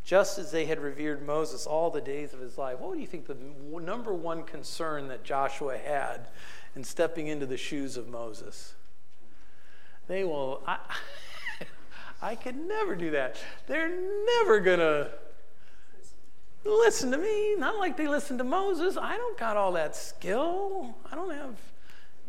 just 0.04 0.40
as 0.40 0.52
they 0.52 0.66
had 0.66 0.80
revered 0.80 1.26
Moses 1.26 1.68
all 1.68 1.90
the 1.90 2.02
days 2.02 2.34
of 2.34 2.40
his 2.40 2.58
life. 2.58 2.80
What 2.80 2.96
do 2.96 3.00
you 3.00 3.08
think 3.08 3.28
the 3.28 3.38
number 3.80 4.14
one 4.14 4.44
concern 4.44 5.08
that 5.10 5.24
Joshua 5.24 5.78
had 5.78 6.28
in 6.76 6.84
stepping 6.84 7.28
into 7.28 7.46
the 7.46 7.58
shoes 7.58 7.98
of 7.98 8.08
Moses? 8.08 8.74
They 10.08 10.24
will, 10.24 10.64
I, 10.66 10.80
I 12.22 12.36
could 12.36 12.56
never 12.56 12.96
do 12.96 13.12
that. 13.12 13.38
They're 13.68 13.92
never 14.26 14.60
going 14.60 14.80
to 14.80 15.12
listen 16.66 17.12
to 17.12 17.18
me. 17.18 17.56
Not 17.56 17.78
like 17.78 17.96
they 17.96 18.08
listened 18.08 18.40
to 18.40 18.46
Moses. 18.46 18.98
I 18.98 19.16
don't 19.18 19.38
got 19.38 19.58
all 19.58 19.74
that 19.74 19.96
skill. 19.96 20.96
I 21.12 21.16
don't 21.16 21.32
have 21.32 21.56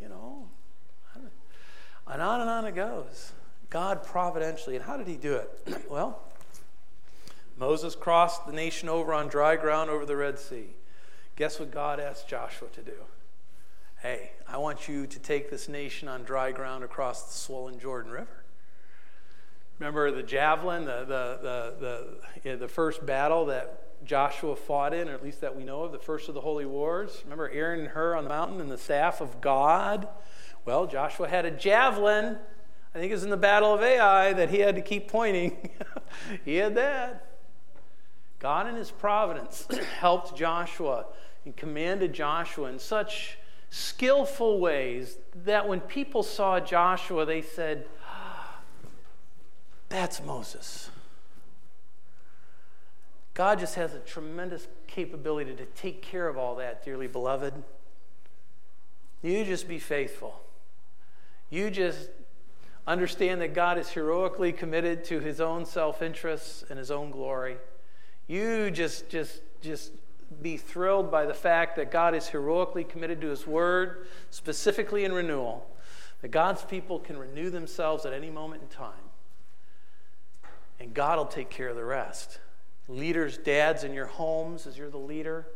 you 0.00 0.08
know. 0.08 0.48
And 2.06 2.20
on 2.20 2.40
and 2.40 2.50
on 2.50 2.64
it 2.64 2.74
goes. 2.74 3.32
God 3.68 4.02
providentially. 4.02 4.74
And 4.74 4.84
how 4.84 4.96
did 4.96 5.06
he 5.06 5.16
do 5.16 5.34
it? 5.34 5.86
well, 5.90 6.22
Moses 7.56 7.94
crossed 7.94 8.46
the 8.46 8.52
nation 8.52 8.88
over 8.88 9.14
on 9.14 9.28
dry 9.28 9.56
ground 9.56 9.90
over 9.90 10.04
the 10.04 10.16
Red 10.16 10.38
Sea. 10.38 10.66
Guess 11.36 11.60
what 11.60 11.70
God 11.70 12.00
asked 12.00 12.28
Joshua 12.28 12.68
to 12.68 12.82
do? 12.82 12.92
Hey, 14.02 14.32
I 14.48 14.56
want 14.56 14.88
you 14.88 15.06
to 15.06 15.18
take 15.18 15.50
this 15.50 15.68
nation 15.68 16.08
on 16.08 16.24
dry 16.24 16.52
ground 16.52 16.84
across 16.84 17.24
the 17.24 17.38
swollen 17.38 17.78
Jordan 17.78 18.10
River. 18.10 18.44
Remember 19.78 20.10
the 20.10 20.22
javelin, 20.22 20.84
the, 20.84 21.04
the, 21.04 21.74
the, 21.80 22.50
the, 22.50 22.56
the 22.56 22.68
first 22.68 23.04
battle 23.06 23.46
that 23.46 23.89
Joshua 24.10 24.56
fought 24.56 24.92
in, 24.92 25.08
or 25.08 25.14
at 25.14 25.22
least 25.22 25.40
that 25.40 25.54
we 25.54 25.62
know 25.62 25.84
of, 25.84 25.92
the 25.92 25.98
first 26.00 26.28
of 26.28 26.34
the 26.34 26.40
holy 26.40 26.66
wars. 26.66 27.20
Remember 27.22 27.48
Aaron 27.48 27.78
and 27.78 27.90
Hur 27.90 28.16
on 28.16 28.24
the 28.24 28.28
mountain 28.28 28.60
and 28.60 28.68
the 28.68 28.76
staff 28.76 29.20
of 29.20 29.40
God? 29.40 30.08
Well, 30.64 30.88
Joshua 30.88 31.28
had 31.28 31.46
a 31.46 31.50
javelin. 31.52 32.36
I 32.92 32.98
think 32.98 33.12
it 33.12 33.14
was 33.14 33.22
in 33.22 33.30
the 33.30 33.36
Battle 33.36 33.72
of 33.72 33.80
Ai 33.82 34.32
that 34.32 34.50
he 34.50 34.58
had 34.58 34.74
to 34.74 34.82
keep 34.82 35.06
pointing. 35.06 35.70
he 36.44 36.56
had 36.56 36.74
that. 36.74 37.24
God 38.40 38.66
in 38.66 38.74
his 38.74 38.90
providence 38.90 39.68
helped 40.00 40.36
Joshua 40.36 41.06
and 41.44 41.56
commanded 41.56 42.12
Joshua 42.12 42.68
in 42.68 42.80
such 42.80 43.38
skillful 43.68 44.58
ways 44.58 45.18
that 45.44 45.68
when 45.68 45.78
people 45.78 46.24
saw 46.24 46.58
Joshua, 46.58 47.24
they 47.24 47.42
said, 47.42 47.86
ah, 48.04 48.58
That's 49.88 50.20
Moses. 50.20 50.90
God 53.34 53.58
just 53.58 53.76
has 53.76 53.94
a 53.94 54.00
tremendous 54.00 54.66
capability 54.86 55.54
to 55.54 55.64
take 55.64 56.02
care 56.02 56.28
of 56.28 56.36
all 56.36 56.56
that, 56.56 56.84
dearly 56.84 57.06
beloved. 57.06 57.54
You 59.22 59.44
just 59.44 59.68
be 59.68 59.78
faithful. 59.78 60.40
You 61.48 61.70
just 61.70 62.10
understand 62.86 63.40
that 63.40 63.54
God 63.54 63.78
is 63.78 63.90
heroically 63.90 64.52
committed 64.52 65.04
to 65.06 65.20
his 65.20 65.40
own 65.40 65.64
self-interests 65.64 66.64
and 66.70 66.78
his 66.78 66.90
own 66.90 67.10
glory. 67.10 67.56
You 68.26 68.70
just 68.70 69.08
just 69.08 69.42
just 69.60 69.92
be 70.42 70.56
thrilled 70.56 71.10
by 71.10 71.26
the 71.26 71.34
fact 71.34 71.76
that 71.76 71.90
God 71.90 72.14
is 72.14 72.28
heroically 72.28 72.84
committed 72.84 73.20
to 73.20 73.28
his 73.28 73.46
word, 73.46 74.06
specifically 74.30 75.04
in 75.04 75.12
renewal. 75.12 75.66
That 76.22 76.28
God's 76.28 76.62
people 76.62 76.98
can 76.98 77.18
renew 77.18 77.50
themselves 77.50 78.04
at 78.04 78.12
any 78.12 78.30
moment 78.30 78.62
in 78.62 78.68
time. 78.68 78.92
And 80.78 80.94
God 80.94 81.18
will 81.18 81.26
take 81.26 81.50
care 81.50 81.68
of 81.68 81.76
the 81.76 81.84
rest 81.84 82.38
leaders, 82.90 83.38
dads 83.38 83.84
in 83.84 83.94
your 83.94 84.06
homes 84.06 84.66
as 84.66 84.76
you're 84.76 84.90
the 84.90 84.98
leader. 84.98 85.46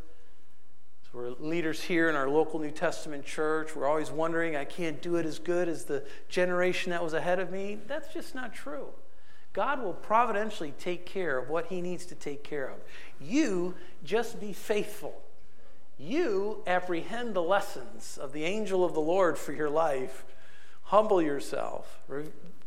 So 1.03 1.11
we're 1.14 1.30
leaders 1.30 1.82
here 1.82 2.09
in 2.09 2.16
our 2.16 2.28
local 2.28 2.61
New 2.61 2.70
Testament 2.70 3.24
church. 3.24 3.74
We're 3.74 3.87
always 3.87 4.11
wondering, 4.11 4.57
I 4.57 4.64
can't 4.64 5.03
do 5.03 5.16
it 5.16 5.26
as 5.26 5.39
good 5.39 5.68
as 5.68 5.85
the 5.85 6.05
generation 6.28 6.91
that 6.91 7.03
was 7.03 7.12
ahead 7.12 7.41
of 7.41 7.51
me. 7.51 7.78
That's 7.87 8.12
just 8.12 8.35
not 8.35 8.55
true. 8.55 8.89
God 9.53 9.82
will 9.82 9.95
providentially 9.95 10.74
take 10.78 11.07
care 11.07 11.39
of 11.39 11.49
what 11.49 11.66
He 11.66 11.80
needs 11.80 12.07
to 12.07 12.14
take 12.14 12.43
care 12.43 12.68
of. 12.68 12.78
You 13.20 13.74
just 14.05 14.41
be 14.41 14.53
faithful. 14.53 15.22
You 15.97 16.62
apprehend 16.66 17.35
the 17.35 17.43
lessons 17.43 18.18
of 18.20 18.32
the 18.32 18.45
angel 18.45 18.85
of 18.85 18.95
the 18.95 19.01
Lord 19.01 19.39
for 19.39 19.53
your 19.53 19.70
life. 19.70 20.24
Humble 20.82 21.22
yourself. 21.22 22.03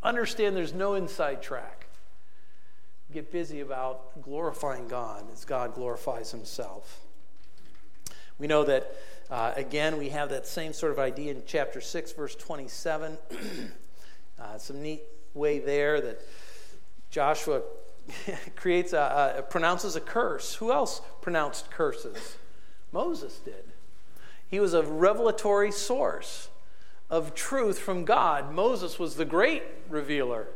Understand 0.02 0.56
there's 0.56 0.74
no 0.74 0.94
inside 0.94 1.42
track. 1.42 1.77
Get 3.18 3.32
busy 3.32 3.62
about 3.62 4.22
glorifying 4.22 4.88
God 4.88 5.26
as 5.34 5.44
God 5.44 5.74
glorifies 5.74 6.30
Himself. 6.30 7.00
We 8.38 8.46
know 8.46 8.64
that, 8.66 8.96
uh, 9.32 9.54
again, 9.56 9.98
we 9.98 10.10
have 10.10 10.30
that 10.30 10.46
same 10.46 10.72
sort 10.72 10.92
of 10.92 11.00
idea 11.00 11.32
in 11.32 11.42
chapter 11.48 11.82
6, 11.82 12.12
verse 12.12 12.36
27. 12.36 13.18
uh, 14.40 14.60
some 14.60 14.84
neat 14.84 15.02
way 15.34 15.58
there 15.58 16.00
that 16.00 16.22
Joshua 17.10 17.64
creates 18.56 18.94
a, 18.94 19.38
a, 19.40 19.42
pronounces 19.42 19.96
a 19.96 20.02
curse. 20.02 20.54
Who 20.54 20.72
else 20.72 21.02
pronounced 21.20 21.72
curses? 21.72 22.38
Moses 22.92 23.40
did. 23.40 23.64
He 24.48 24.60
was 24.60 24.76
a 24.76 24.84
revelatory 24.84 25.72
source 25.72 26.50
of 27.10 27.34
truth 27.34 27.80
from 27.80 28.06
God. 28.06 28.54
Moses 28.54 29.00
was 29.00 29.16
the 29.16 29.26
great 29.26 29.64
revealer. 29.90 30.50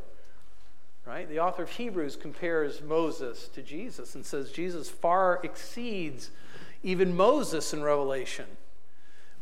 Right? 1.06 1.28
The 1.28 1.40
author 1.40 1.64
of 1.64 1.72
Hebrews 1.72 2.16
compares 2.16 2.82
Moses 2.82 3.48
to 3.50 3.62
Jesus 3.62 4.16
and 4.16 4.26
says 4.26 4.52
Jesus 4.52 4.90
far 4.90 5.40
exceeds 5.44 6.30
even 6.84 7.16
Moses 7.16 7.74
in 7.74 7.84
Revelation. 7.84 8.46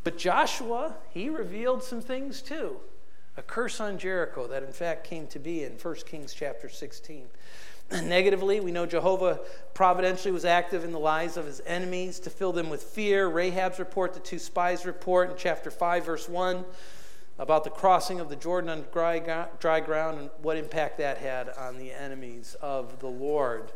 But 0.03 0.18
Joshua, 0.18 0.95
he 1.12 1.30
revealed 1.30 1.84
some 1.84 2.01
things 2.01 2.41
too. 2.41 2.78
A 3.38 3.41
curse 3.41 3.80
on 3.80 3.97
Jericho 3.97 4.47
that 4.47 4.64
in 4.64 4.72
fact 4.72 5.05
came 5.05 5.28
to 5.28 5.39
be 5.39 5.64
in 5.64 5.74
1 5.74 5.95
Kings 6.05 6.34
chapter 6.34 6.70
16. 6.70 7.28
Negatively, 8.03 8.60
we 8.60 8.72
know 8.72 8.86
Jehovah 8.86 9.39
providentially 9.74 10.32
was 10.32 10.45
active 10.45 10.84
in 10.84 10.91
the 10.91 10.99
lives 10.99 11.38
of 11.38 11.45
his 11.45 11.62
enemies 11.66 12.20
to 12.20 12.30
fill 12.30 12.51
them 12.51 12.70
with 12.70 12.84
fear. 12.84 13.28
Rahab's 13.28 13.80
report, 13.80 14.14
the 14.14 14.20
two 14.20 14.38
spies' 14.38 14.86
report 14.86 15.32
in 15.32 15.38
chapter 15.38 15.72
5, 15.72 16.05
verse 16.05 16.30
1, 16.30 16.64
about 17.39 17.63
the 17.63 17.69
crossing 17.69 18.19
of 18.19 18.29
the 18.29 18.35
Jordan 18.35 18.69
on 18.69 18.85
dry, 18.91 19.47
dry 19.59 19.79
ground 19.79 20.19
and 20.19 20.29
what 20.41 20.57
impact 20.57 20.97
that 20.97 21.17
had 21.17 21.49
on 21.49 21.77
the 21.77 21.91
enemies 21.91 22.55
of 22.61 22.99
the 22.99 23.07
Lord. 23.07 23.71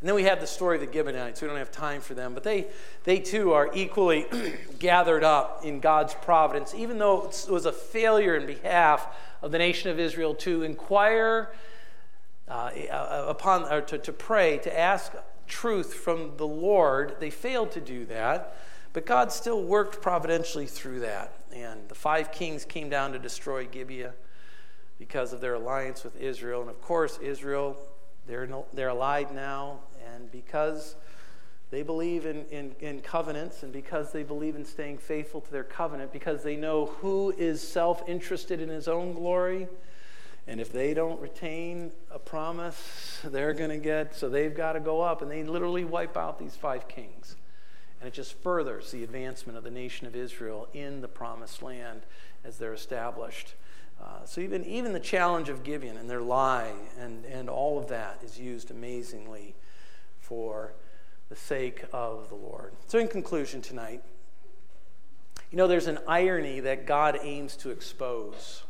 And 0.00 0.08
then 0.08 0.14
we 0.14 0.24
have 0.24 0.40
the 0.40 0.46
story 0.46 0.76
of 0.76 0.86
the 0.86 0.92
Gibeonites. 0.92 1.42
We 1.42 1.48
don't 1.48 1.56
have 1.56 1.72
time 1.72 2.00
for 2.00 2.14
them, 2.14 2.32
but 2.32 2.42
they, 2.42 2.68
they 3.04 3.18
too 3.18 3.52
are 3.52 3.70
equally 3.74 4.26
gathered 4.78 5.24
up 5.24 5.64
in 5.64 5.80
God's 5.80 6.14
providence, 6.14 6.74
even 6.74 6.98
though 6.98 7.28
it 7.28 7.46
was 7.50 7.66
a 7.66 7.72
failure 7.72 8.34
in 8.36 8.46
behalf 8.46 9.06
of 9.42 9.50
the 9.50 9.58
nation 9.58 9.90
of 9.90 9.98
Israel 9.98 10.34
to 10.36 10.62
inquire 10.62 11.50
uh, 12.48 12.70
uh, 12.90 13.24
upon, 13.28 13.64
or 13.70 13.80
to, 13.82 13.98
to 13.98 14.12
pray, 14.12 14.58
to 14.58 14.78
ask 14.78 15.12
truth 15.46 15.94
from 15.94 16.36
the 16.36 16.46
Lord. 16.46 17.16
They 17.20 17.30
failed 17.30 17.72
to 17.72 17.80
do 17.80 18.04
that, 18.06 18.56
but 18.92 19.06
God 19.06 19.32
still 19.32 19.62
worked 19.62 20.02
providentially 20.02 20.66
through 20.66 21.00
that. 21.00 21.32
And 21.54 21.88
the 21.88 21.94
five 21.94 22.32
kings 22.32 22.64
came 22.64 22.88
down 22.88 23.12
to 23.12 23.18
destroy 23.18 23.66
Gibeah 23.66 24.14
because 24.98 25.32
of 25.32 25.40
their 25.40 25.54
alliance 25.54 26.04
with 26.04 26.16
Israel. 26.16 26.60
And 26.60 26.70
of 26.70 26.80
course, 26.80 27.18
Israel, 27.18 27.76
they're, 28.26 28.46
no, 28.46 28.66
they're 28.72 28.88
allied 28.88 29.32
now, 29.34 29.80
and 30.14 30.30
because 30.30 30.96
they 31.70 31.82
believe 31.82 32.26
in, 32.26 32.44
in, 32.46 32.74
in, 32.80 33.00
covenants 33.00 33.62
and 33.62 33.72
because 33.72 34.12
they 34.12 34.24
believe 34.24 34.56
in 34.56 34.64
staying 34.64 34.98
faithful 34.98 35.40
to 35.40 35.52
their 35.52 35.64
covenant, 35.64 36.12
because 36.12 36.42
they 36.42 36.56
know 36.56 36.86
who 36.86 37.30
is 37.38 37.66
self 37.66 38.02
interested 38.08 38.60
in 38.60 38.68
his 38.68 38.88
own 38.88 39.14
glory 39.14 39.68
and 40.46 40.60
if 40.60 40.72
they 40.72 40.94
don't 40.94 41.20
retain 41.20 41.92
a 42.10 42.18
promise, 42.18 43.20
they're 43.22 43.52
going 43.52 43.70
to 43.70 43.78
get, 43.78 44.16
so 44.16 44.28
they've 44.28 44.54
got 44.54 44.72
to 44.72 44.80
go 44.80 45.00
up. 45.00 45.22
And 45.22 45.30
they 45.30 45.44
literally 45.44 45.84
wipe 45.84 46.16
out 46.16 46.40
these 46.40 46.56
five 46.56 46.88
kings. 46.88 47.36
And 48.00 48.08
it 48.08 48.14
just 48.14 48.34
furthers 48.42 48.90
the 48.90 49.04
advancement 49.04 49.58
of 49.58 49.64
the 49.64 49.70
nation 49.70 50.06
of 50.06 50.16
Israel 50.16 50.68
in 50.72 51.00
the 51.00 51.08
promised 51.08 51.62
land 51.62 52.02
as 52.44 52.56
they're 52.56 52.72
established. 52.72 53.54
Uh, 54.02 54.24
so 54.24 54.40
even, 54.40 54.64
even 54.64 54.92
the 54.92 55.00
challenge 55.00 55.50
of 55.50 55.62
Gibeon 55.62 55.96
and 55.96 56.08
their 56.08 56.22
lie 56.22 56.72
and, 56.98 57.26
and 57.26 57.50
all 57.50 57.78
of 57.78 57.88
that 57.88 58.20
is 58.24 58.38
used 58.38 58.70
amazingly 58.70 59.54
for 60.20 60.72
the 61.28 61.36
sake 61.36 61.84
of 61.92 62.28
the 62.30 62.34
Lord. 62.34 62.72
So, 62.86 62.98
in 62.98 63.06
conclusion 63.06 63.60
tonight, 63.60 64.02
you 65.50 65.58
know, 65.58 65.66
there's 65.66 65.86
an 65.86 65.98
irony 66.08 66.60
that 66.60 66.86
God 66.86 67.18
aims 67.22 67.56
to 67.56 67.70
expose 67.70 68.62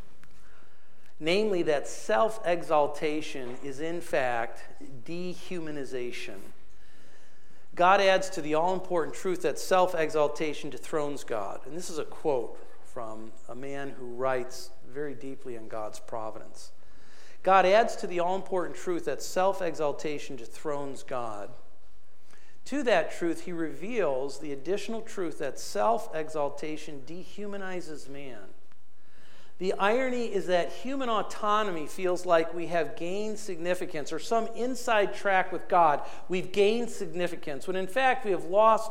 namely 1.20 1.62
that 1.62 1.86
self 1.86 2.40
exaltation 2.46 3.56
is 3.62 3.80
in 3.80 4.00
fact 4.00 4.64
dehumanization. 5.04 6.38
God 7.80 8.02
adds 8.02 8.28
to 8.28 8.42
the 8.42 8.52
all 8.52 8.74
important 8.74 9.16
truth 9.16 9.40
that 9.40 9.58
self 9.58 9.94
exaltation 9.94 10.68
dethrones 10.68 11.24
God. 11.24 11.60
And 11.64 11.74
this 11.74 11.88
is 11.88 11.96
a 11.96 12.04
quote 12.04 12.58
from 12.84 13.32
a 13.48 13.54
man 13.54 13.94
who 13.98 14.04
writes 14.04 14.68
very 14.86 15.14
deeply 15.14 15.56
on 15.56 15.66
God's 15.66 15.98
providence. 15.98 16.72
God 17.42 17.64
adds 17.64 17.96
to 17.96 18.06
the 18.06 18.20
all 18.20 18.36
important 18.36 18.76
truth 18.76 19.06
that 19.06 19.22
self 19.22 19.62
exaltation 19.62 20.36
dethrones 20.36 21.02
God. 21.02 21.48
To 22.66 22.82
that 22.82 23.12
truth, 23.12 23.46
he 23.46 23.52
reveals 23.52 24.40
the 24.40 24.52
additional 24.52 25.00
truth 25.00 25.38
that 25.38 25.58
self 25.58 26.14
exaltation 26.14 27.00
dehumanizes 27.06 28.10
man. 28.10 28.40
The 29.60 29.74
irony 29.74 30.24
is 30.24 30.46
that 30.46 30.72
human 30.72 31.10
autonomy 31.10 31.86
feels 31.86 32.24
like 32.24 32.54
we 32.54 32.68
have 32.68 32.96
gained 32.96 33.38
significance 33.38 34.10
or 34.10 34.18
some 34.18 34.46
inside 34.56 35.14
track 35.14 35.52
with 35.52 35.68
God. 35.68 36.00
We've 36.30 36.50
gained 36.50 36.88
significance 36.88 37.66
when 37.66 37.76
in 37.76 37.86
fact 37.86 38.24
we 38.24 38.30
have 38.30 38.44
lost 38.44 38.90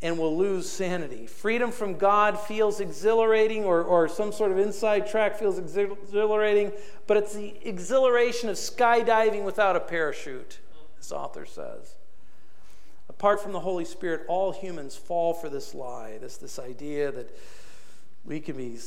and 0.00 0.18
will 0.18 0.34
lose 0.34 0.66
sanity. 0.66 1.26
Freedom 1.26 1.70
from 1.70 1.98
God 1.98 2.40
feels 2.40 2.80
exhilarating, 2.80 3.64
or, 3.64 3.82
or 3.82 4.08
some 4.08 4.32
sort 4.32 4.50
of 4.50 4.58
inside 4.58 5.06
track 5.08 5.38
feels 5.38 5.58
exhilarating, 5.58 6.72
but 7.06 7.18
it's 7.18 7.34
the 7.34 7.54
exhilaration 7.62 8.48
of 8.48 8.56
skydiving 8.56 9.44
without 9.44 9.76
a 9.76 9.80
parachute, 9.80 10.58
this 10.96 11.12
author 11.12 11.44
says. 11.44 11.96
Apart 13.10 13.42
from 13.42 13.52
the 13.52 13.60
Holy 13.60 13.84
Spirit, 13.84 14.22
all 14.26 14.52
humans 14.52 14.96
fall 14.96 15.34
for 15.34 15.50
this 15.50 15.74
lie, 15.74 16.16
this, 16.18 16.38
this 16.38 16.58
idea 16.58 17.12
that 17.12 17.34
we 18.24 18.40
can 18.40 18.56
be 18.56 18.78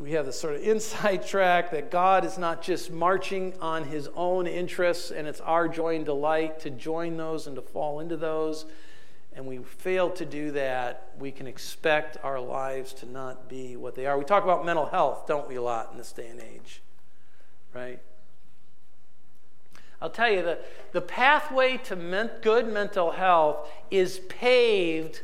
we 0.00 0.12
have 0.12 0.24
this 0.24 0.40
sort 0.40 0.54
of 0.54 0.62
inside 0.62 1.26
track 1.26 1.70
that 1.72 1.90
God 1.90 2.24
is 2.24 2.38
not 2.38 2.62
just 2.62 2.90
marching 2.90 3.52
on 3.60 3.84
his 3.84 4.08
own 4.16 4.46
interests, 4.46 5.10
and 5.10 5.28
it's 5.28 5.42
our 5.42 5.68
joy 5.68 5.94
and 5.96 6.06
delight 6.06 6.58
to 6.60 6.70
join 6.70 7.18
those 7.18 7.46
and 7.46 7.54
to 7.56 7.62
fall 7.62 8.00
into 8.00 8.16
those. 8.16 8.64
And 9.34 9.46
we 9.46 9.58
fail 9.58 10.10
to 10.12 10.24
do 10.24 10.50
that, 10.52 11.10
we 11.18 11.30
can 11.30 11.46
expect 11.46 12.16
our 12.24 12.40
lives 12.40 12.94
to 12.94 13.06
not 13.06 13.48
be 13.48 13.76
what 13.76 13.94
they 13.94 14.06
are. 14.06 14.18
We 14.18 14.24
talk 14.24 14.42
about 14.42 14.64
mental 14.64 14.86
health, 14.86 15.26
don't 15.28 15.46
we, 15.46 15.56
a 15.56 15.62
lot 15.62 15.90
in 15.92 15.98
this 15.98 16.12
day 16.12 16.28
and 16.28 16.40
age, 16.40 16.80
right? 17.74 18.00
I'll 20.02 20.10
tell 20.10 20.30
you 20.30 20.42
that 20.42 20.64
the 20.92 21.02
pathway 21.02 21.76
to 21.84 21.94
men- 21.94 22.30
good 22.40 22.66
mental 22.66 23.12
health 23.12 23.68
is 23.90 24.18
paved 24.30 25.20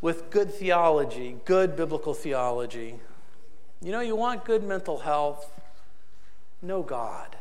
with 0.00 0.30
good 0.30 0.54
theology, 0.54 1.36
good 1.44 1.76
biblical 1.76 2.14
theology. 2.14 3.00
You 3.82 3.92
know, 3.92 4.00
you 4.00 4.14
want 4.14 4.44
good 4.44 4.62
mental 4.62 4.98
health, 4.98 5.50
know 6.60 6.82
God. 6.82 7.36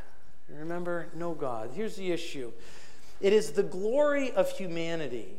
Remember, 0.50 1.08
know 1.14 1.34
God. 1.34 1.72
Here's 1.74 1.96
the 1.96 2.12
issue 2.12 2.52
it 3.20 3.34
is 3.34 3.52
the 3.52 3.64
glory 3.64 4.32
of 4.32 4.50
humanity. 4.52 5.36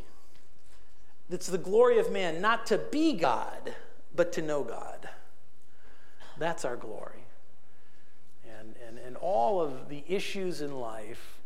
It's 1.31 1.47
the 1.47 1.59
glory 1.59 1.99
of 1.99 2.11
man, 2.11 2.41
not 2.41 2.67
to 2.67 2.79
be 2.79 3.15
God, 3.15 3.75
but 4.15 4.33
to 4.33 4.43
know 4.43 4.65
God. 4.65 5.09
That's 6.39 6.65
our 6.65 6.77
glory. 6.77 7.25
And, 8.59 8.75
and, 8.87 8.99
and 8.99 9.17
all 9.17 9.61
of 9.61 9.89
the 9.89 10.03
issues 10.09 10.61
in 10.61 10.81
life 10.81 11.39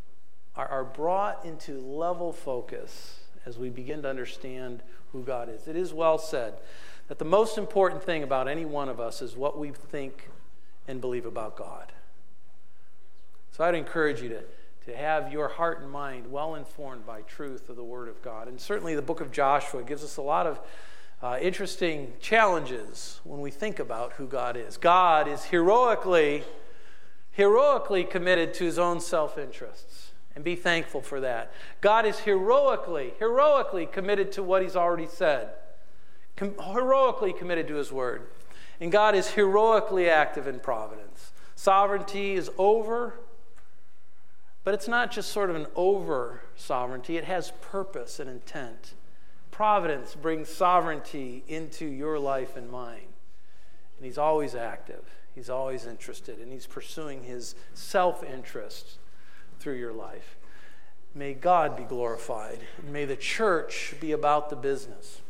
are, 0.56 0.66
are 0.66 0.84
brought 0.84 1.44
into 1.44 1.80
level 1.80 2.32
focus 2.32 3.20
as 3.44 3.58
we 3.58 3.68
begin 3.68 4.02
to 4.02 4.08
understand 4.08 4.82
who 5.12 5.22
God 5.22 5.48
is. 5.50 5.68
It 5.68 5.76
is 5.76 5.92
well 5.92 6.18
said 6.18 6.54
that 7.08 7.18
the 7.18 7.24
most 7.24 7.58
important 7.58 8.02
thing 8.02 8.22
about 8.22 8.48
any 8.48 8.64
one 8.64 8.88
of 8.88 8.98
us 8.98 9.20
is 9.20 9.36
what 9.36 9.58
we 9.58 9.70
think 9.70 10.30
and 10.88 11.00
believe 11.00 11.26
about 11.26 11.56
God. 11.56 11.92
So 13.52 13.64
I'd 13.64 13.74
encourage 13.74 14.22
you 14.22 14.30
to, 14.30 14.42
to 14.86 14.96
have 14.96 15.32
your 15.32 15.48
heart 15.48 15.80
and 15.80 15.90
mind 15.90 16.30
well 16.30 16.54
informed 16.54 17.06
by 17.06 17.22
truth 17.22 17.68
of 17.68 17.76
the 17.76 17.84
Word 17.84 18.08
of 18.08 18.20
God. 18.22 18.48
And 18.48 18.60
certainly 18.60 18.94
the 18.94 19.02
book 19.02 19.20
of 19.20 19.30
Joshua 19.30 19.82
gives 19.82 20.02
us 20.02 20.16
a 20.16 20.22
lot 20.22 20.46
of 20.46 20.60
uh, 21.22 21.38
interesting 21.40 22.12
challenges 22.20 23.20
when 23.24 23.40
we 23.40 23.50
think 23.50 23.78
about 23.78 24.14
who 24.14 24.26
God 24.26 24.56
is. 24.56 24.76
God 24.76 25.28
is 25.28 25.44
heroically, 25.44 26.42
heroically 27.32 28.04
committed 28.04 28.54
to 28.54 28.64
his 28.64 28.78
own 28.78 29.00
self 29.00 29.38
interests. 29.38 30.10
And 30.34 30.42
be 30.42 30.56
thankful 30.56 31.00
for 31.00 31.20
that. 31.20 31.52
God 31.80 32.04
is 32.04 32.18
heroically, 32.18 33.14
heroically 33.20 33.86
committed 33.86 34.32
to 34.32 34.42
what 34.42 34.62
he's 34.62 34.74
already 34.74 35.06
said 35.06 35.50
com- 36.36 36.54
heroically 36.58 37.32
committed 37.32 37.68
to 37.68 37.74
His 37.74 37.92
Word. 37.92 38.26
And 38.80 38.90
God 38.90 39.14
is 39.14 39.30
heroically 39.30 40.08
active 40.08 40.46
in 40.46 40.60
providence. 40.60 41.32
sovereignty 41.54 42.34
is 42.34 42.50
over, 42.58 43.14
but 44.64 44.74
it's 44.74 44.88
not 44.88 45.10
just 45.10 45.30
sort 45.30 45.50
of 45.50 45.56
an 45.56 45.66
over 45.76 46.42
sovereignty, 46.56 47.16
it 47.16 47.24
has 47.24 47.52
purpose 47.60 48.18
and 48.18 48.28
intent. 48.28 48.94
Providence 49.50 50.14
brings 50.14 50.48
sovereignty 50.48 51.44
into 51.46 51.86
your 51.86 52.18
life 52.18 52.56
and 52.56 52.70
mine. 52.70 53.12
And 53.96 54.04
He's 54.04 54.18
always 54.18 54.54
active, 54.54 55.04
He's 55.34 55.48
always 55.48 55.86
interested, 55.86 56.40
and 56.40 56.52
He's 56.52 56.66
pursuing 56.66 57.22
His 57.22 57.54
self 57.72 58.24
interest 58.24 58.98
through 59.60 59.76
your 59.76 59.92
life. 59.92 60.36
May 61.14 61.34
God 61.34 61.76
be 61.76 61.84
glorified. 61.84 62.58
And 62.78 62.92
may 62.92 63.04
the 63.04 63.16
church 63.16 63.94
be 64.00 64.10
about 64.10 64.50
the 64.50 64.56
business 64.56 65.20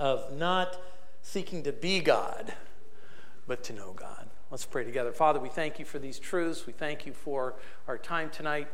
of 0.00 0.32
not 0.32 0.80
seeking 1.20 1.62
to 1.62 1.72
be 1.72 2.00
God, 2.00 2.54
but 3.46 3.62
to 3.64 3.74
know 3.74 3.92
God. 3.92 4.28
Let's 4.50 4.64
pray 4.64 4.82
together. 4.82 5.12
Father, 5.12 5.38
we 5.38 5.50
thank 5.50 5.78
you 5.78 5.84
for 5.84 5.98
these 5.98 6.18
truths. 6.18 6.66
We 6.66 6.72
thank 6.72 7.04
you 7.04 7.12
for 7.12 7.54
our 7.86 7.98
time 7.98 8.30
tonight. 8.30 8.66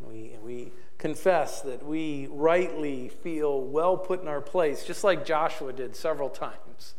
We, 0.00 0.32
we 0.42 0.72
confess 0.96 1.60
that 1.60 1.84
we 1.84 2.28
rightly 2.30 3.10
feel 3.10 3.60
well 3.60 3.98
put 3.98 4.22
in 4.22 4.28
our 4.28 4.40
place, 4.40 4.84
just 4.84 5.04
like 5.04 5.26
Joshua 5.26 5.74
did 5.74 5.94
several 5.94 6.30
times. 6.30 6.94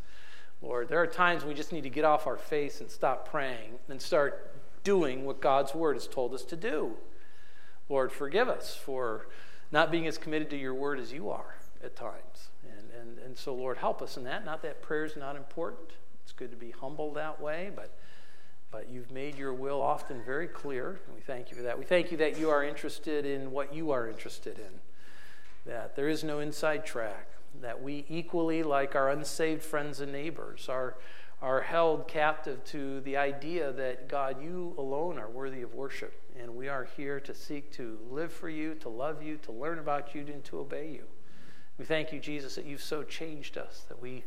Lord, 0.62 0.88
there 0.88 1.02
are 1.02 1.08
times 1.08 1.44
we 1.44 1.56
just 1.56 1.72
need 1.72 1.82
to 1.82 1.90
get 1.90 2.06
off 2.06 2.28
our 2.28 2.38
face 2.38 2.82
and 2.82 2.92
stop 2.92 3.28
praying 3.28 3.80
and 3.90 4.00
start 4.00 4.54
doing 4.84 5.26
what 5.26 5.42
God's 5.42 5.74
word 5.74 5.96
has 5.96 6.08
told 6.08 6.36
us 6.36 6.44
to 6.46 6.56
do. 6.56 6.98
Lord, 7.90 8.12
forgive 8.12 8.48
us 8.48 8.76
for 8.76 9.28
not 9.72 9.92
being 9.92 10.06
as 10.06 10.20
committed 10.20 10.52
to 10.52 10.58
your 10.58 10.76
word 10.76 11.00
as 11.00 11.12
you 11.12 11.32
are 11.32 11.56
at 11.84 11.96
times. 11.96 12.52
And, 13.32 13.38
so, 13.38 13.56
Lord, 13.56 13.78
help 13.78 14.02
us 14.02 14.18
in 14.18 14.26
that. 14.26 14.44
Not 14.44 14.62
that 14.64 14.82
prayer 14.82 15.06
is 15.06 15.16
not 15.16 15.38
important. 15.38 15.92
It's 16.22 16.34
good 16.34 16.52
to 16.52 16.58
be 16.58 16.72
humble 16.72 17.14
that 17.14 17.40
way, 17.40 17.72
but 17.74 17.98
but 18.72 18.90
you've 18.90 19.10
made 19.10 19.38
your 19.38 19.54
will 19.54 19.82
often 19.82 20.22
very 20.22 20.48
clear, 20.48 21.00
and 21.08 21.16
we 21.16 21.22
thank 21.22 21.50
you 21.50 21.56
for 21.56 21.64
that. 21.64 21.80
We 21.80 21.86
thank 21.86 22.12
you 22.12 22.18
that 22.18 22.38
you 22.38 22.50
are 22.50 22.62
interested 22.62 23.26
in 23.26 23.52
what 23.52 23.74
you 23.74 23.92
are 23.92 24.10
interested 24.10 24.60
in, 24.60 24.82
that 25.66 25.96
there 25.96 26.10
is 26.10 26.26
no 26.26 26.40
inside 26.40 26.86
track, 26.86 27.30
that 27.62 27.82
we 27.82 28.06
equally, 28.10 28.64
like 28.64 28.98
our 28.98 29.10
unsaved 29.10 29.64
friends 29.64 30.02
and 30.02 30.12
neighbors, 30.12 30.68
are, 30.68 30.96
are 31.42 31.62
held 31.62 32.10
captive 32.10 32.62
to 32.66 33.00
the 33.00 33.16
idea 33.16 33.72
that 33.72 34.10
God, 34.10 34.44
you 34.44 34.76
alone 34.78 35.18
are 35.18 35.30
worthy 35.30 35.62
of 35.62 35.74
worship, 35.74 36.22
and 36.38 36.54
we 36.54 36.68
are 36.68 36.84
here 36.98 37.22
to 37.22 37.34
seek 37.34 37.72
to 37.76 37.98
live 38.10 38.34
for 38.34 38.50
you, 38.50 38.76
to 38.76 38.90
love 38.90 39.24
you, 39.24 39.38
to 39.38 39.54
learn 39.54 39.80
about 39.80 40.14
you, 40.14 40.22
and 40.22 40.44
to 40.44 40.60
obey 40.60 40.92
you. 40.92 41.06
We 41.78 41.86
thank 41.86 42.12
you, 42.14 42.20
Jesus, 42.20 42.56
that 42.56 42.66
you've 42.66 42.84
so 42.84 43.04
changed 43.04 43.58
us, 43.58 43.86
that 43.88 44.02
we 44.02 44.24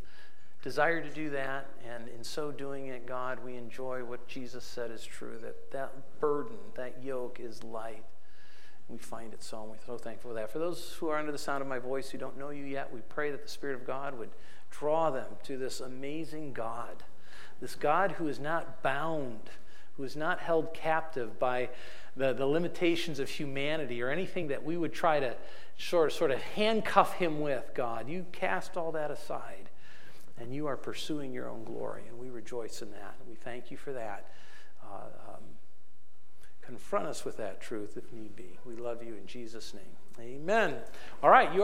desire 0.62 1.02
to 1.02 1.10
do 1.10 1.30
that, 1.30 1.66
and 1.86 2.08
in 2.08 2.24
so 2.24 2.50
doing 2.50 2.86
it, 2.86 3.06
God, 3.06 3.38
we 3.44 3.56
enjoy 3.56 4.02
what 4.02 4.26
Jesus 4.26 4.64
said 4.64 4.90
is 4.90 5.04
true 5.04 5.36
that 5.42 5.70
that 5.72 5.92
burden, 6.20 6.56
that 6.74 7.02
yoke 7.02 7.38
is 7.38 7.62
light. 7.62 8.04
We 8.88 8.98
find 8.98 9.32
it 9.32 9.42
so, 9.42 9.60
and 9.60 9.70
we're 9.70 9.76
so 9.86 9.98
thankful 9.98 10.30
for 10.30 10.34
that. 10.34 10.50
For 10.50 10.58
those 10.58 10.94
who 10.98 11.08
are 11.08 11.18
under 11.18 11.32
the 11.32 11.38
sound 11.38 11.62
of 11.62 11.68
my 11.68 11.78
voice 11.78 12.10
who 12.10 12.18
don't 12.18 12.38
know 12.38 12.50
you 12.50 12.64
yet, 12.64 12.92
we 12.92 13.00
pray 13.08 13.30
that 13.30 13.42
the 13.42 13.48
Spirit 13.48 13.76
of 13.76 13.86
God 13.86 14.18
would 14.18 14.30
draw 14.70 15.10
them 15.10 15.26
to 15.44 15.56
this 15.56 15.80
amazing 15.80 16.52
God, 16.52 17.02
this 17.60 17.74
God 17.74 18.12
who 18.12 18.26
is 18.26 18.40
not 18.40 18.82
bound, 18.82 19.50
who 19.96 20.02
is 20.02 20.16
not 20.16 20.40
held 20.40 20.74
captive 20.74 21.38
by 21.38 21.68
the, 22.16 22.32
the 22.32 22.46
limitations 22.46 23.18
of 23.18 23.28
humanity 23.28 24.02
or 24.02 24.10
anything 24.10 24.48
that 24.48 24.64
we 24.64 24.76
would 24.76 24.92
try 24.92 25.20
to 25.20 25.34
sort 25.78 26.08
of, 26.08 26.12
sort 26.12 26.30
of 26.30 26.40
handcuff 26.40 27.14
him 27.14 27.40
with, 27.40 27.72
God. 27.74 28.08
You 28.08 28.26
cast 28.32 28.76
all 28.76 28.92
that 28.92 29.10
aside 29.10 29.70
and 30.38 30.54
you 30.54 30.66
are 30.66 30.76
pursuing 30.76 31.32
your 31.32 31.48
own 31.48 31.64
glory, 31.64 32.02
and 32.08 32.18
we 32.18 32.28
rejoice 32.28 32.82
in 32.82 32.90
that. 32.90 33.14
We 33.28 33.36
thank 33.36 33.70
you 33.70 33.76
for 33.76 33.92
that. 33.92 34.30
Uh, 34.82 35.34
um, 35.34 35.42
confront 36.60 37.06
us 37.06 37.24
with 37.24 37.36
that 37.36 37.60
truth 37.60 37.96
if 37.96 38.12
need 38.12 38.34
be. 38.34 38.58
We 38.64 38.74
love 38.74 39.02
you 39.02 39.14
in 39.14 39.26
Jesus' 39.26 39.74
name. 39.74 39.82
Amen. 40.20 40.76
All 41.22 41.30
right, 41.30 41.52
you 41.54 41.62